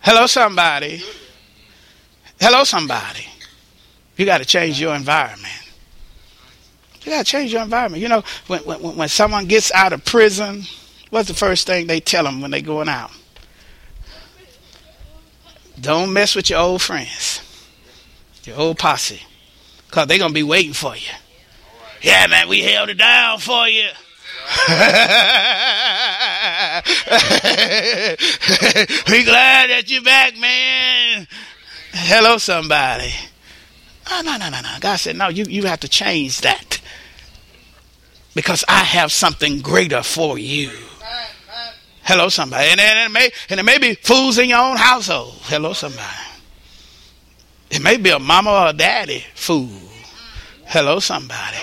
Hello, 0.00 0.26
somebody. 0.26 1.02
Hello, 2.40 2.64
somebody. 2.64 3.26
You 4.16 4.26
got 4.26 4.38
to 4.38 4.44
change 4.44 4.80
your 4.80 4.94
environment. 4.94 5.52
You 7.02 7.12
got 7.12 7.24
to 7.24 7.30
change 7.30 7.52
your 7.52 7.62
environment. 7.62 8.02
You 8.02 8.08
know, 8.08 8.24
when, 8.46 8.60
when, 8.64 8.96
when 8.96 9.08
someone 9.08 9.46
gets 9.46 9.70
out 9.72 9.92
of 9.92 10.04
prison, 10.04 10.64
what's 11.10 11.28
the 11.28 11.34
first 11.34 11.66
thing 11.66 11.86
they 11.86 12.00
tell 12.00 12.24
them 12.24 12.40
when 12.40 12.50
they're 12.50 12.60
going 12.60 12.88
out? 12.88 13.10
Don't 15.80 16.12
mess 16.12 16.34
with 16.34 16.50
your 16.50 16.58
old 16.58 16.82
friends, 16.82 17.42
your 18.44 18.58
old 18.58 18.78
posse, 18.78 19.22
because 19.86 20.06
they're 20.06 20.18
going 20.18 20.30
to 20.30 20.34
be 20.34 20.42
waiting 20.42 20.72
for 20.72 20.96
you. 20.96 21.12
Yeah, 22.02 22.26
man, 22.28 22.48
we 22.48 22.62
held 22.62 22.88
it 22.88 22.98
down 22.98 23.38
for 23.38 23.68
you. 23.68 23.88
we 29.08 29.24
glad 29.24 29.70
that 29.70 29.84
you're 29.86 30.02
back, 30.02 30.36
man. 30.38 30.95
Hello, 31.98 32.36
somebody. 32.38 33.12
Oh, 34.10 34.22
no, 34.24 34.36
no, 34.36 34.50
no, 34.50 34.60
no. 34.60 34.76
God 34.80 34.96
said, 34.96 35.16
no, 35.16 35.28
you, 35.28 35.44
you 35.48 35.64
have 35.64 35.80
to 35.80 35.88
change 35.88 36.42
that. 36.42 36.80
Because 38.34 38.64
I 38.68 38.80
have 38.84 39.10
something 39.10 39.60
greater 39.60 40.02
for 40.02 40.38
you. 40.38 40.70
Hello, 42.02 42.28
somebody. 42.28 42.68
And, 42.68 42.80
and, 42.80 43.10
it 43.10 43.12
may, 43.12 43.30
and 43.48 43.58
it 43.58 43.62
may 43.64 43.78
be 43.78 43.94
fools 43.94 44.38
in 44.38 44.50
your 44.50 44.60
own 44.60 44.76
household. 44.76 45.34
Hello, 45.44 45.72
somebody. 45.72 46.04
It 47.70 47.82
may 47.82 47.96
be 47.96 48.10
a 48.10 48.18
mama 48.18 48.50
or 48.50 48.66
a 48.68 48.72
daddy 48.72 49.24
fool. 49.34 49.68
Hello, 50.66 51.00
somebody. 51.00 51.58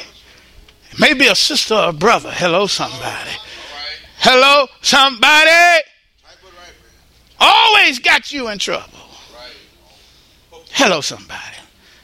It 0.91 0.99
may 0.99 1.13
be 1.13 1.27
a 1.27 1.35
sister 1.35 1.75
or 1.75 1.89
a 1.89 1.93
brother. 1.93 2.31
Hello, 2.31 2.67
somebody. 2.67 3.31
Hello, 4.17 4.67
somebody. 4.81 5.83
Always 7.39 7.99
got 7.99 8.31
you 8.31 8.49
in 8.49 8.57
trouble. 8.57 8.92
Hello, 10.73 11.01
somebody. 11.01 11.57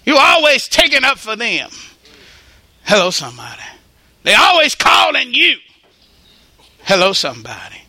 You 0.06 0.16
always 0.18 0.68
taking 0.68 1.04
up 1.04 1.18
for 1.18 1.36
them. 1.36 1.72
Hello, 2.84 3.10
somebody. 3.10 3.64
They 4.24 4.36
always 4.36 4.76
calling 4.76 5.34
you. 5.34 5.58
Hello, 6.84 7.14
somebody. 7.14 7.82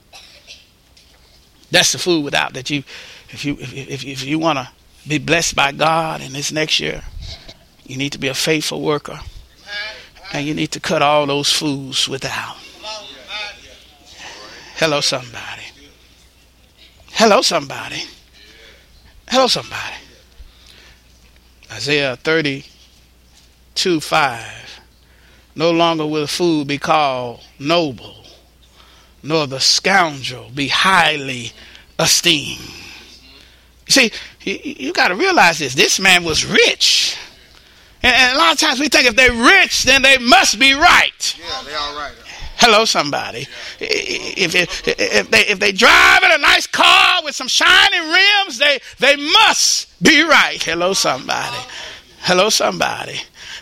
That's 1.70 1.92
the 1.92 1.98
food 1.98 2.24
without 2.24 2.54
that 2.54 2.70
you, 2.70 2.82
if 3.28 3.44
you 3.44 3.56
if, 3.60 3.74
if, 3.74 4.04
if 4.06 4.24
you 4.24 4.38
want 4.38 4.58
to 4.58 4.70
be 5.06 5.18
blessed 5.18 5.54
by 5.54 5.72
God 5.72 6.22
in 6.22 6.32
this 6.32 6.50
next 6.50 6.80
year, 6.80 7.02
you 7.86 7.98
need 7.98 8.12
to 8.12 8.18
be 8.18 8.28
a 8.28 8.34
faithful 8.34 8.80
worker, 8.80 9.20
and 10.32 10.46
you 10.46 10.54
need 10.54 10.72
to 10.72 10.80
cut 10.80 11.02
all 11.02 11.26
those 11.26 11.52
fools 11.52 12.08
without. 12.08 12.56
Hello, 14.76 15.02
somebody. 15.02 15.64
Hello, 17.12 17.42
somebody. 17.42 18.02
Hello, 19.28 19.46
somebody. 19.46 19.94
Isaiah 21.72 22.16
32 22.16 24.00
5. 24.00 24.80
No 25.54 25.70
longer 25.70 26.06
will 26.06 26.26
food 26.26 26.66
be 26.68 26.78
called 26.78 27.40
noble, 27.58 28.24
nor 29.22 29.46
the 29.46 29.60
scoundrel 29.60 30.50
be 30.54 30.68
highly 30.68 31.52
esteemed. 31.98 32.70
See, 33.88 34.12
you, 34.42 34.58
you 34.62 34.92
got 34.92 35.08
to 35.08 35.16
realize 35.16 35.58
this. 35.58 35.74
This 35.74 35.98
man 35.98 36.24
was 36.24 36.44
rich. 36.44 37.16
And, 38.02 38.14
and, 38.14 38.36
a 38.36 38.38
lot 38.38 38.52
of 38.52 38.58
times 38.58 38.80
we 38.80 38.88
think 38.88 39.06
if 39.06 39.16
they're 39.16 39.32
rich, 39.32 39.82
then 39.82 40.02
they 40.02 40.16
must 40.18 40.58
be 40.58 40.72
right. 40.72 41.36
Yeah, 41.38 41.62
they 41.66 41.74
all 41.74 41.96
right. 41.96 42.14
Hello, 42.60 42.84
somebody. 42.84 43.46
If, 43.80 44.54
if, 44.54 44.86
if, 44.86 45.30
they 45.30 45.46
if 45.46 45.58
they 45.58 45.72
drive 45.72 46.22
in 46.22 46.30
a 46.30 46.36
nice 46.36 46.66
car 46.66 47.22
with 47.24 47.34
some 47.34 47.48
shiny 47.48 47.98
rims, 47.98 48.58
they 48.58 48.80
they 48.98 49.16
must 49.16 49.88
be 50.02 50.22
right. 50.22 50.62
Hello, 50.62 50.92
somebody. 50.92 51.56
Hello, 52.20 52.50
somebody. 52.50 53.18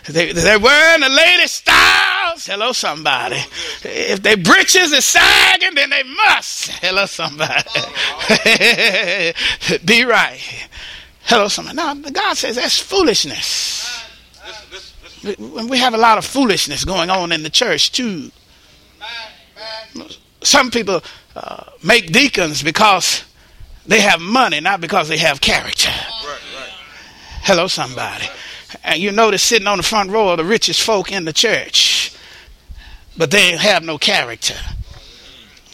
They, 0.09 0.33
they're 0.33 0.59
wearing 0.59 0.99
the 0.99 1.09
latest 1.09 1.55
styles. 1.55 2.45
Hello, 2.45 2.73
somebody. 2.73 3.39
If 3.83 4.21
their 4.21 4.35
breeches 4.35 4.91
is 4.91 5.05
sagging, 5.05 5.75
then 5.75 5.91
they 5.91 6.03
must. 6.03 6.69
Hello, 6.81 7.05
somebody. 7.05 7.63
be 9.85 10.03
right. 10.03 10.41
Hello, 11.21 11.47
somebody. 11.47 11.77
Now, 11.77 11.93
God 11.93 12.35
says 12.35 12.57
that's 12.57 12.77
foolishness. 12.77 14.03
We 15.23 15.77
have 15.77 15.93
a 15.93 15.97
lot 15.97 16.17
of 16.17 16.25
foolishness 16.25 16.83
going 16.83 17.09
on 17.09 17.31
in 17.31 17.43
the 17.43 17.49
church, 17.49 17.93
too. 17.93 18.31
Some 20.41 20.71
people 20.71 21.01
uh, 21.35 21.63
make 21.83 22.11
deacons 22.11 22.63
because 22.63 23.23
they 23.85 24.01
have 24.01 24.21
money, 24.21 24.59
not 24.59 24.81
because 24.81 25.09
they 25.09 25.17
have 25.17 25.41
character. 25.41 25.89
Right, 25.89 26.39
right. 26.55 26.69
Hello, 27.41 27.67
somebody. 27.67 28.25
And 28.83 29.01
you 29.01 29.11
notice 29.11 29.43
sitting 29.43 29.67
on 29.67 29.77
the 29.77 29.83
front 29.83 30.11
row 30.11 30.29
of 30.29 30.37
the 30.37 30.45
richest 30.45 30.81
folk 30.81 31.11
in 31.11 31.25
the 31.25 31.33
church, 31.33 32.15
but 33.17 33.31
they 33.31 33.57
have 33.57 33.83
no 33.83 33.97
character. 33.97 34.55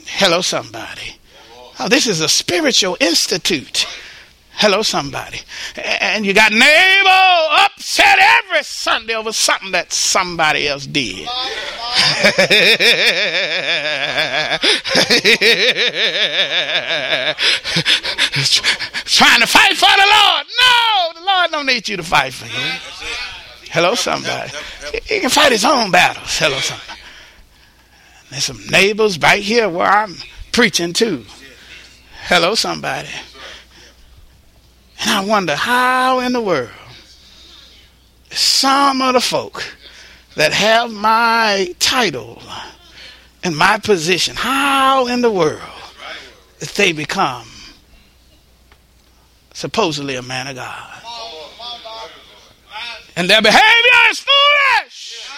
Hello, 0.05 0.41
somebody. 0.41 1.17
Oh, 1.79 1.89
this 1.89 2.07
is 2.07 2.21
a 2.21 2.29
spiritual 2.29 2.95
institute. 2.99 3.85
Hello, 4.57 4.81
somebody. 4.81 5.41
And 5.75 6.25
you 6.25 6.33
got 6.33 6.53
Nabal 6.53 7.65
upset 7.65 8.17
every 8.19 8.63
Sunday 8.63 9.13
over 9.13 9.33
something 9.33 9.71
that 9.71 9.91
somebody 9.91 10.67
else 10.67 10.85
did. 10.85 11.27
Trying 19.05 19.41
to 19.41 19.47
fight 19.47 19.75
for 19.75 19.91
the 19.91 20.07
Lord. 20.07 20.45
No, 20.59 21.11
the 21.19 21.25
Lord 21.25 21.51
don't 21.51 21.65
need 21.65 21.89
you 21.89 21.97
to 21.97 22.03
fight 22.03 22.33
for 22.33 22.45
him. 22.45 22.79
Hello, 23.71 23.93
somebody. 23.95 24.51
He 25.03 25.19
can 25.19 25.29
fight 25.29 25.51
his 25.51 25.65
own 25.65 25.91
battles. 25.91 26.37
Hello, 26.37 26.57
somebody. 26.59 26.99
There's 28.31 28.45
some 28.45 28.65
neighbors 28.67 29.19
right 29.19 29.43
here 29.43 29.67
where 29.67 29.87
I'm 29.87 30.15
preaching 30.53 30.93
to. 30.93 31.25
Hello, 32.27 32.55
somebody. 32.55 33.09
And 35.01 35.09
I 35.11 35.25
wonder 35.25 35.55
how 35.55 36.19
in 36.19 36.33
the 36.33 36.41
world 36.41 36.69
some 38.31 39.01
of 39.01 39.13
the 39.13 39.21
folk 39.21 39.63
that 40.35 40.51
have 40.51 40.91
my 40.91 41.73
title 41.79 42.41
and 43.43 43.55
my 43.55 43.77
position, 43.79 44.35
how 44.35 45.07
in 45.07 45.21
the 45.21 45.31
world 45.31 45.61
that 46.59 46.69
they 46.69 46.91
become 46.91 47.47
supposedly 49.53 50.15
a 50.15 50.21
man 50.21 50.47
of 50.47 50.55
God. 50.55 51.01
And 53.15 53.29
their 53.29 53.41
behavior 53.41 53.61
is 54.09 54.19
foolish. 54.19 55.29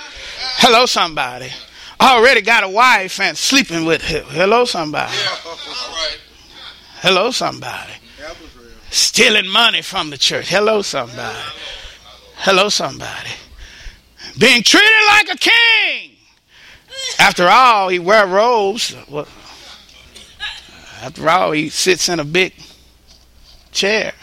Hello, 0.58 0.88
somebody. 0.88 1.51
Already 2.01 2.41
got 2.41 2.64
a 2.64 2.70
wife 2.70 3.20
and 3.20 3.38
sleeping 3.38 3.86
with 3.86 4.01
him. 4.01 4.26
Hello, 4.26 4.66
somebody. 4.66 5.14
Hello, 7.01 7.30
somebody. 7.30 7.93
Stealing 8.98 9.48
money 9.48 9.84
from 9.84 10.10
the 10.10 10.18
church. 10.18 10.50
Hello, 10.50 10.82
somebody. 10.82 11.38
Hello, 12.38 12.68
somebody. 12.68 13.30
Being 14.39 14.64
treated 14.64 15.06
like 15.10 15.30
a 15.30 15.38
king. 15.38 16.16
After 17.20 17.48
all, 17.48 17.89
he 17.89 18.00
wear 18.00 18.26
robes. 18.26 18.95
After 21.04 21.30
all, 21.30 21.52
he 21.52 21.70
sits 21.70 22.10
in 22.10 22.20
a 22.20 22.26
big 22.26 22.54
chair. 23.72 24.14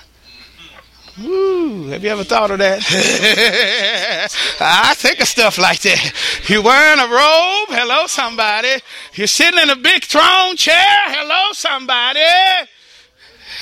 Woo, 1.22 1.87
have 1.91 2.03
you 2.03 2.11
ever 2.11 2.25
thought 2.25 2.51
of 2.51 2.59
that? 2.59 2.83
I 4.61 4.95
think 4.95 5.20
of 5.20 5.29
stuff 5.29 5.57
like 5.57 5.83
that. 5.83 6.49
You're 6.49 6.64
wearing 6.64 6.99
a 6.99 7.05
robe. 7.05 7.79
Hello, 7.79 8.09
somebody. 8.09 8.83
You're 9.12 9.29
sitting 9.29 9.61
in 9.61 9.70
a 9.70 9.77
big 9.77 10.03
throne 10.03 10.57
chair. 10.57 10.75
Hello, 10.75 11.53
somebody. 11.53 12.18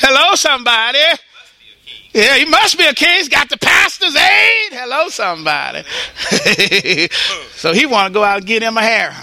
Hello, 0.04 0.34
somebody. 0.34 0.98
Yeah, 2.12 2.36
he 2.36 2.44
must 2.44 2.76
be 2.76 2.84
a 2.84 2.92
king. 2.92 3.18
He's 3.18 3.28
got 3.28 3.48
the 3.48 3.56
pastor's 3.56 4.16
aid. 4.16 4.72
Hello, 4.72 5.08
somebody. 5.08 5.84
so 7.54 7.72
he 7.72 7.86
want 7.86 8.08
to 8.08 8.12
go 8.12 8.24
out 8.24 8.38
and 8.38 8.46
get 8.46 8.64
him 8.64 8.76
a 8.76 8.82
hair. 8.82 9.14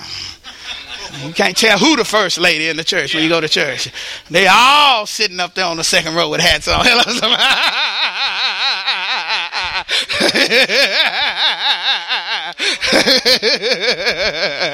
You 1.25 1.33
can't 1.33 1.57
tell 1.57 1.77
who 1.77 1.97
the 1.97 2.05
first 2.05 2.37
lady 2.37 2.69
in 2.69 2.77
the 2.77 2.83
church 2.85 3.13
when 3.13 3.23
you 3.23 3.29
go 3.29 3.41
to 3.41 3.49
church. 3.49 3.91
They 4.29 4.47
all 4.47 5.05
sitting 5.05 5.41
up 5.41 5.53
there 5.53 5.65
on 5.65 5.75
the 5.75 5.83
second 5.83 6.15
row 6.15 6.29
with 6.29 6.39
hats 6.39 6.69
on. 6.69 6.79
Hello, 6.83 7.03
somebody. 7.03 7.43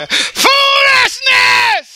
Foolishness! 0.36 1.96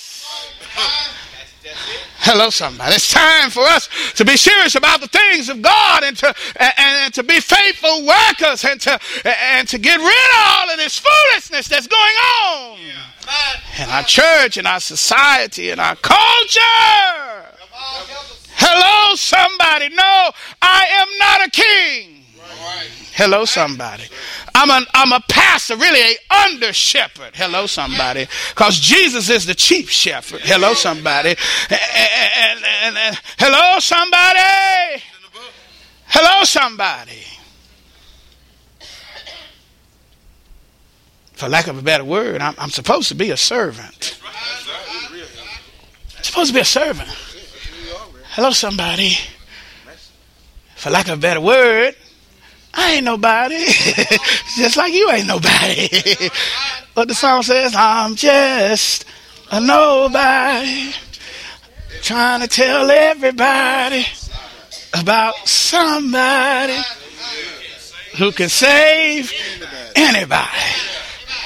Hello, 2.22 2.50
somebody. 2.50 2.96
It's 2.96 3.12
time 3.12 3.50
for 3.50 3.62
us 3.62 3.88
to 4.16 4.26
be 4.26 4.36
serious 4.36 4.76
about 4.76 5.00
the 5.00 5.08
things 5.08 5.48
of 5.48 5.62
God 5.62 6.04
and 6.04 6.18
to 6.18 6.36
and, 6.58 6.74
and, 6.78 7.14
to 7.14 7.24
be 7.24 7.40
faithful 7.40 8.06
workers 8.06 8.66
and 8.66 8.80
to 8.82 9.00
and 9.26 9.68
to 9.70 9.78
get 9.78 9.98
rid 9.98 10.04
of 10.04 10.46
all 10.46 10.70
of 10.70 10.78
this 10.78 11.00
foolishness 11.00 11.70
that's 11.70 11.88
going 11.88 12.16
on 12.46 12.78
in 13.80 13.90
our 13.90 14.04
church, 14.04 14.58
in 14.58 14.66
our 14.66 14.82
society, 14.82 15.70
in 15.70 15.80
our 15.80 15.96
culture. 15.96 17.56
Hello, 18.56 19.16
somebody. 19.16 19.88
No, 19.96 20.32
I 20.62 20.86
am 21.00 21.08
not 21.20 21.48
a 21.48 21.52
king. 21.52 22.19
Hello, 23.14 23.44
somebody. 23.46 24.04
I'm, 24.56 24.70
an, 24.70 24.86
I'm 24.94 25.12
a 25.12 25.22
pastor, 25.30 25.76
really 25.76 26.00
a 26.00 26.34
under 26.34 26.72
shepherd. 26.72 27.36
Hello, 27.36 27.66
somebody. 27.66 28.28
Because 28.50 28.80
Jesus 28.80 29.30
is 29.30 29.46
the 29.46 29.56
chief 29.56 29.90
shepherd. 29.90 30.42
Hello, 30.42 30.74
somebody. 30.74 31.36
And, 31.70 32.64
and, 32.84 32.98
and, 32.98 33.20
hello, 33.38 33.80
somebody. 33.80 35.04
Hello, 36.08 36.44
somebody. 36.44 37.24
For 41.34 41.48
lack 41.48 41.68
of 41.68 41.78
a 41.78 41.82
better 41.82 42.04
word, 42.04 42.42
I'm, 42.42 42.56
I'm 42.58 42.70
supposed 42.70 43.10
to 43.10 43.16
be 43.16 43.32
a 43.32 43.38
servant. 43.38 44.20
I'm 46.18 46.24
supposed 46.24 46.50
to 46.50 46.54
be 46.54 46.62
a 46.62 46.66
servant. 46.66 47.10
Hello, 48.32 48.52
somebody. 48.52 49.18
For 50.76 50.90
lack 50.90 51.08
of 51.08 51.20
a 51.20 51.22
better 51.22 51.42
word, 51.42 51.96
I 52.74 52.94
ain't 52.94 53.06
nobody. 53.06 53.66
just 54.56 54.78
like 54.78 54.94
you 54.94 55.10
ain't 55.12 55.28
nobody. 55.28 55.90
but 56.96 57.08
the 57.08 57.14
song 57.14 57.44
says, 57.44 57.74
I'm 57.76 58.16
just 58.16 59.06
a 59.52 59.60
nobody. 59.60 60.94
Trying 62.02 62.42
to 62.42 62.48
tell 62.48 62.90
everybody 62.90 64.06
about 64.94 65.36
somebody 65.48 66.78
who 68.18 68.32
can 68.32 68.50
save 68.50 69.34
anybody. 69.96 70.48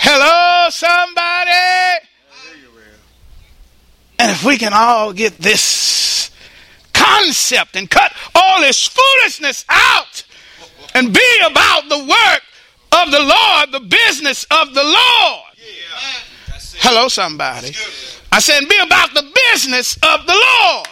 Hello, 0.05 0.69
somebody. 0.69 1.51
And 4.19 4.31
if 4.31 4.43
we 4.43 4.57
can 4.57 4.73
all 4.73 5.11
get 5.13 5.37
this 5.37 6.31
concept 6.93 7.75
and 7.75 7.89
cut 7.89 8.13
all 8.35 8.61
this 8.61 8.87
foolishness 8.87 9.65
out 9.67 10.23
and 10.93 11.13
be 11.13 11.41
about 11.45 11.89
the 11.89 11.99
work 11.99 12.41
of 12.91 13.11
the 13.11 13.19
Lord, 13.19 13.71
the 13.71 13.79
business 13.79 14.45
of 14.51 14.73
the 14.73 14.83
Lord. 14.83 15.53
Hello, 16.77 17.07
somebody. 17.07 17.73
I 18.31 18.39
said, 18.39 18.67
be 18.67 18.77
about 18.79 19.13
the 19.13 19.31
business 19.51 19.95
of 20.03 20.25
the 20.25 20.33
Lord. 20.33 20.87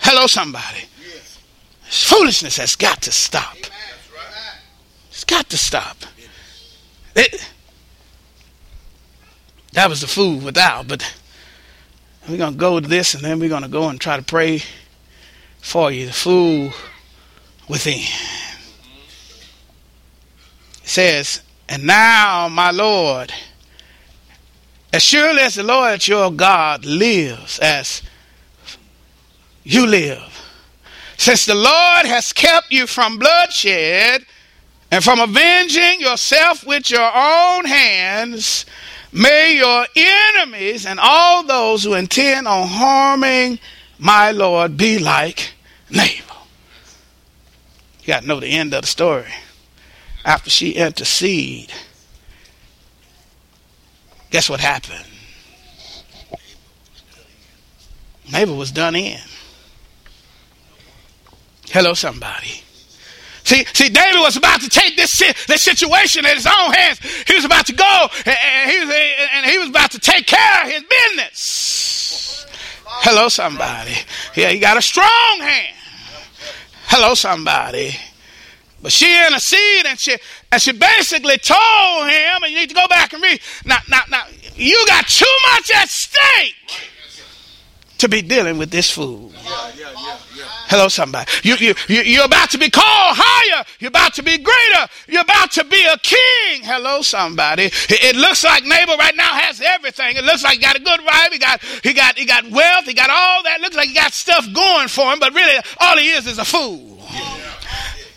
Hello, 0.00 0.26
somebody. 0.26 0.84
This 1.84 2.04
foolishness 2.04 2.56
has 2.56 2.76
got 2.76 3.02
to 3.02 3.12
stop. 3.12 3.56
It's 5.10 5.24
got 5.24 5.48
to 5.50 5.58
stop. 5.58 5.96
It, 7.14 7.46
that 9.72 9.88
was 9.88 10.00
the 10.00 10.06
fool 10.06 10.38
without, 10.38 10.88
but 10.88 11.14
we're 12.28 12.38
going 12.38 12.54
to 12.54 12.58
go 12.58 12.80
to 12.80 12.88
this 12.88 13.14
and 13.14 13.22
then 13.22 13.38
we're 13.38 13.48
going 13.48 13.62
to 13.62 13.68
go 13.68 13.88
and 13.88 14.00
try 14.00 14.16
to 14.16 14.22
pray 14.22 14.62
for 15.60 15.90
you. 15.90 16.06
The 16.06 16.12
food 16.12 16.72
within. 17.68 18.00
It 20.82 20.88
says, 20.88 21.42
And 21.68 21.84
now, 21.84 22.48
my 22.48 22.70
Lord, 22.70 23.32
as 24.92 25.02
surely 25.02 25.40
as 25.40 25.54
the 25.54 25.62
Lord 25.62 26.06
your 26.06 26.30
God 26.30 26.84
lives, 26.84 27.58
as 27.58 28.02
you 29.64 29.86
live, 29.86 30.28
since 31.16 31.46
the 31.46 31.54
Lord 31.54 32.06
has 32.06 32.32
kept 32.32 32.70
you 32.70 32.86
from 32.86 33.18
bloodshed 33.18 34.26
and 34.90 35.02
from 35.02 35.20
avenging 35.20 36.00
yourself 36.00 36.66
with 36.66 36.90
your 36.90 37.10
own 37.14 37.64
hands, 37.64 38.66
may 39.12 39.56
your 39.56 39.86
enemies 39.94 40.84
and 40.84 40.98
all 41.00 41.44
those 41.44 41.84
who 41.84 41.94
intend 41.94 42.46
on 42.46 42.66
harming 42.68 43.58
my 43.98 44.32
Lord 44.32 44.76
be 44.76 44.98
like 44.98 45.52
Nabal. 45.90 46.31
Got 48.12 48.20
to 48.20 48.28
know 48.28 48.40
the 48.40 48.48
end 48.48 48.74
of 48.74 48.82
the 48.82 48.86
story. 48.86 49.32
After 50.22 50.50
she 50.50 50.72
interceded, 50.72 51.72
guess 54.28 54.50
what 54.50 54.60
happened? 54.60 55.06
Nabal 58.30 58.58
was 58.58 58.70
done 58.70 58.96
in. 58.96 59.18
Hello, 61.70 61.94
somebody. 61.94 62.60
See, 63.44 63.64
see, 63.72 63.88
David 63.88 64.20
was 64.20 64.36
about 64.36 64.60
to 64.60 64.68
take 64.68 64.94
this 64.94 65.16
this 65.46 65.62
situation 65.62 66.26
in 66.26 66.34
his 66.34 66.46
own 66.46 66.70
hands. 66.74 66.98
He 67.26 67.34
was 67.34 67.46
about 67.46 67.64
to 67.64 67.72
go, 67.72 68.08
and 68.26 68.70
he 68.70 68.78
was 68.80 68.94
and 69.32 69.46
he 69.46 69.56
was 69.56 69.70
about 69.70 69.90
to 69.92 69.98
take 69.98 70.26
care 70.26 70.64
of 70.64 70.70
his 70.70 70.82
business. 70.82 72.46
Hello, 72.86 73.30
somebody. 73.30 73.94
Yeah, 74.36 74.50
he 74.50 74.58
got 74.58 74.76
a 74.76 74.82
strong 74.82 75.38
hand. 75.40 75.76
Hello, 76.94 77.14
somebody. 77.14 77.96
But 78.82 78.92
she 78.92 79.16
interceded 79.26 79.86
and 79.86 79.98
she 79.98 80.14
and 80.52 80.60
she 80.60 80.72
basically 80.72 81.38
told 81.38 82.10
him, 82.10 82.42
and 82.42 82.52
you 82.52 82.58
need 82.58 82.68
to 82.68 82.74
go 82.74 82.86
back 82.86 83.14
and 83.14 83.22
read. 83.22 83.40
Now, 83.64 83.78
now, 83.88 84.02
now, 84.10 84.24
you 84.56 84.84
got 84.86 85.06
too 85.06 85.24
much 85.54 85.70
at 85.74 85.88
stake 85.88 86.90
to 88.02 88.08
be 88.08 88.20
dealing 88.20 88.58
with 88.58 88.70
this 88.70 88.90
fool. 88.90 89.32
Hello, 90.66 90.88
somebody. 90.88 91.30
You, 91.44 91.54
you, 91.56 91.74
you, 91.86 92.02
you're 92.02 92.24
about 92.24 92.50
to 92.50 92.58
be 92.58 92.68
called 92.68 92.84
higher. 93.16 93.64
You're 93.78 93.90
about 93.90 94.14
to 94.14 94.22
be 94.22 94.38
greater. 94.38 94.88
You're 95.06 95.22
about 95.22 95.52
to 95.52 95.64
be 95.64 95.84
a 95.84 95.96
king. 95.98 96.64
Hello, 96.64 97.02
somebody. 97.02 97.64
It, 97.64 98.02
it 98.02 98.16
looks 98.16 98.42
like 98.42 98.64
Nabal 98.64 98.96
right 98.96 99.14
now 99.14 99.34
has 99.34 99.60
everything. 99.60 100.16
It 100.16 100.24
looks 100.24 100.42
like 100.42 100.54
he 100.54 100.58
got 100.58 100.76
a 100.76 100.80
good 100.80 101.04
wife. 101.04 101.28
He 101.30 101.38
got, 101.38 101.62
he 101.62 101.92
got, 101.92 102.18
he 102.18 102.24
got 102.24 102.50
wealth. 102.50 102.86
He 102.86 102.94
got 102.94 103.10
all 103.10 103.44
that. 103.44 103.60
It 103.60 103.62
looks 103.62 103.76
like 103.76 103.88
he 103.88 103.94
got 103.94 104.12
stuff 104.14 104.52
going 104.52 104.88
for 104.88 105.12
him, 105.12 105.20
but 105.20 105.32
really 105.32 105.62
all 105.78 105.96
he 105.96 106.10
is 106.10 106.26
is 106.26 106.38
a 106.38 106.44
fool. 106.44 106.98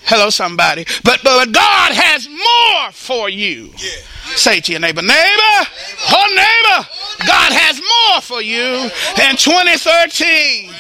Hello, 0.06 0.30
somebody. 0.30 0.86
But, 1.04 1.22
but 1.24 1.52
God 1.52 1.92
has 1.94 2.30
more 2.30 2.92
for 2.92 3.28
you. 3.28 3.72
Yeah. 3.78 3.90
Say 4.36 4.60
to 4.60 4.72
your 4.72 4.82
neighbor, 4.82 5.02
neighbor, 5.02 5.70
oh 6.12 6.28
neighbor, 6.30 6.88
God 7.26 7.54
has 7.54 7.80
more 7.80 8.22
for 8.22 8.42
you 8.42 8.90
in 9.30 9.36
2013. 9.36 10.72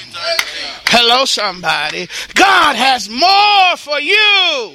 Hello, 0.88 1.26
somebody. 1.26 2.08
God 2.34 2.76
has 2.76 3.10
more 3.10 3.78
for 3.78 4.00
you. 4.00 4.74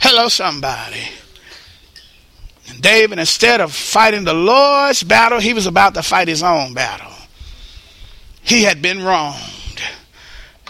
Hello, 0.00 0.28
somebody. 0.28 1.02
And 2.68 2.80
David, 2.80 3.18
instead 3.18 3.60
of 3.60 3.72
fighting 3.72 4.24
the 4.24 4.34
Lord's 4.34 5.02
battle, 5.02 5.38
he 5.38 5.54
was 5.54 5.66
about 5.66 5.94
to 5.94 6.02
fight 6.02 6.26
his 6.28 6.42
own 6.42 6.74
battle. 6.74 7.12
He 8.42 8.64
had 8.64 8.82
been 8.82 9.02
wronged. 9.02 9.59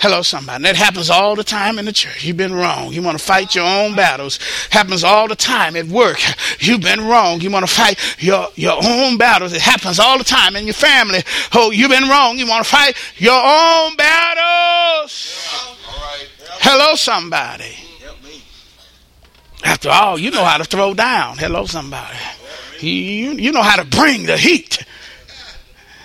Hello, 0.01 0.23
somebody. 0.23 0.63
That 0.63 0.77
happens 0.77 1.11
all 1.11 1.37
the 1.37 1.45
time 1.45 1.79
in 1.79 1.85
the 1.85 1.93
church. 1.93 2.25
You've 2.25 2.39
been 2.39 2.55
wrong. 2.55 2.91
You 2.91 3.03
want 3.03 3.19
to 3.19 3.23
fight 3.23 3.55
your 3.55 3.67
own 3.67 3.95
battles. 3.95 4.39
Happens 4.71 5.05
all 5.05 5.29
the 5.29 5.37
time 5.37 5.77
at 5.77 5.89
work. 5.89 6.19
You've 6.59 6.81
been 6.81 7.07
wrong. 7.07 7.43
You 7.43 7.51
want 7.51 7.69
to 7.69 7.75
fight 7.75 7.99
your, 8.19 8.49
your 8.55 8.79
own 8.83 9.19
battles. 9.19 9.53
It 9.53 9.61
happens 9.61 10.01
all 10.01 10.17
the 10.17 10.25
time 10.25 10.57
in 10.57 10.65
your 10.65 10.73
family. 10.73 11.23
Oh, 11.53 11.71
you've 11.71 11.91
been 11.91 12.09
wrong. 12.09 12.39
You 12.39 12.47
want 12.47 12.65
to 12.65 12.71
fight 12.71 12.97
your 13.19 13.35
own 13.35 13.95
battles. 13.97 15.47
Hello, 16.63 16.95
somebody. 16.95 17.75
After 19.63 19.91
all, 19.91 20.19
you 20.19 20.31
know 20.31 20.45
how 20.45 20.57
to 20.57 20.65
throw 20.65 20.95
down. 20.95 21.37
Hello, 21.37 21.67
somebody. 21.67 22.17
You, 22.81 23.33
you 23.33 23.53
know 23.53 23.63
how 23.63 23.77
to 23.77 23.85
bring 23.85 24.25
the 24.25 24.39
heat. 24.39 24.83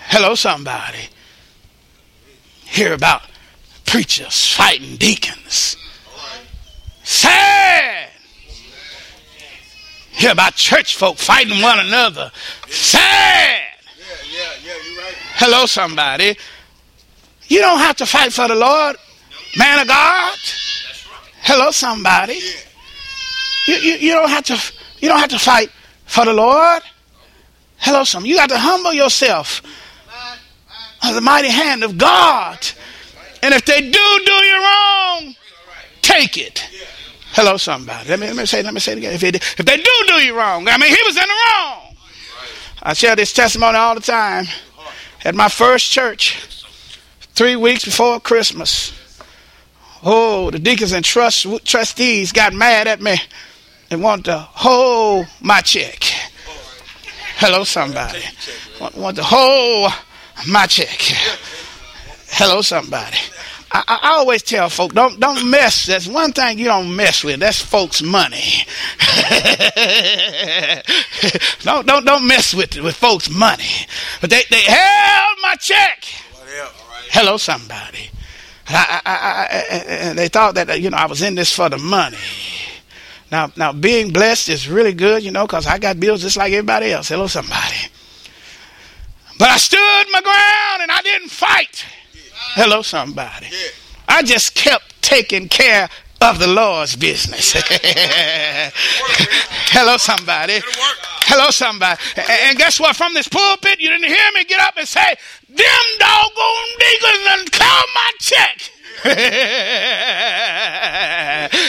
Hello, 0.08 0.34
somebody. 0.34 1.08
Hear 2.66 2.92
about 2.92 3.22
preachers 3.86 4.52
fighting 4.52 4.96
deacons. 4.96 5.76
Sad. 7.04 8.08
Hear 10.10 10.32
about 10.32 10.54
church 10.54 10.96
folk 10.96 11.18
fighting 11.18 11.62
one 11.62 11.78
another. 11.78 12.32
Sad. 12.68 13.62
Hello, 15.34 15.66
somebody. 15.66 16.36
You 17.48 17.60
don't 17.60 17.78
have 17.78 17.96
to 17.96 18.06
fight 18.06 18.32
for 18.32 18.48
the 18.48 18.54
Lord, 18.54 18.96
man 19.56 19.80
of 19.80 19.88
God. 19.88 20.38
Hello, 21.42 21.70
somebody. 21.70 22.40
You, 23.68 23.74
you, 23.74 23.94
you 23.96 24.12
don't 24.12 24.30
have 24.30 24.44
to 24.44 24.72
you 24.98 25.08
don't 25.08 25.20
have 25.20 25.30
to 25.30 25.38
fight 25.38 25.70
for 26.06 26.24
the 26.24 26.32
Lord. 26.32 26.82
Hello, 27.76 28.04
some. 28.04 28.24
You 28.24 28.36
got 28.36 28.48
to 28.48 28.58
humble 28.58 28.92
yourself 28.92 29.62
under 31.02 31.14
the 31.14 31.20
mighty 31.20 31.50
hand 31.50 31.84
of 31.84 31.98
God. 31.98 32.58
And 33.42 33.54
if 33.54 33.64
they 33.64 33.80
do 33.80 34.20
do 34.24 34.32
you 34.32 34.62
wrong, 34.62 35.34
take 36.02 36.38
it. 36.38 36.66
Hello, 37.32 37.56
somebody. 37.56 38.08
Let 38.08 38.20
me, 38.20 38.26
let 38.28 38.36
me 38.36 38.46
say 38.46 38.62
let 38.62 38.72
me 38.72 38.80
say 38.80 38.92
it 38.92 38.98
again. 38.98 39.12
If, 39.12 39.22
it, 39.22 39.36
if 39.36 39.64
they 39.64 39.76
do 39.76 40.04
do 40.06 40.14
you 40.14 40.36
wrong, 40.36 40.68
I 40.68 40.78
mean, 40.78 40.88
he 40.88 41.02
was 41.04 41.16
in 41.16 41.22
the 41.22 41.34
wrong. 41.48 41.96
I 42.82 42.94
share 42.94 43.16
this 43.16 43.32
testimony 43.32 43.76
all 43.76 43.94
the 43.94 44.00
time. 44.00 44.46
At 45.24 45.34
my 45.34 45.48
first 45.48 45.90
church, 45.90 46.36
three 47.34 47.56
weeks 47.56 47.84
before 47.84 48.20
Christmas. 48.20 48.92
Oh, 50.02 50.50
the 50.50 50.58
deacons 50.58 50.92
and 50.92 51.04
trust, 51.04 51.46
trustees 51.64 52.30
got 52.30 52.52
mad 52.52 52.86
at 52.86 53.02
me 53.02 53.16
and 53.90 54.02
want 54.02 54.26
to 54.26 54.38
hold 54.38 55.26
my 55.40 55.60
check. 55.60 56.04
Hello, 57.38 57.64
somebody. 57.64 58.22
Want, 58.80 58.96
want 58.96 59.16
to 59.16 59.24
hold 59.24 59.92
my 60.48 60.66
check. 60.66 61.00
Hello, 62.38 62.60
somebody. 62.60 63.16
I, 63.72 63.98
I, 64.02 64.08
always 64.18 64.42
tell 64.42 64.68
folk 64.68 64.92
don't 64.92 65.18
don't 65.18 65.50
mess. 65.50 65.86
That's 65.86 66.06
one 66.06 66.32
thing 66.32 66.58
you 66.58 66.66
don't 66.66 66.94
mess 66.94 67.24
with. 67.24 67.40
That's 67.40 67.62
folks' 67.62 68.02
money. 68.02 68.66
don't 71.62 71.86
don't 71.86 72.04
don't 72.04 72.28
mess 72.28 72.52
with 72.52 72.76
with 72.76 72.94
folks' 72.94 73.30
money. 73.30 73.86
But 74.20 74.28
they 74.28 74.42
they 74.50 74.60
held 74.60 75.38
my 75.40 75.54
check. 75.58 76.04
Hello, 77.08 77.38
somebody. 77.38 78.10
I, 78.68 79.00
I, 79.06 80.10
I, 80.10 80.12
they 80.12 80.28
thought 80.28 80.56
that 80.56 80.78
you 80.78 80.90
know 80.90 80.98
I 80.98 81.06
was 81.06 81.22
in 81.22 81.36
this 81.36 81.54
for 81.54 81.70
the 81.70 81.78
money. 81.78 82.18
Now, 83.32 83.50
now 83.56 83.72
being 83.72 84.12
blessed 84.12 84.50
is 84.50 84.68
really 84.68 84.92
good, 84.92 85.22
you 85.22 85.30
know, 85.30 85.46
because 85.46 85.66
I 85.66 85.78
got 85.78 85.98
bills 85.98 86.20
just 86.20 86.36
like 86.36 86.52
everybody 86.52 86.92
else. 86.92 87.08
Hello, 87.08 87.28
somebody. 87.28 87.76
But 89.38 89.48
I 89.48 89.56
stood 89.56 90.04
my 90.12 90.20
ground 90.20 90.82
and 90.82 90.92
I 90.92 91.00
didn't 91.02 91.30
fight. 91.30 91.86
Hello, 92.56 92.80
somebody. 92.80 93.48
I 94.08 94.22
just 94.22 94.54
kept 94.54 95.02
taking 95.02 95.46
care 95.46 95.90
of 96.22 96.38
the 96.38 96.46
Lord's 96.46 96.96
business. 96.96 97.52
Hello, 99.76 99.98
somebody. 99.98 100.60
Hello, 101.28 101.50
somebody. 101.50 102.00
And 102.16 102.56
guess 102.56 102.80
what? 102.80 102.96
From 102.96 103.12
this 103.12 103.28
pulpit, 103.28 103.78
you 103.78 103.90
didn't 103.90 104.08
hear 104.08 104.32
me 104.32 104.44
get 104.44 104.58
up 104.58 104.78
and 104.78 104.88
say, 104.88 105.16
"Them 105.50 105.84
doggone 105.98 106.70
niggas 106.80 107.40
and 107.40 107.52
call 107.52 107.82
my 107.94 108.10
check." 108.20 108.70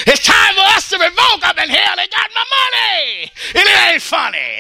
it's 0.07 0.25
time 0.25 0.55
for 0.55 0.61
us 0.75 0.89
to 0.89 0.97
revoke 0.97 1.45
up 1.45 1.57
in 1.57 1.69
hell. 1.69 1.95
They 1.95 2.07
got 2.07 2.31
my 2.33 2.43
money. 2.57 3.31
And 3.55 3.63
it 3.65 3.77
ain't 3.91 4.01
funny. 4.01 4.53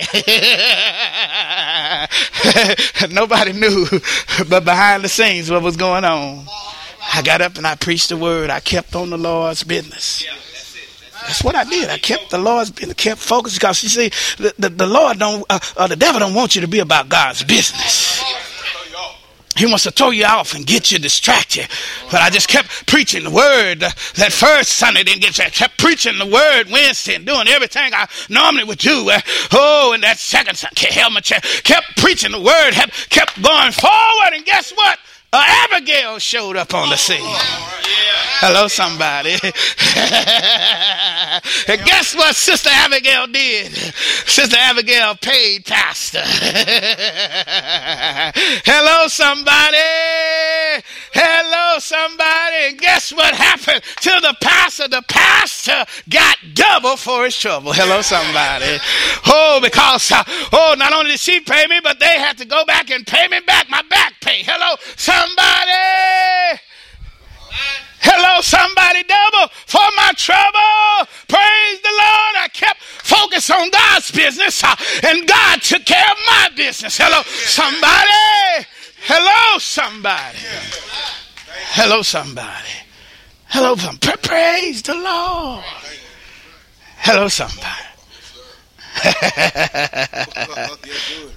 Nobody 3.13 3.53
knew, 3.53 3.87
but 4.49 4.65
behind 4.65 5.03
the 5.03 5.09
scenes, 5.09 5.49
what 5.49 5.61
was 5.63 5.77
going 5.77 6.03
on. 6.05 6.45
I 7.13 7.21
got 7.21 7.41
up 7.41 7.57
and 7.57 7.65
I 7.65 7.75
preached 7.75 8.09
the 8.09 8.17
word. 8.17 8.49
I 8.49 8.59
kept 8.59 8.95
on 8.95 9.09
the 9.09 9.17
Lord's 9.17 9.63
business. 9.63 10.25
That's 11.21 11.43
what 11.43 11.55
I 11.55 11.63
did. 11.63 11.89
I 11.89 11.97
kept 11.97 12.29
the 12.29 12.37
Lord's 12.37 12.71
business, 12.71 12.95
kept 12.95 13.19
focused 13.19 13.59
because 13.59 13.83
you 13.83 13.89
see, 13.89 14.09
the, 14.41 14.53
the, 14.57 14.69
the 14.69 14.87
Lord 14.87 15.19
don't, 15.19 15.45
uh, 15.49 15.59
uh, 15.75 15.87
the 15.87 15.95
devil 15.95 16.19
don't 16.19 16.33
want 16.33 16.55
you 16.55 16.61
to 16.61 16.67
be 16.67 16.79
about 16.79 17.09
God's 17.09 17.43
business. 17.43 18.23
He 19.57 19.65
wants 19.65 19.83
to 19.83 19.91
throw 19.91 20.11
you 20.11 20.25
off 20.25 20.53
and 20.53 20.65
get 20.65 20.91
you 20.91 20.99
distracted. 20.99 21.67
But 22.11 22.21
I 22.21 22.29
just 22.29 22.47
kept 22.47 22.85
preaching 22.87 23.23
the 23.23 23.31
word. 23.31 23.79
That 23.79 24.31
first 24.31 24.73
Sunday 24.73 25.03
didn't 25.03 25.21
get 25.21 25.37
you. 25.37 25.45
I 25.45 25.49
kept 25.49 25.77
preaching 25.77 26.17
the 26.17 26.25
word 26.25 26.65
Wednesday 26.71 27.15
and 27.15 27.25
doing 27.25 27.47
everything 27.47 27.93
I 27.93 28.07
normally 28.29 28.63
would 28.65 28.77
do. 28.77 29.09
Uh, 29.09 29.19
oh, 29.53 29.93
and 29.93 30.03
that 30.03 30.17
second 30.17 30.55
Sunday, 30.55 30.89
my 31.11 31.21
chair. 31.21 31.39
Kept 31.63 31.97
preaching 31.97 32.31
the 32.31 32.41
word. 32.41 32.71
Kept 33.09 33.41
going 33.41 33.71
forward. 33.71 34.33
And 34.33 34.45
guess 34.45 34.71
what? 34.71 34.99
Uh, 35.33 35.43
Abigail 35.45 36.19
showed 36.19 36.55
up 36.55 36.73
on 36.73 36.89
the 36.89 36.95
scene. 36.95 37.19
Hello, 38.39 38.67
somebody. 38.67 39.31
and 41.67 41.81
guess 41.85 42.15
what 42.15 42.35
Sister 42.35 42.69
Abigail 42.71 43.25
did? 43.27 43.73
Sister 43.73 44.55
Abigail 44.59 45.15
paid 45.15 45.65
pastor. 45.65 46.21
Hello, 48.63 49.07
somebody. 49.07 49.77
Hello, 51.13 51.79
somebody. 51.79 52.69
And 52.69 52.77
guess 52.79 53.11
what 53.11 53.33
happened 53.33 53.81
to 54.01 54.19
the 54.21 54.35
pastor? 54.39 54.87
The 54.87 55.03
pastor 55.07 55.83
got 56.07 56.37
double 56.53 56.95
for 56.95 57.25
his 57.25 57.35
trouble. 57.35 57.73
Hello, 57.73 58.03
somebody. 58.03 58.77
Oh, 59.25 59.59
because, 59.63 60.11
uh, 60.11 60.23
oh, 60.53 60.75
not 60.77 60.93
only 60.93 61.11
did 61.11 61.19
she 61.19 61.39
pay 61.39 61.65
me, 61.65 61.79
but 61.81 61.99
they 61.99 62.19
had 62.19 62.37
to 62.37 62.45
go 62.45 62.63
back 62.65 62.91
and 62.91 63.05
pay 63.05 63.27
me 63.27 63.39
back 63.41 63.67
my 63.69 63.81
back 63.89 64.13
pay. 64.21 64.43
Hello, 64.45 64.75
somebody. 64.95 65.26
Hello, 68.09 68.41
somebody 68.41 69.03
double 69.03 69.47
for 69.65 69.87
my 69.95 70.11
trouble. 70.15 71.07
Praise 71.27 71.81
the 71.81 71.89
Lord. 71.89 72.35
I 72.37 72.47
kept 72.53 72.81
focused 72.81 73.51
on 73.51 73.69
God's 73.69 74.11
business 74.11 74.63
uh, 74.63 74.75
and 75.03 75.27
God 75.27 75.61
took 75.61 75.85
care 75.85 76.05
of 76.11 76.17
my 76.27 76.49
business. 76.55 76.97
Hello, 76.97 77.21
somebody. 77.23 78.65
Hello, 79.01 79.57
somebody. 79.57 80.37
Hello, 81.71 82.01
somebody. 82.01 82.69
Hello, 83.47 83.75
somebody. 83.75 84.17
Praise 84.21 84.81
the 84.83 84.95
Lord. 84.95 85.63
Hello, 86.97 87.27
somebody. 87.27 87.87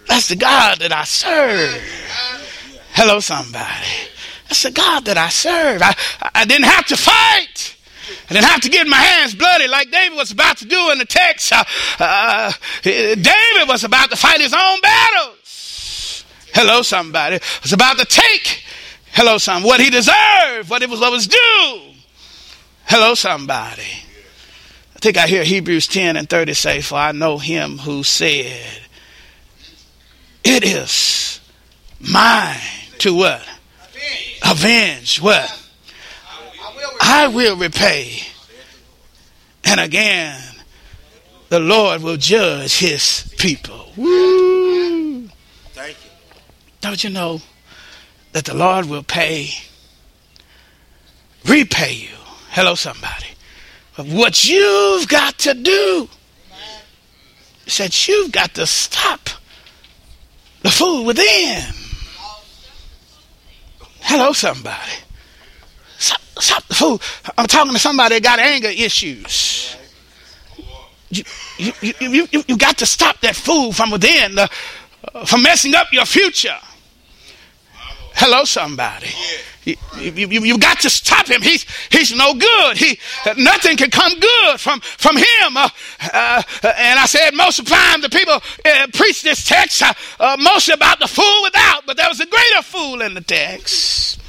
That's 0.06 0.28
the 0.28 0.36
God 0.36 0.78
that 0.78 0.92
I 0.92 1.04
serve. 1.04 1.82
Hello, 3.02 3.18
somebody. 3.18 3.88
That's 4.46 4.62
the 4.62 4.72
God 4.72 5.06
that 5.06 5.16
I 5.16 5.30
serve. 5.30 5.80
I, 5.80 5.96
I 6.34 6.44
didn't 6.44 6.66
have 6.66 6.84
to 6.88 6.98
fight. 6.98 7.74
I 8.28 8.34
didn't 8.34 8.44
have 8.44 8.60
to 8.60 8.68
get 8.68 8.86
my 8.86 8.98
hands 8.98 9.34
bloody 9.34 9.68
like 9.68 9.90
David 9.90 10.18
was 10.18 10.30
about 10.30 10.58
to 10.58 10.66
do 10.66 10.90
in 10.90 10.98
the 10.98 11.06
text. 11.06 11.50
Uh, 11.50 11.64
uh, 11.98 12.52
David 12.82 13.68
was 13.68 13.84
about 13.84 14.10
to 14.10 14.18
fight 14.18 14.42
his 14.42 14.52
own 14.52 14.80
battles. 14.82 16.26
Hello, 16.52 16.82
somebody. 16.82 17.38
Was 17.62 17.72
about 17.72 17.96
to 17.96 18.04
take. 18.04 18.64
Hello, 19.12 19.38
some 19.38 19.62
what 19.62 19.80
he 19.80 19.88
deserved, 19.88 20.68
what 20.68 20.82
it 20.82 20.90
was, 20.90 21.00
what 21.00 21.10
was 21.10 21.26
due. 21.26 21.80
Hello, 22.84 23.14
somebody. 23.14 24.04
I 24.94 24.98
think 24.98 25.16
I 25.16 25.26
hear 25.26 25.42
Hebrews 25.42 25.86
10 25.86 26.18
and 26.18 26.28
30 26.28 26.52
say, 26.52 26.82
For 26.82 26.96
I 26.96 27.12
know 27.12 27.38
him 27.38 27.78
who 27.78 28.02
said, 28.02 28.82
It 30.44 30.64
is 30.64 31.40
mine 31.98 32.79
to 33.00 33.14
what? 33.14 33.42
Avenge 34.44 35.20
what? 35.20 35.56
I 37.00 37.28
will 37.28 37.56
repay, 37.56 38.20
and 39.64 39.80
again 39.80 40.40
the 41.48 41.58
Lord 41.58 42.02
will 42.02 42.16
judge 42.16 42.78
his 42.78 43.34
people. 43.36 43.90
Woo. 43.96 45.28
Thank 45.72 45.96
you. 46.04 46.10
Don't 46.80 47.02
you 47.02 47.10
know 47.10 47.40
that 48.32 48.44
the 48.44 48.54
Lord 48.54 48.86
will 48.86 49.02
pay, 49.02 49.50
repay 51.44 51.92
you? 51.92 52.16
Hello, 52.50 52.74
somebody. 52.74 53.26
But 53.96 54.06
what 54.06 54.44
you've 54.44 55.08
got 55.08 55.38
to 55.40 55.54
do 55.54 56.08
is 57.66 57.78
that 57.78 58.08
you've 58.08 58.32
got 58.32 58.54
to 58.54 58.66
stop 58.66 59.28
the 60.62 60.70
food 60.70 61.04
within. 61.04 61.79
Hello, 64.10 64.32
somebody. 64.32 64.90
Stop, 65.96 66.20
stop 66.40 66.66
the 66.66 66.74
fool. 66.74 67.00
I'm 67.38 67.46
talking 67.46 67.72
to 67.72 67.78
somebody 67.78 68.16
that 68.16 68.24
got 68.24 68.40
anger 68.40 68.66
issues. 68.66 69.76
You, 71.10 71.22
you, 71.58 71.72
you, 71.80 72.26
you, 72.32 72.44
you, 72.48 72.56
got 72.56 72.76
to 72.78 72.86
stop 72.86 73.20
that 73.20 73.36
fool 73.36 73.72
from 73.72 73.92
within, 73.92 74.36
uh, 74.36 74.48
from 75.26 75.44
messing 75.44 75.76
up 75.76 75.92
your 75.92 76.06
future. 76.06 76.58
Hello, 78.14 78.42
somebody. 78.42 79.06
You, 79.06 79.38
you, 79.98 80.28
you, 80.28 80.44
you 80.44 80.58
got 80.58 80.80
to 80.80 80.90
stop 80.90 81.28
him. 81.28 81.42
He's, 81.42 81.64
he's 81.90 82.14
no 82.14 82.34
good. 82.34 82.76
He, 82.76 82.98
nothing 83.36 83.76
can 83.76 83.90
come 83.90 84.18
good 84.18 84.60
from, 84.60 84.80
from 84.80 85.16
him. 85.16 85.56
Uh, 85.56 85.68
uh, 86.12 86.42
and 86.62 86.98
I 86.98 87.06
said 87.06 87.34
most 87.34 87.58
of 87.58 87.66
the 87.66 87.72
time 87.72 88.00
the 88.00 88.08
people 88.08 88.34
uh, 88.34 88.86
preach 88.92 89.22
this 89.22 89.44
text 89.44 89.82
uh, 89.82 89.92
uh, 90.18 90.36
mostly 90.38 90.74
about 90.74 90.98
the 91.00 91.08
fool 91.08 91.42
without, 91.42 91.86
but 91.86 91.96
there 91.96 92.08
was 92.08 92.20
a 92.20 92.26
greater 92.26 92.62
fool 92.62 93.00
in 93.02 93.14
the 93.14 93.20
text. 93.20 94.20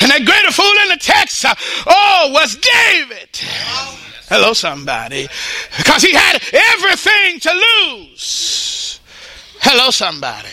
And 0.00 0.10
that 0.10 0.24
greater 0.24 0.52
fool 0.52 0.64
in 0.82 0.88
the 0.88 0.96
text, 0.96 1.44
uh, 1.44 1.54
oh, 1.86 2.30
was 2.32 2.56
David. 2.56 3.28
Hello, 4.28 4.52
somebody. 4.54 5.28
Because 5.76 6.02
he 6.02 6.12
had 6.12 6.42
everything 6.52 7.40
to 7.40 7.52
lose. 7.52 9.00
Hello, 9.60 9.90
somebody. 9.90 10.48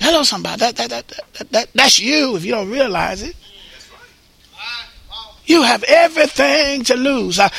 Hello, 0.00 0.22
somebody. 0.22 0.58
That, 0.60 0.76
that, 0.76 0.90
that, 0.90 1.08
that, 1.08 1.50
that, 1.50 1.68
that's 1.74 1.98
you 1.98 2.36
if 2.36 2.44
you 2.44 2.52
don't 2.52 2.70
realize 2.70 3.22
it. 3.22 3.36
You 5.44 5.62
have 5.62 5.82
everything 5.84 6.84
to 6.84 6.94
lose. 6.94 7.38
I, 7.38 7.50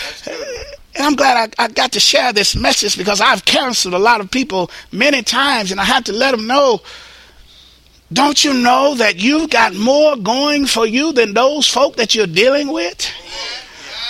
and 0.95 1.05
I'm 1.05 1.15
glad 1.15 1.53
I, 1.57 1.65
I 1.65 1.67
got 1.67 1.91
to 1.93 1.99
share 1.99 2.33
this 2.33 2.55
message 2.55 2.97
because 2.97 3.21
I've 3.21 3.45
counseled 3.45 3.93
a 3.93 3.99
lot 3.99 4.21
of 4.21 4.31
people 4.31 4.71
many 4.91 5.21
times 5.21 5.71
and 5.71 5.79
I 5.79 5.83
had 5.83 6.05
to 6.07 6.13
let 6.13 6.31
them 6.31 6.47
know 6.47 6.81
don't 8.13 8.43
you 8.43 8.53
know 8.53 8.95
that 8.95 9.21
you've 9.21 9.49
got 9.49 9.73
more 9.73 10.17
going 10.17 10.65
for 10.65 10.85
you 10.85 11.13
than 11.13 11.33
those 11.33 11.67
folk 11.67 11.95
that 11.95 12.13
you're 12.13 12.27
dealing 12.27 12.73
with? 12.73 13.09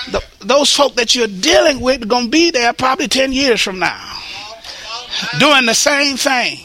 The, 0.10 0.24
those 0.40 0.76
folk 0.76 0.96
that 0.96 1.14
you're 1.14 1.28
dealing 1.28 1.82
with 1.82 2.02
are 2.02 2.08
going 2.08 2.26
to 2.26 2.32
be 2.32 2.50
there 2.50 2.74
probably 2.74 3.08
10 3.08 3.32
years 3.32 3.62
from 3.62 3.78
now 3.78 4.20
doing 5.40 5.66
the 5.66 5.76
same 5.76 6.18
thing. 6.18 6.58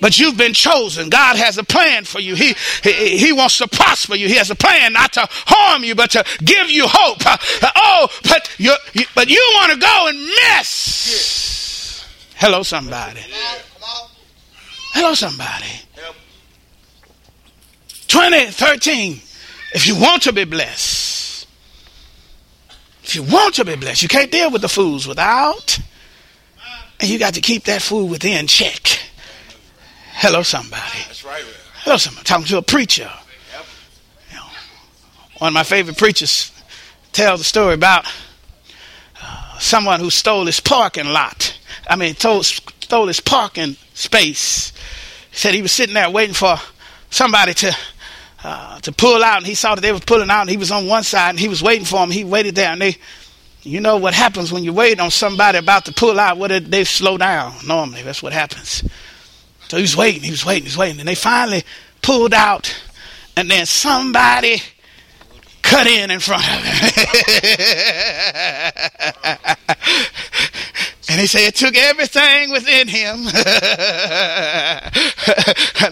But 0.00 0.18
you've 0.18 0.36
been 0.36 0.54
chosen. 0.54 1.08
God 1.08 1.36
has 1.36 1.58
a 1.58 1.64
plan 1.64 2.04
for 2.04 2.20
you. 2.20 2.34
He, 2.34 2.54
he, 2.82 3.18
he 3.18 3.32
wants 3.32 3.58
to 3.58 3.68
prosper 3.68 4.14
you. 4.14 4.28
He 4.28 4.36
has 4.36 4.50
a 4.50 4.54
plan 4.54 4.92
not 4.92 5.12
to 5.14 5.26
harm 5.30 5.84
you, 5.84 5.94
but 5.94 6.12
to 6.12 6.24
give 6.44 6.70
you 6.70 6.86
hope. 6.86 7.18
Uh, 7.26 7.36
oh, 7.76 8.08
but 8.22 8.48
you, 8.58 8.74
but 9.14 9.28
you 9.28 9.52
want 9.54 9.72
to 9.72 9.78
go 9.78 10.06
and 10.08 10.18
mess. 10.18 12.06
Hello, 12.36 12.62
somebody. 12.62 13.20
Hello, 14.92 15.14
somebody. 15.14 15.66
2013. 18.06 19.20
If 19.74 19.86
you 19.86 20.00
want 20.00 20.22
to 20.22 20.32
be 20.32 20.44
blessed, 20.44 21.46
if 23.02 23.14
you 23.14 23.22
want 23.22 23.54
to 23.56 23.64
be 23.64 23.76
blessed, 23.76 24.02
you 24.02 24.08
can't 24.08 24.30
deal 24.30 24.50
with 24.50 24.62
the 24.62 24.68
fools 24.68 25.06
without, 25.06 25.78
and 27.00 27.08
you 27.08 27.18
got 27.18 27.34
to 27.34 27.40
keep 27.40 27.64
that 27.64 27.82
food 27.82 28.10
within 28.10 28.46
check. 28.46 28.98
Hello, 30.20 30.42
somebody. 30.42 30.98
That's 31.06 31.24
right. 31.24 31.44
Hello, 31.84 31.96
somebody. 31.96 32.24
Talking 32.24 32.46
to 32.46 32.58
a 32.58 32.62
preacher. 32.62 33.08
You 34.30 34.36
know, 34.36 34.42
one 35.38 35.48
of 35.50 35.54
my 35.54 35.62
favorite 35.62 35.96
preachers 35.96 36.50
tells 37.12 37.40
a 37.40 37.44
story 37.44 37.74
about 37.74 38.04
uh, 39.22 39.58
someone 39.60 40.00
who 40.00 40.10
stole 40.10 40.46
his 40.46 40.58
parking 40.58 41.06
lot. 41.06 41.56
I 41.88 41.94
mean, 41.94 42.14
told, 42.14 42.46
stole 42.46 43.06
his 43.06 43.20
parking 43.20 43.76
space. 43.94 44.72
He 45.30 45.36
said 45.36 45.54
he 45.54 45.62
was 45.62 45.70
sitting 45.70 45.94
there 45.94 46.10
waiting 46.10 46.34
for 46.34 46.56
somebody 47.10 47.54
to 47.54 47.76
uh, 48.42 48.80
to 48.80 48.90
pull 48.90 49.22
out, 49.22 49.36
and 49.36 49.46
he 49.46 49.54
saw 49.54 49.76
that 49.76 49.82
they 49.82 49.92
were 49.92 50.00
pulling 50.00 50.30
out, 50.30 50.40
and 50.40 50.50
he 50.50 50.56
was 50.56 50.72
on 50.72 50.88
one 50.88 51.04
side, 51.04 51.30
and 51.30 51.38
he 51.38 51.48
was 51.48 51.62
waiting 51.62 51.84
for 51.84 52.02
him. 52.02 52.10
He 52.10 52.24
waited 52.24 52.56
there, 52.56 52.72
and 52.72 52.82
they, 52.82 52.96
you 53.62 53.78
know 53.78 53.98
what 53.98 54.14
happens 54.14 54.52
when 54.52 54.64
you 54.64 54.72
wait 54.72 54.98
on 54.98 55.12
somebody 55.12 55.58
about 55.58 55.84
to 55.84 55.92
pull 55.92 56.18
out? 56.18 56.38
What 56.38 56.68
they 56.68 56.82
slow 56.82 57.18
down 57.18 57.54
normally. 57.64 58.02
That's 58.02 58.20
what 58.20 58.32
happens. 58.32 58.82
So 59.68 59.76
he 59.76 59.82
was 59.82 59.96
waiting, 59.96 60.22
he 60.22 60.30
was 60.30 60.44
waiting, 60.44 60.64
he 60.64 60.68
was 60.68 60.76
waiting. 60.76 60.98
And 60.98 61.08
they 61.08 61.14
finally 61.14 61.62
pulled 62.02 62.34
out, 62.34 62.74
and 63.36 63.50
then 63.50 63.66
somebody 63.66 64.62
cut 65.62 65.86
in 65.86 66.10
in 66.10 66.20
front 66.20 66.44
of 66.44 66.64
him. 66.64 66.96
and 71.08 71.20
he 71.20 71.26
said 71.26 71.40
it 71.40 71.54
took 71.54 71.74
everything 71.76 72.50
within 72.50 72.86
him 72.86 73.24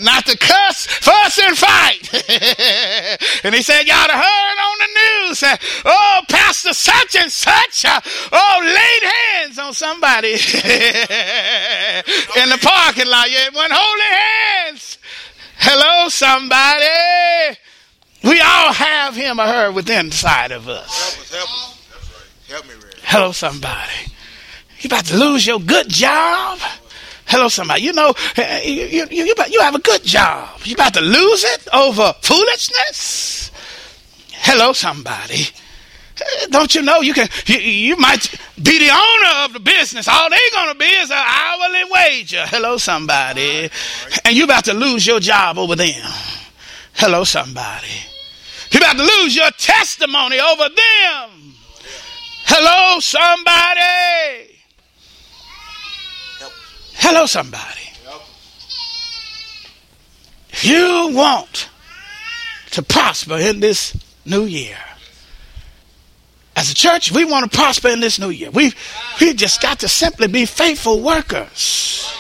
not 0.03 0.27
to 0.27 0.37
cuss, 0.37 0.87
fuss, 0.87 1.39
and 1.39 1.57
fight. 1.57 2.13
and 3.45 3.55
he 3.55 3.63
said, 3.63 3.85
Y'all 3.85 3.97
heard 3.97 4.59
on 4.61 4.79
the 4.79 4.89
news, 5.01 5.43
oh, 5.85 6.21
Pastor 6.29 6.75
such 6.75 7.17
and 7.17 7.33
such, 7.33 7.85
uh, 7.87 8.01
oh, 8.33 8.61
laid 8.63 9.03
hands 9.11 9.59
on 9.59 9.73
somebody 9.73 10.33
in 10.33 10.39
the 12.51 12.59
parking 12.61 13.07
lot. 13.07 13.31
Yeah, 13.31 13.49
one 13.53 13.71
holy 13.73 14.17
hands. 14.67 14.99
Hello, 15.59 16.09
somebody. 16.11 17.57
We 18.23 18.41
all 18.41 18.73
have 18.73 19.15
him 19.15 19.41
or 19.41 19.47
her 19.47 19.73
within 19.73 20.07
inside 20.07 20.53
of 20.53 20.69
us. 20.69 21.15
Help 21.15 21.21
us, 21.23 21.31
help 21.33 21.51
us. 21.51 21.89
That's 21.91 22.11
right. 22.13 22.27
Help 22.51 22.67
me, 22.67 22.75
Red. 22.75 22.95
Hello, 23.03 23.33
somebody. 23.33 24.13
You 24.81 24.89
about 24.89 25.07
to 25.07 25.17
lose 25.17 25.47
your 25.47 25.61
good 25.61 25.89
job? 25.89 26.59
Hello, 27.27 27.49
somebody. 27.49 27.83
You 27.83 27.93
know, 27.93 28.15
eh, 28.37 28.43
eh, 28.43 28.63
you, 28.63 29.07
you, 29.11 29.25
you, 29.27 29.35
you 29.51 29.61
have 29.61 29.75
a 29.75 29.81
good 29.81 30.05
job. 30.05 30.61
You 30.65 30.75
about 30.75 30.95
to 30.95 31.01
lose 31.01 31.45
it 31.45 31.67
over 31.73 32.15
foolishness? 32.23 33.51
Hello, 34.33 34.73
somebody. 34.73 35.47
Eh, 36.21 36.47
don't 36.51 36.75
you 36.75 36.83
know 36.83 37.01
you 37.01 37.13
can 37.13 37.29
you, 37.47 37.59
you 37.59 37.97
might 37.97 38.31
be 38.63 38.79
the 38.79 38.91
owner 38.91 39.45
of 39.45 39.53
the 39.55 39.61
business. 39.61 40.07
All 40.07 40.31
they're 40.31 40.39
gonna 40.53 40.77
be 40.77 40.85
is 40.85 41.11
an 41.11 41.17
hourly 41.19 41.83
wager. 41.91 42.45
Hello, 42.47 42.77
somebody. 42.77 43.71
And 44.25 44.37
you 44.37 44.45
about 44.45 44.65
to 44.67 44.75
lose 44.75 45.07
your 45.07 45.19
job 45.19 45.59
over 45.59 45.75
them. 45.75 46.11
Hello, 46.95 47.25
somebody. 47.25 47.89
You're 48.71 48.83
about 48.83 48.97
to 48.97 49.03
lose 49.03 49.35
your 49.35 49.51
testimony 49.53 50.39
over 50.39 50.69
them. 50.69 51.55
Hello, 52.45 53.01
somebody. 53.01 54.56
Hello, 56.99 57.27
somebody. 57.27 57.81
If 60.51 60.65
you 60.65 61.11
want 61.15 61.69
to 62.71 62.83
prosper 62.83 63.37
in 63.37 63.61
this 63.61 63.97
new 64.25 64.45
year, 64.45 64.79
as 66.57 66.71
a 66.71 66.75
church, 66.75 67.13
we 67.13 67.27
want 67.27 67.51
to 67.51 67.57
prosper 67.57 67.89
in 67.89 68.01
this 68.01 68.19
new 68.19 68.31
year. 68.31 68.51
We 68.51 68.73
we 69.21 69.35
just 69.35 69.61
got 69.61 69.81
to 69.81 69.89
simply 69.89 70.27
be 70.27 70.47
faithful 70.47 71.03
workers. 71.03 72.11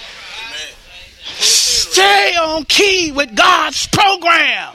Stay 1.39 2.37
on 2.37 2.64
key 2.64 3.12
with 3.12 3.35
God's 3.35 3.87
program. 3.87 4.74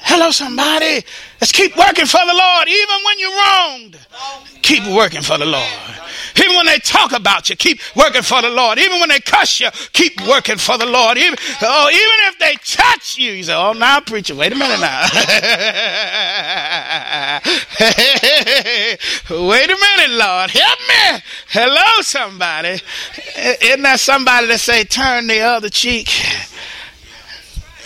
Hello, 0.00 0.30
somebody. 0.30 1.04
Let's 1.44 1.52
keep 1.52 1.76
working 1.76 2.06
for 2.06 2.24
the 2.24 2.32
Lord, 2.32 2.68
even 2.68 2.96
when 3.04 3.18
you're 3.18 3.36
wronged. 3.36 3.98
Keep 4.62 4.86
working 4.86 5.20
for 5.20 5.36
the 5.36 5.44
Lord. 5.44 5.68
Even 6.42 6.56
when 6.56 6.64
they 6.64 6.78
talk 6.78 7.12
about 7.12 7.50
you, 7.50 7.56
keep 7.56 7.80
working 7.94 8.22
for 8.22 8.40
the 8.40 8.48
Lord. 8.48 8.78
Even 8.78 8.98
when 8.98 9.10
they 9.10 9.20
cuss 9.20 9.60
you, 9.60 9.68
keep 9.92 10.18
working 10.26 10.56
for 10.56 10.78
the 10.78 10.86
Lord. 10.86 11.18
Even, 11.18 11.38
oh, 11.60 11.90
even 11.90 12.16
if 12.32 12.38
they 12.38 12.54
touch 12.64 13.18
you, 13.18 13.32
you 13.32 13.42
say, 13.42 13.52
"Oh, 13.52 13.74
now, 13.74 14.00
preacher, 14.00 14.34
wait 14.34 14.52
a 14.52 14.54
minute 14.54 14.80
now. 14.80 15.02
wait 19.46 19.70
a 19.70 19.76
minute, 19.76 20.10
Lord, 20.16 20.48
help 20.48 20.78
me. 20.88 21.20
Hello, 21.50 22.00
somebody. 22.00 22.80
Isn't 23.36 23.82
that 23.82 24.00
somebody 24.00 24.46
that 24.46 24.60
say, 24.60 24.84
"Turn 24.84 25.26
the 25.26 25.40
other 25.40 25.68
cheek"? 25.68 26.08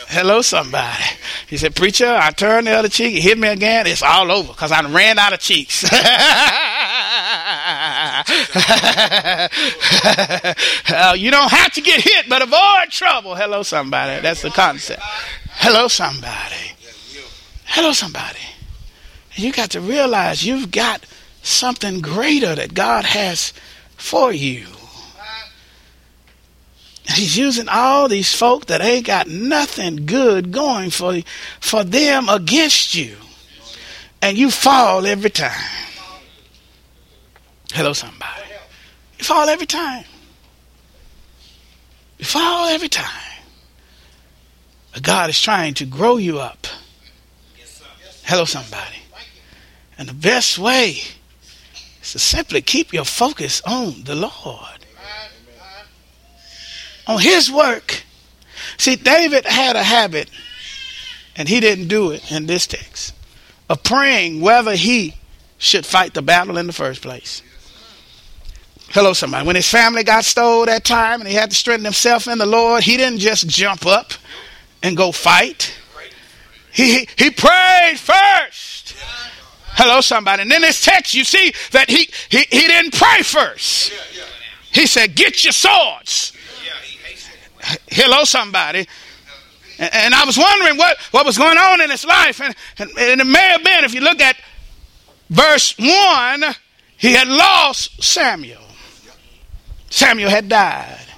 Hello, 0.06 0.42
somebody. 0.42 1.17
He 1.48 1.56
said, 1.56 1.74
Preacher, 1.74 2.06
I 2.06 2.30
turned 2.30 2.66
the 2.66 2.72
other 2.72 2.90
cheek. 2.90 3.14
He 3.14 3.20
hit 3.22 3.38
me 3.38 3.48
again. 3.48 3.86
It's 3.86 4.02
all 4.02 4.30
over 4.30 4.52
because 4.52 4.70
I 4.70 4.82
ran 4.82 5.18
out 5.18 5.32
of 5.32 5.40
cheeks. 5.40 5.82
uh, 10.90 11.14
you 11.16 11.30
don't 11.30 11.50
have 11.50 11.72
to 11.72 11.80
get 11.80 12.02
hit, 12.02 12.28
but 12.28 12.42
avoid 12.42 12.90
trouble. 12.90 13.34
Hello, 13.34 13.62
somebody. 13.62 14.20
That's 14.20 14.42
the 14.42 14.50
concept. 14.50 15.00
Hello, 15.52 15.88
somebody. 15.88 16.74
Hello, 17.64 17.92
somebody. 17.92 18.40
You 19.34 19.50
got 19.50 19.70
to 19.70 19.80
realize 19.80 20.44
you've 20.44 20.70
got 20.70 21.06
something 21.42 22.02
greater 22.02 22.54
that 22.56 22.74
God 22.74 23.06
has 23.06 23.54
for 23.96 24.34
you. 24.34 24.66
He's 27.08 27.38
using 27.38 27.68
all 27.68 28.08
these 28.08 28.34
folk 28.34 28.66
that 28.66 28.82
ain't 28.82 29.06
got 29.06 29.28
nothing 29.28 30.04
good 30.04 30.52
going 30.52 30.90
for 30.90 31.20
for 31.58 31.82
them 31.82 32.28
against 32.28 32.94
you. 32.94 33.16
And 34.20 34.36
you 34.36 34.50
fall 34.50 35.06
every 35.06 35.30
time. 35.30 35.70
Hello, 37.72 37.92
somebody. 37.92 38.42
You 39.18 39.24
fall 39.24 39.48
every 39.48 39.66
time. 39.66 40.04
You 42.18 42.24
fall 42.24 42.66
every 42.68 42.88
time. 42.88 43.42
But 44.92 45.02
God 45.02 45.30
is 45.30 45.40
trying 45.40 45.74
to 45.74 45.86
grow 45.86 46.16
you 46.16 46.40
up. 46.40 46.66
Hello, 48.24 48.44
somebody. 48.44 48.96
And 49.96 50.08
the 50.08 50.14
best 50.14 50.58
way 50.58 50.98
is 52.02 52.12
to 52.12 52.18
simply 52.18 52.60
keep 52.60 52.92
your 52.92 53.04
focus 53.04 53.62
on 53.64 54.02
the 54.04 54.14
Lord 54.14 54.77
on 57.08 57.20
his 57.20 57.50
work. 57.50 58.02
See, 58.76 58.94
David 58.94 59.46
had 59.46 59.74
a 59.74 59.82
habit, 59.82 60.30
and 61.34 61.48
he 61.48 61.58
didn't 61.58 61.88
do 61.88 62.10
it 62.10 62.30
in 62.30 62.46
this 62.46 62.66
text, 62.66 63.14
of 63.68 63.82
praying 63.82 64.40
whether 64.40 64.76
he 64.76 65.14
should 65.56 65.86
fight 65.86 66.14
the 66.14 66.22
battle 66.22 66.58
in 66.58 66.66
the 66.66 66.72
first 66.72 67.02
place. 67.02 67.42
Hello, 68.90 69.12
somebody. 69.12 69.46
When 69.46 69.56
his 69.56 69.68
family 69.68 70.04
got 70.04 70.24
stole 70.24 70.66
that 70.66 70.84
time 70.84 71.20
and 71.20 71.28
he 71.28 71.34
had 71.34 71.50
to 71.50 71.56
strengthen 71.56 71.84
himself 71.84 72.26
in 72.26 72.38
the 72.38 72.46
Lord, 72.46 72.84
he 72.84 72.96
didn't 72.96 73.18
just 73.18 73.46
jump 73.48 73.84
up 73.86 74.12
and 74.82 74.96
go 74.96 75.12
fight. 75.12 75.74
He, 76.72 77.08
he 77.16 77.30
prayed 77.30 77.98
first. 77.98 78.94
Hello, 79.72 80.00
somebody. 80.00 80.42
And 80.42 80.52
in 80.52 80.62
this 80.62 80.82
text, 80.84 81.14
you 81.14 81.24
see 81.24 81.52
that 81.72 81.90
he, 81.90 82.08
he, 82.30 82.38
he 82.50 82.66
didn't 82.66 82.94
pray 82.94 83.22
first. 83.22 83.92
He 84.72 84.86
said, 84.86 85.14
Get 85.14 85.44
your 85.44 85.52
swords. 85.52 86.32
Hello, 87.88 88.24
somebody. 88.24 88.86
And, 89.78 89.94
and, 89.94 90.14
I 90.14 90.24
was 90.24 90.36
wondering 90.36 90.76
what, 90.76 90.98
what 91.12 91.24
was 91.24 91.38
going 91.38 91.56
on 91.56 91.80
in 91.80 91.90
his 91.90 92.04
life. 92.04 92.40
And, 92.40 92.54
and, 92.78 92.90
and 92.98 93.20
it 93.20 93.26
may 93.26 93.38
have 93.38 93.62
been, 93.62 93.84
if 93.84 93.94
you 93.94 94.00
look 94.00 94.20
at 94.20 94.36
verse 95.30 95.74
1, 95.78 96.44
he 96.96 97.12
had 97.12 97.28
lost 97.28 98.02
Samuel. 98.02 98.62
Samuel 99.90 100.30
had 100.30 100.48
died. 100.48 101.08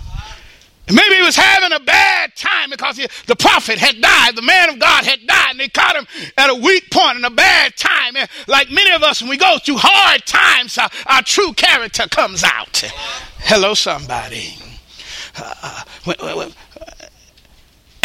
Maybe 0.92 1.16
he 1.16 1.22
was 1.22 1.36
having 1.36 1.72
a 1.72 1.80
bad 1.80 2.34
time 2.36 2.70
because 2.70 2.96
he, 2.96 3.06
the 3.26 3.36
prophet 3.36 3.78
had 3.78 4.00
died, 4.00 4.34
the 4.34 4.42
man 4.42 4.70
of 4.70 4.78
God 4.78 5.04
had 5.04 5.24
died, 5.24 5.52
and 5.52 5.60
they 5.60 5.68
caught 5.68 5.94
him 5.94 6.06
at 6.36 6.50
a 6.50 6.54
weak 6.54 6.90
point 6.90 7.16
and 7.16 7.24
a 7.24 7.30
bad 7.30 7.76
time. 7.76 8.16
And 8.16 8.28
like 8.48 8.70
many 8.70 8.90
of 8.90 9.02
us, 9.02 9.20
when 9.22 9.30
we 9.30 9.36
go 9.36 9.58
through 9.64 9.78
hard 9.78 10.26
times, 10.26 10.76
our, 10.78 10.90
our 11.06 11.22
true 11.22 11.52
character 11.52 12.08
comes 12.08 12.42
out. 12.42 12.82
Hello, 13.38 13.74
somebody. 13.74 14.54
Uh, 15.36 15.82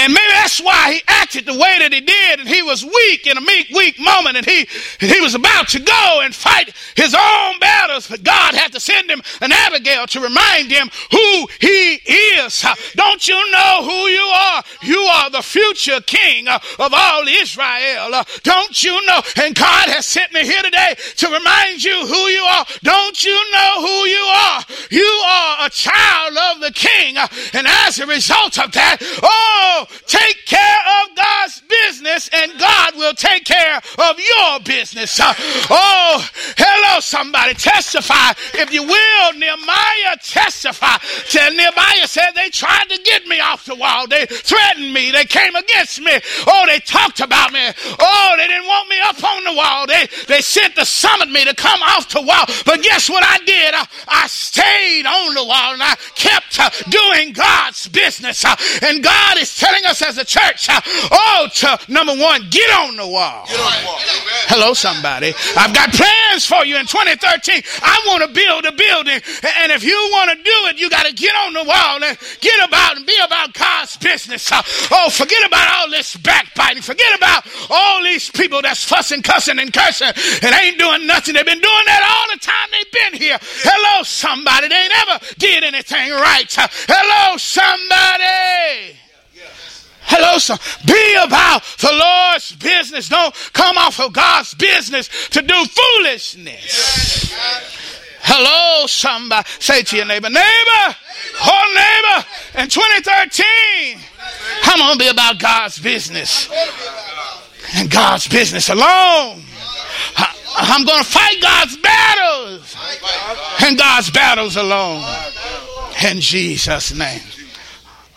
and 0.06 0.14
maybe 0.14 0.34
that's 0.34 0.62
why 0.62 0.94
he 0.94 1.02
acted 1.08 1.48
the 1.48 1.54
way 1.54 1.80
that 1.80 1.92
he 1.92 2.00
did, 2.00 2.40
and 2.40 2.48
he 2.48 2.62
was 2.62 2.86
weak 2.86 3.26
in 3.26 3.40
a 3.40 3.42
meek, 3.42 3.70
weak 3.70 4.00
moment, 4.00 4.38
and 4.38 4.46
he 4.46 4.68
he 5.00 5.20
was 5.20 5.34
about 5.34 5.68
to 5.70 5.80
go 5.80 6.22
and 6.22 6.36
fight 6.36 6.76
his 6.96 7.16
own 7.16 7.60
battles, 7.60 8.08
but 8.08 8.22
God 8.24 8.54
had 8.54 8.72
to 8.74 8.80
send 8.80 9.10
him 9.10 9.24
an 9.42 9.52
Abigail 9.52 10.06
to 10.06 10.20
remind 10.20 10.70
him 10.70 10.92
who 11.10 11.48
he 11.60 11.96
is. 12.38 12.64
Don't 12.94 13.28
you 13.28 13.52
know 13.52 13.82
who 13.82 14.06
you 14.06 14.22
are? 14.22 14.64
You 14.84 15.00
are 15.00 15.32
the 15.32 15.42
future 15.42 16.00
king 16.02 16.48
of 16.50 16.94
all 16.94 17.24
Israel. 17.28 18.24
Don't 18.44 18.84
you 18.84 18.94
know? 19.08 19.22
And 19.42 19.56
God 19.56 19.90
has 19.90 20.06
sent 20.06 20.32
me 20.34 20.46
here 20.46 20.62
today 20.62 20.96
to 21.18 21.28
remind 21.30 21.84
you 21.84 22.06
who 22.06 22.24
you 22.30 22.44
are. 22.44 22.66
Don't 22.84 23.24
you 23.24 23.52
know 23.52 23.82
who 23.82 24.06
you 24.06 24.24
are? 24.24 24.62
You 24.92 25.24
are 25.26 25.66
a 25.66 25.70
child 25.72 26.38
of 26.54 26.62
the 26.62 26.72
king, 26.74 27.18
and 27.54 27.66
as 27.66 27.98
a 27.98 28.06
result 28.06 28.60
of 28.60 28.72
that, 28.74 28.98
oh, 29.24 29.88
take 30.08 30.46
care 30.46 30.80
of 31.02 31.16
God's 31.16 31.62
business 31.62 32.30
and 32.34 32.52
God 32.60 32.96
will 32.96 33.14
take 33.14 33.46
care 33.46 33.78
of 33.78 34.20
your 34.20 34.60
business. 34.62 35.20
Uh, 35.20 35.34
oh, 35.70 36.30
hello, 36.58 37.00
somebody. 37.00 37.54
Testify, 37.54 38.32
if 38.54 38.74
you 38.74 38.84
will. 38.84 39.34
Nehemiah 39.34 40.18
testify. 40.22 40.98
Tell 41.30 41.52
Nehemiah 41.54 42.08
said 42.08 42.32
they 42.36 42.50
tried 42.50 42.90
to 42.90 43.02
get 43.04 43.26
me 43.28 43.40
off 43.40 43.66
the 43.66 43.76
wall. 43.76 44.08
They 44.08 44.26
threatened 44.26 44.94
me. 44.94 45.12
They 45.12 45.26
came 45.26 45.56
against 45.56 46.02
me. 46.02 46.12
Oh, 46.48 46.66
they 46.68 46.80
talked 46.80 47.20
about 47.20 47.52
me. 47.54 47.66
Oh, 48.00 48.34
they 48.38 48.48
didn't 48.48 48.68
want 48.68 48.90
me 48.90 48.98
up 49.04 49.24
on 49.24 49.44
the 49.44 49.54
wall. 49.54 49.88
They, 49.88 50.08
they 50.28 50.42
sent 50.42 50.76
to 50.76 50.86
summon 50.86 51.32
me 51.32 51.46
to 51.46 51.56
come 51.56 51.82
off 51.84 52.10
the 52.10 52.22
wall. 52.22 52.46
But 52.66 52.82
guess 52.82 53.10
what 53.10 53.24
I 53.24 53.44
did? 53.46 53.74
I, 53.74 53.88
I 54.08 54.28
stayed 54.28 55.06
on 55.06 55.34
the 55.34 55.44
wall 55.46 55.74
and 55.74 55.84
I 55.84 55.96
kept 56.16 56.60
uh, 56.60 56.70
doing 56.90 57.34
God's 57.34 57.88
business. 57.88 58.44
Uh, 58.44 58.56
and 58.82 59.04
God 59.04 59.38
is 59.38 59.56
telling 59.58 59.85
us 59.86 60.02
as 60.02 60.18
a 60.18 60.26
church, 60.26 60.70
uh, 60.70 60.82
oh, 61.12 61.48
to 61.54 61.80
number 61.88 62.16
one, 62.16 62.48
get 62.50 62.70
on 62.72 62.96
the 62.96 63.08
wall. 63.08 63.42
On 63.42 63.48
the 63.48 63.86
wall. 63.86 64.00
Hello, 64.48 64.74
somebody. 64.74 65.34
I've 65.58 65.74
got 65.74 65.90
plans 65.92 66.46
for 66.46 66.66
you 66.66 66.78
in 66.78 66.86
2013. 66.86 67.62
I 67.82 68.04
want 68.08 68.24
to 68.24 68.30
build 68.30 68.66
a 68.66 68.72
building. 68.72 69.20
And 69.62 69.72
if 69.72 69.84
you 69.84 69.96
want 70.12 70.32
to 70.32 70.38
do 70.38 70.58
it, 70.70 70.80
you 70.80 70.90
got 70.90 71.06
to 71.06 71.14
get 71.14 71.34
on 71.46 71.54
the 71.54 71.64
wall 71.64 72.04
and 72.04 72.18
get 72.42 72.58
about 72.68 72.98
and 72.98 73.06
be 73.06 73.18
about 73.24 73.54
God's 73.54 73.98
business. 73.98 74.52
Uh, 74.52 74.62
oh, 74.92 75.10
forget 75.10 75.46
about 75.48 75.72
all 75.74 75.90
this 75.90 76.16
backbiting. 76.18 76.82
Forget 76.82 77.18
about 77.18 77.46
all 77.70 78.04
these 78.04 78.30
people 78.30 78.62
that's 78.62 78.84
fussing, 78.84 79.22
cussing, 79.22 79.60
and 79.60 79.74
cursing 79.74 80.14
and 80.42 80.56
ain't 80.56 80.78
doing 80.78 81.08
nothing. 81.08 81.34
They've 81.34 81.46
been 81.46 81.62
doing 81.62 81.86
that 81.86 82.02
all 82.06 82.36
the 82.36 82.40
time 82.40 82.68
they've 82.72 82.92
been 82.92 83.14
here. 83.22 83.38
Hello, 83.42 84.04
somebody. 84.04 84.68
They 84.68 84.88
never 84.88 85.26
did 85.38 85.64
anything 85.64 86.12
right. 86.12 86.50
Uh, 86.58 86.68
hello, 86.88 87.38
somebody. 87.38 89.05
Hello, 90.08 90.38
son. 90.38 90.58
Be 90.86 91.16
about 91.24 91.64
the 91.80 91.92
Lord's 91.92 92.52
business. 92.56 93.10
Don't 93.10 93.34
come 93.54 93.78
off 93.78 94.00
of 94.00 94.14
God's 94.14 94.54
business 94.54 95.10
to 95.30 95.42
do 95.42 95.66
foolishness. 95.66 97.34
Hello, 98.22 98.88
somebody. 98.88 99.48
Say 99.60 99.84
to 99.84 99.96
your 99.98 100.06
neighbor, 100.06 100.30
neighbor, 100.30 100.96
oh 101.42 101.74
neighbor, 101.76 102.62
in 102.64 102.70
2013, 102.70 103.46
I'm 104.64 104.80
going 104.80 104.94
to 104.94 105.00
be 105.00 105.08
about 105.10 105.40
God's 105.40 105.80
business 105.80 106.50
and 107.76 107.90
God's 107.90 108.28
business 108.28 108.70
alone. 108.70 109.42
I'm 110.58 110.86
going 110.86 111.04
to 111.04 111.10
fight 111.10 111.42
God's 111.42 111.78
battles 111.78 112.76
and 113.62 113.78
God's 113.78 114.10
battles 114.10 114.56
alone. 114.56 115.04
In 116.10 116.22
Jesus' 116.22 116.94
name. 116.96 117.22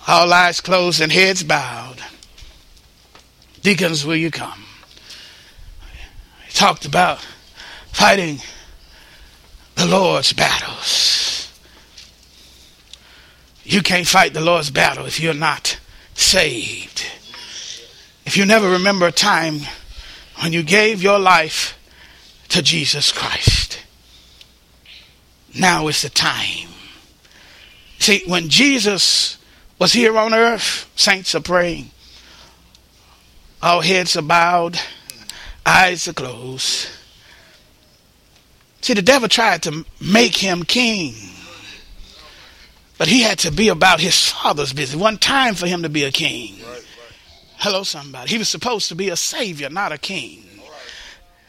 All 0.08 0.32
eyes 0.32 0.62
closed 0.62 1.02
and 1.02 1.12
heads 1.12 1.44
bowed. 1.44 2.02
Deacons, 3.60 4.06
will 4.06 4.16
you 4.16 4.30
come? 4.30 4.64
He 6.46 6.52
talked 6.54 6.86
about 6.86 7.20
fighting 7.92 8.38
the 9.74 9.84
Lord's 9.84 10.32
battles. 10.32 11.52
You 13.64 13.82
can't 13.82 14.06
fight 14.06 14.32
the 14.32 14.40
Lord's 14.40 14.70
battle 14.70 15.04
if 15.04 15.20
you're 15.20 15.34
not 15.34 15.78
saved. 16.14 17.04
If 18.24 18.34
you 18.34 18.46
never 18.46 18.70
remember 18.70 19.06
a 19.06 19.12
time 19.12 19.60
when 20.40 20.54
you 20.54 20.62
gave 20.62 21.02
your 21.02 21.18
life 21.18 21.78
to 22.48 22.62
Jesus 22.62 23.12
Christ, 23.12 23.84
now 25.54 25.86
is 25.88 26.00
the 26.00 26.08
time. 26.08 26.68
See, 27.98 28.22
when 28.26 28.48
Jesus 28.48 29.37
was 29.78 29.92
here 29.92 30.16
on 30.18 30.34
earth, 30.34 30.90
saints 30.96 31.34
are 31.34 31.40
praying. 31.40 31.90
All 33.62 33.80
heads 33.80 34.16
are 34.16 34.22
bowed, 34.22 34.78
eyes 35.64 36.08
are 36.08 36.12
closed. 36.12 36.88
See, 38.80 38.94
the 38.94 39.02
devil 39.02 39.28
tried 39.28 39.62
to 39.64 39.84
make 40.00 40.36
him 40.36 40.62
king. 40.62 41.14
But 42.96 43.08
he 43.08 43.22
had 43.22 43.38
to 43.40 43.52
be 43.52 43.68
about 43.68 44.00
his 44.00 44.28
father's 44.28 44.72
business. 44.72 45.00
One 45.00 45.18
time 45.18 45.54
for 45.54 45.66
him 45.66 45.82
to 45.82 45.88
be 45.88 46.04
a 46.04 46.10
king. 46.10 46.56
Hello, 47.58 47.82
somebody. 47.84 48.30
He 48.30 48.38
was 48.38 48.48
supposed 48.48 48.88
to 48.88 48.94
be 48.94 49.08
a 49.08 49.16
savior, 49.16 49.70
not 49.70 49.92
a 49.92 49.98
king. 49.98 50.44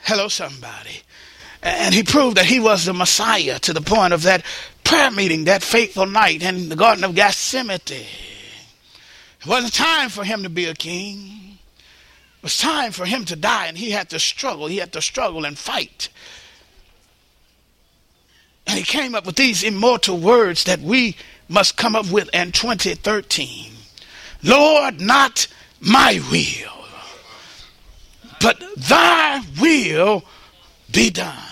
Hello, 0.03 0.27
somebody. 0.27 1.01
And 1.61 1.93
he 1.93 2.03
proved 2.03 2.37
that 2.37 2.45
he 2.45 2.59
was 2.59 2.85
the 2.85 2.93
Messiah 2.93 3.59
to 3.59 3.73
the 3.73 3.81
point 3.81 4.13
of 4.13 4.23
that 4.23 4.43
prayer 4.89 5.11
meeting 5.11 5.43
that 5.43 5.61
fateful 5.61 6.07
night 6.07 6.41
in 6.41 6.67
the 6.67 6.75
Garden 6.75 7.03
of 7.03 7.13
Gethsemane. 7.13 7.79
It 7.85 8.07
wasn't 9.45 9.71
time 9.71 10.09
for 10.09 10.23
him 10.23 10.41
to 10.41 10.49
be 10.49 10.65
a 10.65 10.73
king. 10.73 11.59
It 12.37 12.43
was 12.43 12.57
time 12.57 12.91
for 12.91 13.05
him 13.05 13.23
to 13.25 13.35
die, 13.35 13.67
and 13.67 13.77
he 13.77 13.91
had 13.91 14.09
to 14.09 14.19
struggle. 14.19 14.65
He 14.65 14.77
had 14.77 14.91
to 14.93 15.01
struggle 15.01 15.45
and 15.45 15.55
fight. 15.55 16.09
And 18.65 18.79
he 18.79 18.83
came 18.83 19.13
up 19.13 19.27
with 19.27 19.35
these 19.35 19.61
immortal 19.61 20.17
words 20.17 20.63
that 20.63 20.79
we 20.79 21.15
must 21.47 21.77
come 21.77 21.95
up 21.95 22.09
with 22.09 22.33
in 22.33 22.51
2013 22.51 23.71
Lord, 24.41 24.99
not 24.99 25.45
my 25.79 26.19
will, 26.31 26.87
but 28.41 28.59
thy 28.75 29.43
will 29.61 30.23
be 30.91 31.11
done. 31.11 31.48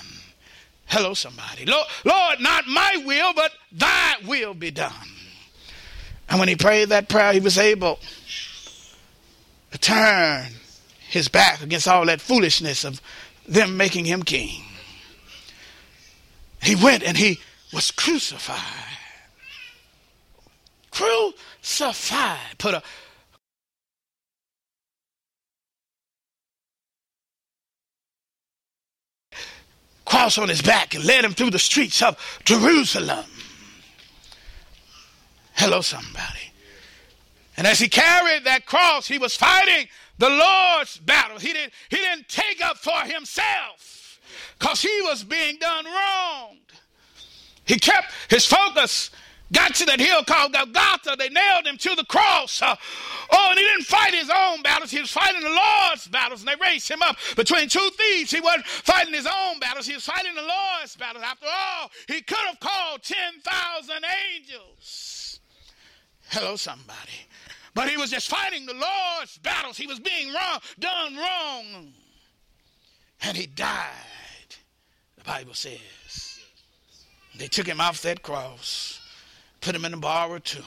Hello, 0.88 1.14
somebody. 1.14 1.66
Lord, 1.66 1.88
Lord, 2.06 2.40
not 2.40 2.66
my 2.68 3.04
will, 3.06 3.34
but 3.34 3.52
thy 3.72 4.16
will 4.26 4.54
be 4.54 4.72
done. 4.72 4.94
And 6.30 6.40
when 6.40 6.48
he 6.48 6.56
prayed 6.56 6.90
that 6.90 7.10
prayer, 7.10 7.34
he 7.34 7.40
was 7.40 7.58
able 7.58 8.00
to 9.72 9.78
turn 9.78 10.48
his 11.10 11.28
back 11.28 11.62
against 11.62 11.88
all 11.88 12.06
that 12.06 12.22
foolishness 12.22 12.84
of 12.84 13.02
them 13.48 13.78
making 13.78 14.06
him 14.06 14.24
king. 14.24 14.64
He 16.62 16.76
went 16.76 17.04
and 17.04 17.18
he 17.18 17.40
was 17.74 17.92
crucified. 17.92 18.98
Crucified. 20.92 22.58
Put 22.58 22.74
a 22.74 22.84
cross 30.08 30.38
on 30.38 30.50
his 30.50 30.62
back 30.62 30.96
and 30.96 31.04
led 31.04 31.24
him 31.24 31.34
through 31.34 31.52
the 31.52 31.60
streets 31.60 32.02
of 32.02 32.18
Jerusalem. 32.46 33.26
Hello, 35.54 35.82
somebody. 35.82 36.54
And 37.58 37.68
as 37.68 37.80
he 37.80 37.90
carried 37.90 38.46
that 38.46 38.66
cross, 38.66 39.08
he 39.08 39.18
was 39.18 39.36
fighting 39.36 39.88
the 40.18 40.30
Lord's 40.30 40.98
battle. 40.98 41.40
He 41.40 41.52
didn't, 41.52 41.74
he 41.90 41.98
didn't 41.98 42.30
take 42.30 42.64
up 42.64 42.78
for 42.78 43.00
himself 43.02 44.20
because 44.58 44.82
he 44.82 45.02
was 45.04 45.24
being 45.24 45.58
done 45.60 45.86
wrong. 45.86 46.58
He 47.66 47.78
kept 47.78 48.14
his 48.30 48.46
focus, 48.46 49.10
got 49.52 49.76
to 49.76 49.86
that 49.86 50.00
hill 50.00 50.24
called 50.24 50.54
Golgotha. 50.54 51.16
They 51.18 51.30
nailed 51.30 51.66
him 51.66 51.78
to 51.78 51.96
the 51.96 52.06
cross. 52.06 52.62
Uh, 52.62 52.76
oh, 53.32 53.48
and 53.50 53.60
he 53.60 53.66
didn't 53.66 53.86
fight 53.86 54.14
his 54.14 54.30
own 54.30 54.62
battles. 54.62 54.92
He 54.92 55.00
was 55.00 55.12
fighting 55.12 55.42
the 55.42 55.50
Lord's 55.50 56.08
battles. 56.08 56.42
And 56.42 56.50
they 56.50 56.56
raised 56.66 56.90
him 56.90 57.02
up 57.02 57.18
between 57.36 57.70
two 57.70 57.90
thieves. 57.98 58.32
He 58.32 58.42
wasn't 58.42 58.66
fighting 58.68 59.14
his 59.14 59.28
own 59.28 59.60
battles. 59.60 59.88
He 59.88 59.94
was 59.94 60.06
fighting 60.06 60.36
the 60.36 60.42
Lord's 60.42 60.96
battles. 60.96 61.24
After 61.26 61.48
all, 61.48 61.92
he 62.08 62.22
could 62.22 62.38
have 62.38 62.60
called 62.60 63.04
10,000 63.04 63.96
angels. 64.36 65.40
Hello, 66.30 66.56
somebody. 66.56 67.28
But 67.74 67.90
he 67.90 67.98
was 67.98 68.10
just 68.10 68.28
fighting 68.28 68.66
the 68.66 68.74
Lord's 68.74 69.38
battles. 69.38 69.78
He 69.78 69.88
was 69.88 70.00
being 70.00 70.34
wrong, 70.34 70.60
done 70.80 71.16
wrong. 71.16 71.94
And 73.22 73.38
he 73.38 73.46
died, 73.46 74.56
the 75.16 75.24
Bible 75.24 75.54
says. 75.54 76.40
They 77.36 77.48
took 77.48 77.68
him 77.68 77.80
off 77.80 78.02
that 78.02 78.24
cross, 78.24 78.97
put 79.68 79.76
him 79.76 79.84
in 79.84 79.94
a 79.94 79.98
borrowed 79.98 80.46
tomb. 80.46 80.64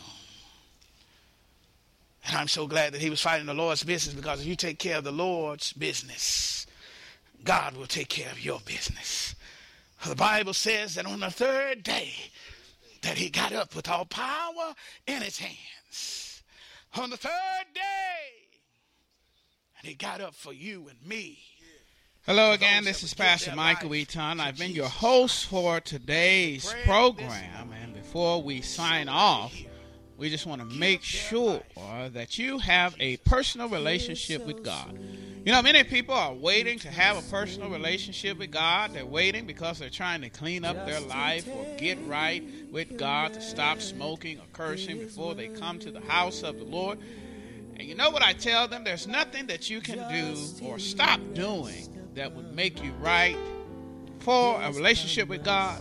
And 2.26 2.36
I'm 2.36 2.48
so 2.48 2.66
glad 2.66 2.92
that 2.92 3.01
he 3.01 3.09
was 3.09 3.22
fighting 3.22 3.46
the 3.46 3.55
Lord's 3.55 3.82
business 3.82 4.14
because 4.14 4.42
if 4.42 4.46
you 4.46 4.55
take 4.55 4.78
care 4.78 4.98
of 4.98 5.05
the 5.05 5.11
Lord's 5.11 5.72
business, 5.72 6.66
God 7.42 7.78
will 7.78 7.86
take 7.86 8.11
care 8.11 8.30
of 8.30 8.44
your 8.44 8.61
business. 8.66 9.34
The 10.07 10.14
Bible 10.14 10.53
says 10.53 10.96
that 10.96 11.07
on 11.07 11.20
the 11.20 11.30
third 11.30 11.82
day, 11.82 12.12
that 13.01 13.16
he 13.16 13.30
got 13.30 13.55
up 13.55 13.74
with 13.74 13.88
all 13.88 14.05
power 14.05 14.74
in 15.07 15.22
his 15.22 15.38
hands 15.38 16.42
on 16.94 17.09
the 17.09 17.16
third 17.16 17.32
day. 17.72 17.80
And 19.78 19.88
he 19.88 19.94
got 19.94 20.20
up 20.20 20.34
for 20.34 20.53
you 20.53 20.88
and 20.90 21.09
me. 21.09 21.38
Hello 22.26 22.53
again, 22.53 22.84
this 22.84 23.03
is 23.03 23.14
Pastor 23.14 23.57
Michael 23.57 23.94
Eaton. 23.94 24.40
I've 24.40 24.59
been 24.59 24.72
your 24.72 24.90
host 24.90 25.46
for 25.46 25.80
today's 25.80 26.74
program. 26.84 27.72
And 27.82 27.96
before 28.11 28.42
we 28.42 28.61
sign 28.61 29.08
off, 29.08 29.56
we 30.16 30.28
just 30.30 30.44
want 30.44 30.61
to 30.61 30.76
make 30.76 31.00
sure 31.00 31.62
that 32.12 32.38
you 32.38 32.58
have 32.58 32.92
a 32.98 33.18
personal 33.18 33.68
relationship 33.68 34.44
with 34.44 34.64
God. 34.64 34.98
You 35.44 35.52
know, 35.52 35.62
many 35.62 35.84
people 35.84 36.16
are 36.16 36.34
waiting 36.34 36.80
to 36.80 36.88
have 36.88 37.16
a 37.16 37.22
personal 37.30 37.70
relationship 37.70 38.36
with 38.36 38.50
God. 38.50 38.94
They're 38.94 39.06
waiting 39.06 39.46
because 39.46 39.78
they're 39.78 39.90
trying 39.90 40.22
to 40.22 40.28
clean 40.28 40.64
up 40.64 40.86
their 40.86 40.98
life 40.98 41.46
or 41.46 41.64
get 41.78 42.04
right 42.04 42.42
with 42.72 42.98
God 42.98 43.32
to 43.34 43.40
stop 43.40 43.80
smoking 43.80 44.38
or 44.38 44.44
cursing 44.52 44.98
before 44.98 45.36
they 45.36 45.46
come 45.46 45.78
to 45.78 45.92
the 45.92 46.00
house 46.00 46.42
of 46.42 46.58
the 46.58 46.64
Lord. 46.64 46.98
And 47.76 47.86
you 47.86 47.94
know 47.94 48.11
what 48.11 48.24
I 48.24 48.32
tell 48.32 48.66
them? 48.66 48.82
There's 48.82 49.06
nothing 49.06 49.46
that 49.46 49.70
you 49.70 49.80
can 49.80 49.98
do 50.12 50.66
or 50.66 50.80
stop 50.80 51.20
doing 51.32 52.11
that 52.16 52.34
would 52.34 52.56
make 52.56 52.82
you 52.82 52.90
right 52.94 53.36
for 54.18 54.61
a 54.61 54.72
relationship 54.72 55.28
with 55.28 55.44
God. 55.44 55.80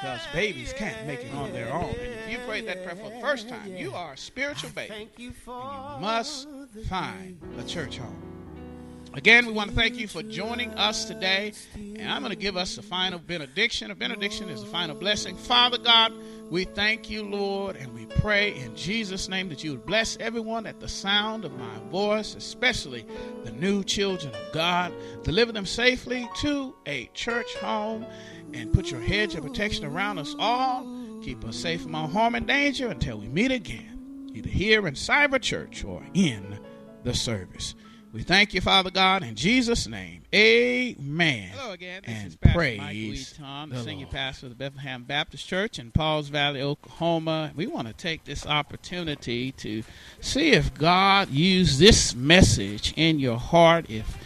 because 0.00 0.20
babies 0.32 0.72
can't 0.72 1.06
make 1.06 1.20
it 1.20 1.34
on 1.34 1.52
their 1.52 1.72
own. 1.72 1.90
And 1.90 1.98
if 1.98 2.30
you 2.30 2.38
prayed 2.46 2.66
that 2.66 2.82
prayer 2.84 2.96
for 2.96 3.10
the 3.10 3.20
first 3.20 3.48
time, 3.48 3.76
you 3.76 3.92
are 3.92 4.14
a 4.14 4.16
spiritual 4.16 4.70
baby. 4.70 4.88
thank 4.88 5.18
you 5.18 5.32
And 5.46 5.94
you 5.94 6.00
must 6.00 6.48
find 6.88 7.38
a 7.58 7.64
church 7.64 7.98
home. 7.98 8.30
Again, 9.12 9.44
we 9.44 9.52
want 9.52 9.70
to 9.70 9.76
thank 9.76 9.98
you 9.98 10.06
for 10.06 10.22
joining 10.22 10.70
us 10.74 11.04
today. 11.04 11.52
And 11.74 12.08
I'm 12.08 12.22
going 12.22 12.30
to 12.30 12.38
give 12.38 12.56
us 12.56 12.78
a 12.78 12.82
final 12.82 13.18
benediction. 13.18 13.90
A 13.90 13.94
benediction 13.94 14.48
is 14.48 14.62
a 14.62 14.66
final 14.66 14.94
blessing. 14.94 15.36
Father 15.36 15.78
God, 15.78 16.12
we 16.48 16.64
thank 16.64 17.10
you, 17.10 17.24
Lord, 17.24 17.74
and 17.74 17.92
we 17.92 18.06
pray 18.06 18.54
in 18.54 18.74
Jesus' 18.76 19.28
name 19.28 19.48
that 19.48 19.64
you 19.64 19.72
would 19.72 19.84
bless 19.84 20.16
everyone 20.18 20.64
at 20.64 20.78
the 20.78 20.88
sound 20.88 21.44
of 21.44 21.52
my 21.58 21.78
voice, 21.90 22.36
especially 22.36 23.04
the 23.42 23.50
new 23.50 23.82
children 23.82 24.32
of 24.32 24.52
God. 24.52 24.92
Deliver 25.24 25.50
them 25.50 25.66
safely 25.66 26.28
to 26.42 26.72
a 26.86 27.06
church 27.12 27.52
home 27.56 28.06
and 28.54 28.72
put 28.72 28.90
your 28.90 29.00
hedge 29.00 29.34
of 29.34 29.44
protection 29.44 29.84
around 29.84 30.18
us 30.18 30.34
all. 30.38 30.86
Keep 31.22 31.44
us 31.44 31.56
safe 31.56 31.82
from 31.82 31.94
all 31.94 32.08
harm 32.08 32.34
and 32.34 32.46
danger 32.46 32.88
until 32.88 33.18
we 33.18 33.28
meet 33.28 33.50
again, 33.52 34.30
either 34.34 34.48
here 34.48 34.86
in 34.86 34.94
Cyber 34.94 35.40
Church 35.40 35.84
or 35.84 36.02
in 36.14 36.58
the 37.04 37.14
service. 37.14 37.74
We 38.12 38.24
thank 38.24 38.54
you, 38.54 38.60
Father 38.60 38.90
God, 38.90 39.22
in 39.22 39.36
Jesus' 39.36 39.86
name. 39.86 40.24
Amen. 40.34 41.50
Hello 41.54 41.72
again. 41.72 42.02
This 42.04 42.16
and 42.16 42.26
is 42.26 42.36
Pastor 42.36 42.58
praise 42.58 42.78
Michael 42.78 42.96
E. 42.96 43.24
Tom, 43.38 43.70
the, 43.70 43.76
the 43.76 43.82
senior 43.84 44.06
Lord. 44.06 44.10
pastor 44.10 44.46
of 44.46 44.50
the 44.50 44.56
Bethlehem 44.56 45.04
Baptist 45.04 45.46
Church 45.46 45.78
in 45.78 45.92
Pauls 45.92 46.28
Valley, 46.28 46.60
Oklahoma. 46.60 47.52
We 47.54 47.68
want 47.68 47.86
to 47.86 47.94
take 47.94 48.24
this 48.24 48.44
opportunity 48.46 49.52
to 49.52 49.84
see 50.20 50.50
if 50.50 50.74
God 50.74 51.30
used 51.30 51.78
this 51.78 52.12
message 52.12 52.94
in 52.96 53.20
your 53.20 53.38
heart, 53.38 53.88
if 53.88 54.18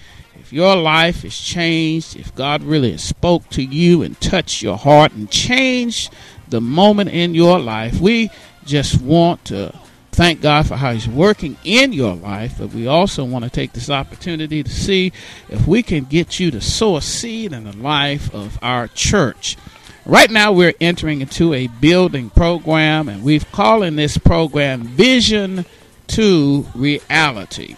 if 0.44 0.52
your 0.52 0.76
life 0.76 1.24
is 1.24 1.40
changed, 1.40 2.16
if 2.16 2.34
God 2.34 2.62
really 2.62 2.98
spoke 2.98 3.48
to 3.48 3.62
you 3.62 4.02
and 4.02 4.20
touched 4.20 4.60
your 4.60 4.76
heart 4.76 5.12
and 5.12 5.30
changed 5.30 6.12
the 6.48 6.60
moment 6.60 7.08
in 7.08 7.34
your 7.34 7.58
life. 7.58 7.98
We 7.98 8.30
just 8.66 9.00
want 9.00 9.46
to 9.46 9.74
thank 10.12 10.42
God 10.42 10.66
for 10.66 10.76
how 10.76 10.92
He's 10.92 11.08
working 11.08 11.56
in 11.64 11.94
your 11.94 12.14
life, 12.14 12.56
but 12.58 12.74
we 12.74 12.86
also 12.86 13.24
want 13.24 13.46
to 13.46 13.50
take 13.50 13.72
this 13.72 13.88
opportunity 13.88 14.62
to 14.62 14.70
see 14.70 15.14
if 15.48 15.66
we 15.66 15.82
can 15.82 16.04
get 16.04 16.38
you 16.38 16.50
to 16.50 16.60
sow 16.60 16.98
a 16.98 17.02
seed 17.02 17.54
in 17.54 17.64
the 17.64 17.76
life 17.78 18.32
of 18.34 18.58
our 18.60 18.88
church. 18.88 19.56
Right 20.04 20.30
now, 20.30 20.52
we're 20.52 20.74
entering 20.78 21.22
into 21.22 21.54
a 21.54 21.68
building 21.68 22.28
program, 22.28 23.08
and 23.08 23.24
we've 23.24 23.50
calling 23.50 23.96
this 23.96 24.18
program 24.18 24.82
Vision 24.82 25.64
to 26.08 26.66
Reality. 26.74 27.76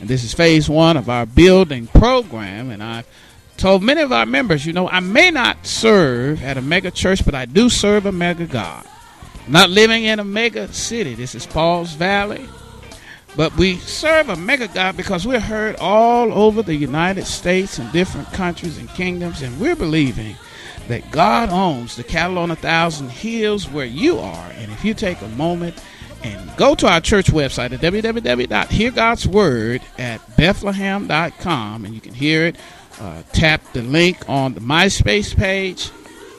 And 0.00 0.08
this 0.08 0.24
is 0.24 0.32
phase 0.32 0.68
one 0.68 0.96
of 0.96 1.08
our 1.10 1.26
building 1.26 1.86
program, 1.86 2.70
and 2.70 2.82
I've 2.82 3.06
told 3.58 3.82
many 3.82 4.00
of 4.00 4.12
our 4.12 4.24
members, 4.24 4.64
you 4.64 4.72
know, 4.72 4.88
I 4.88 5.00
may 5.00 5.30
not 5.30 5.66
serve 5.66 6.42
at 6.42 6.56
a 6.56 6.62
mega 6.62 6.90
church, 6.90 7.24
but 7.24 7.34
I 7.34 7.44
do 7.44 7.68
serve 7.68 8.06
a 8.06 8.12
mega 8.12 8.46
God. 8.46 8.86
I'm 9.46 9.52
not 9.52 9.68
living 9.68 10.04
in 10.04 10.18
a 10.18 10.24
mega 10.24 10.72
city. 10.72 11.14
This 11.14 11.34
is 11.34 11.46
Paul's 11.46 11.92
Valley. 11.92 12.48
But 13.36 13.56
we 13.56 13.76
serve 13.76 14.30
a 14.30 14.36
mega 14.36 14.68
God 14.68 14.96
because 14.96 15.26
we're 15.26 15.38
heard 15.38 15.76
all 15.76 16.32
over 16.32 16.62
the 16.62 16.74
United 16.74 17.26
States 17.26 17.78
and 17.78 17.92
different 17.92 18.32
countries 18.32 18.78
and 18.78 18.88
kingdoms, 18.88 19.42
and 19.42 19.60
we're 19.60 19.76
believing 19.76 20.34
that 20.88 21.10
God 21.10 21.50
owns 21.50 21.94
the 21.94 22.02
cattle 22.02 22.38
on 22.38 22.50
a 22.50 22.56
thousand 22.56 23.10
hills 23.10 23.68
where 23.68 23.86
you 23.86 24.18
are. 24.18 24.50
And 24.56 24.72
if 24.72 24.84
you 24.84 24.94
take 24.94 25.20
a 25.20 25.28
moment 25.28 25.80
and 26.22 26.56
go 26.56 26.74
to 26.74 26.86
our 26.86 27.00
church 27.00 27.26
website 27.26 27.72
at 27.72 27.80
www.heargodsword 27.80 29.82
at 29.98 30.36
bethlehem.com, 30.36 31.84
and 31.84 31.94
you 31.94 32.00
can 32.00 32.14
hear 32.14 32.46
it, 32.46 32.56
uh, 33.00 33.22
tap 33.32 33.60
the 33.72 33.82
link 33.82 34.28
on 34.28 34.54
the 34.54 34.60
MySpace 34.60 35.36
page, 35.36 35.90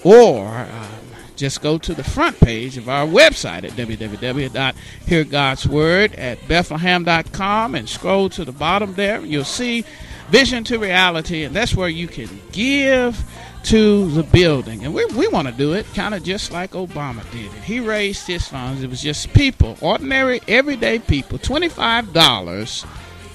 or 0.03 0.47
um, 0.47 0.89
just 1.35 1.61
go 1.61 1.77
to 1.79 1.93
the 1.93 2.03
front 2.03 2.39
page 2.39 2.77
of 2.77 2.87
our 2.87 3.05
website 3.07 3.63
at 3.63 3.71
www.heargodsword 3.71 6.17
at 6.17 6.47
bethlehem.com 6.47 7.75
and 7.75 7.89
scroll 7.89 8.29
to 8.29 8.45
the 8.45 8.51
bottom 8.51 8.93
there. 8.93 9.25
You'll 9.25 9.43
see 9.43 9.83
Vision 10.29 10.63
to 10.65 10.77
Reality, 10.77 11.43
and 11.43 11.55
that's 11.55 11.73
where 11.75 11.89
you 11.89 12.07
can 12.07 12.29
give 12.51 13.23
to 13.63 14.09
the 14.11 14.23
building. 14.23 14.83
And 14.83 14.93
we, 14.93 15.05
we 15.05 15.27
want 15.27 15.47
to 15.47 15.53
do 15.53 15.73
it 15.73 15.85
kind 15.93 16.13
of 16.13 16.23
just 16.23 16.51
like 16.51 16.71
Obama 16.71 17.29
did 17.31 17.45
it. 17.45 17.63
He 17.63 17.79
raised 17.79 18.27
his 18.27 18.47
funds. 18.47 18.83
It 18.83 18.89
was 18.89 19.01
just 19.01 19.33
people, 19.33 19.77
ordinary, 19.81 20.41
everyday 20.47 20.99
people, 20.99 21.37
$25 21.37 22.85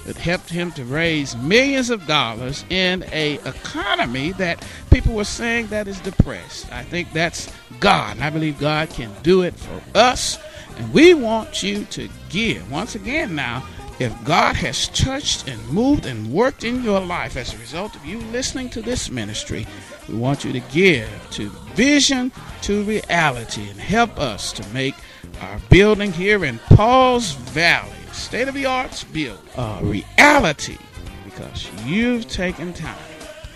that 0.05 0.15
helped 0.15 0.49
him 0.49 0.71
to 0.71 0.85
raise 0.85 1.35
millions 1.35 1.89
of 1.89 2.07
dollars 2.07 2.63
in 2.69 3.03
a 3.11 3.35
economy 3.45 4.31
that 4.33 4.65
people 4.89 5.13
were 5.13 5.25
saying 5.25 5.67
that 5.67 5.87
is 5.87 5.99
depressed. 5.99 6.71
I 6.71 6.83
think 6.83 7.11
that's 7.11 7.51
God. 7.79 8.15
And 8.15 8.23
I 8.23 8.29
believe 8.29 8.59
God 8.59 8.89
can 8.89 9.11
do 9.21 9.41
it 9.41 9.53
for 9.53 9.81
us. 9.97 10.37
And 10.77 10.93
we 10.93 11.13
want 11.13 11.61
you 11.61 11.85
to 11.85 12.09
give. 12.29 12.71
Once 12.71 12.95
again 12.95 13.35
now, 13.35 13.65
if 13.99 14.13
God 14.23 14.55
has 14.55 14.87
touched 14.89 15.47
and 15.47 15.67
moved 15.69 16.05
and 16.05 16.31
worked 16.31 16.63
in 16.63 16.83
your 16.83 16.99
life 16.99 17.35
as 17.35 17.53
a 17.53 17.57
result 17.57 17.95
of 17.95 18.05
you 18.05 18.19
listening 18.19 18.69
to 18.69 18.81
this 18.81 19.09
ministry, 19.09 19.65
we 20.07 20.15
want 20.15 20.43
you 20.43 20.53
to 20.53 20.59
give 20.71 21.09
to 21.31 21.49
Vision 21.75 22.31
to 22.61 22.83
Reality 22.83 23.69
and 23.69 23.79
help 23.79 24.19
us 24.19 24.51
to 24.53 24.67
make 24.69 24.95
our 25.41 25.59
building 25.69 26.11
here 26.11 26.45
in 26.45 26.59
Paul's 26.59 27.33
Valley, 27.33 27.91
state 28.11 28.47
of 28.47 28.53
the 28.53 28.65
arts 28.65 29.03
build, 29.03 29.39
a 29.55 29.79
reality 29.81 30.77
because 31.25 31.69
you've 31.85 32.27
taken 32.27 32.73
time 32.73 32.95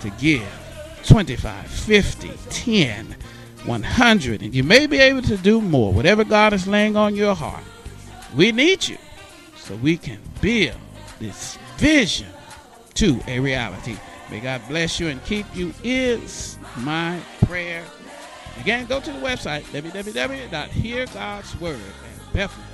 to 0.02 0.10
give 0.12 0.48
25, 1.06 1.68
50, 1.68 2.32
10, 2.50 3.16
100, 3.66 4.42
and 4.42 4.54
you 4.54 4.64
may 4.64 4.86
be 4.88 5.00
able 5.00 5.22
to 5.22 5.38
do 5.38 5.62
more, 5.62 5.92
whatever 5.92 6.24
God 6.24 6.54
is 6.54 6.68
laying 6.68 6.96
on 6.96 7.16
your 7.16 7.34
heart. 7.34 7.64
We 8.36 8.52
need 8.52 8.88
you 8.88 8.98
so 9.58 9.76
we 9.78 9.98
can 9.98 10.20
build 10.42 10.78
this 11.20 11.58
vision 11.78 12.28
to 12.96 13.20
a 13.28 13.40
reality. 13.40 13.98
May 14.32 14.40
God 14.40 14.62
bless 14.70 15.00
you 15.00 15.10
and 15.10 15.24
keep 15.26 15.46
you 15.54 15.74
is 15.84 16.58
my 16.78 17.20
prayer. 17.46 17.84
Again, 18.60 18.86
go 18.86 19.02
to 19.02 19.12
the 19.12 19.20
website 19.20 19.64
www.heargodsword 19.64 21.76
at 21.76 22.34
Bethlehem 22.34 22.71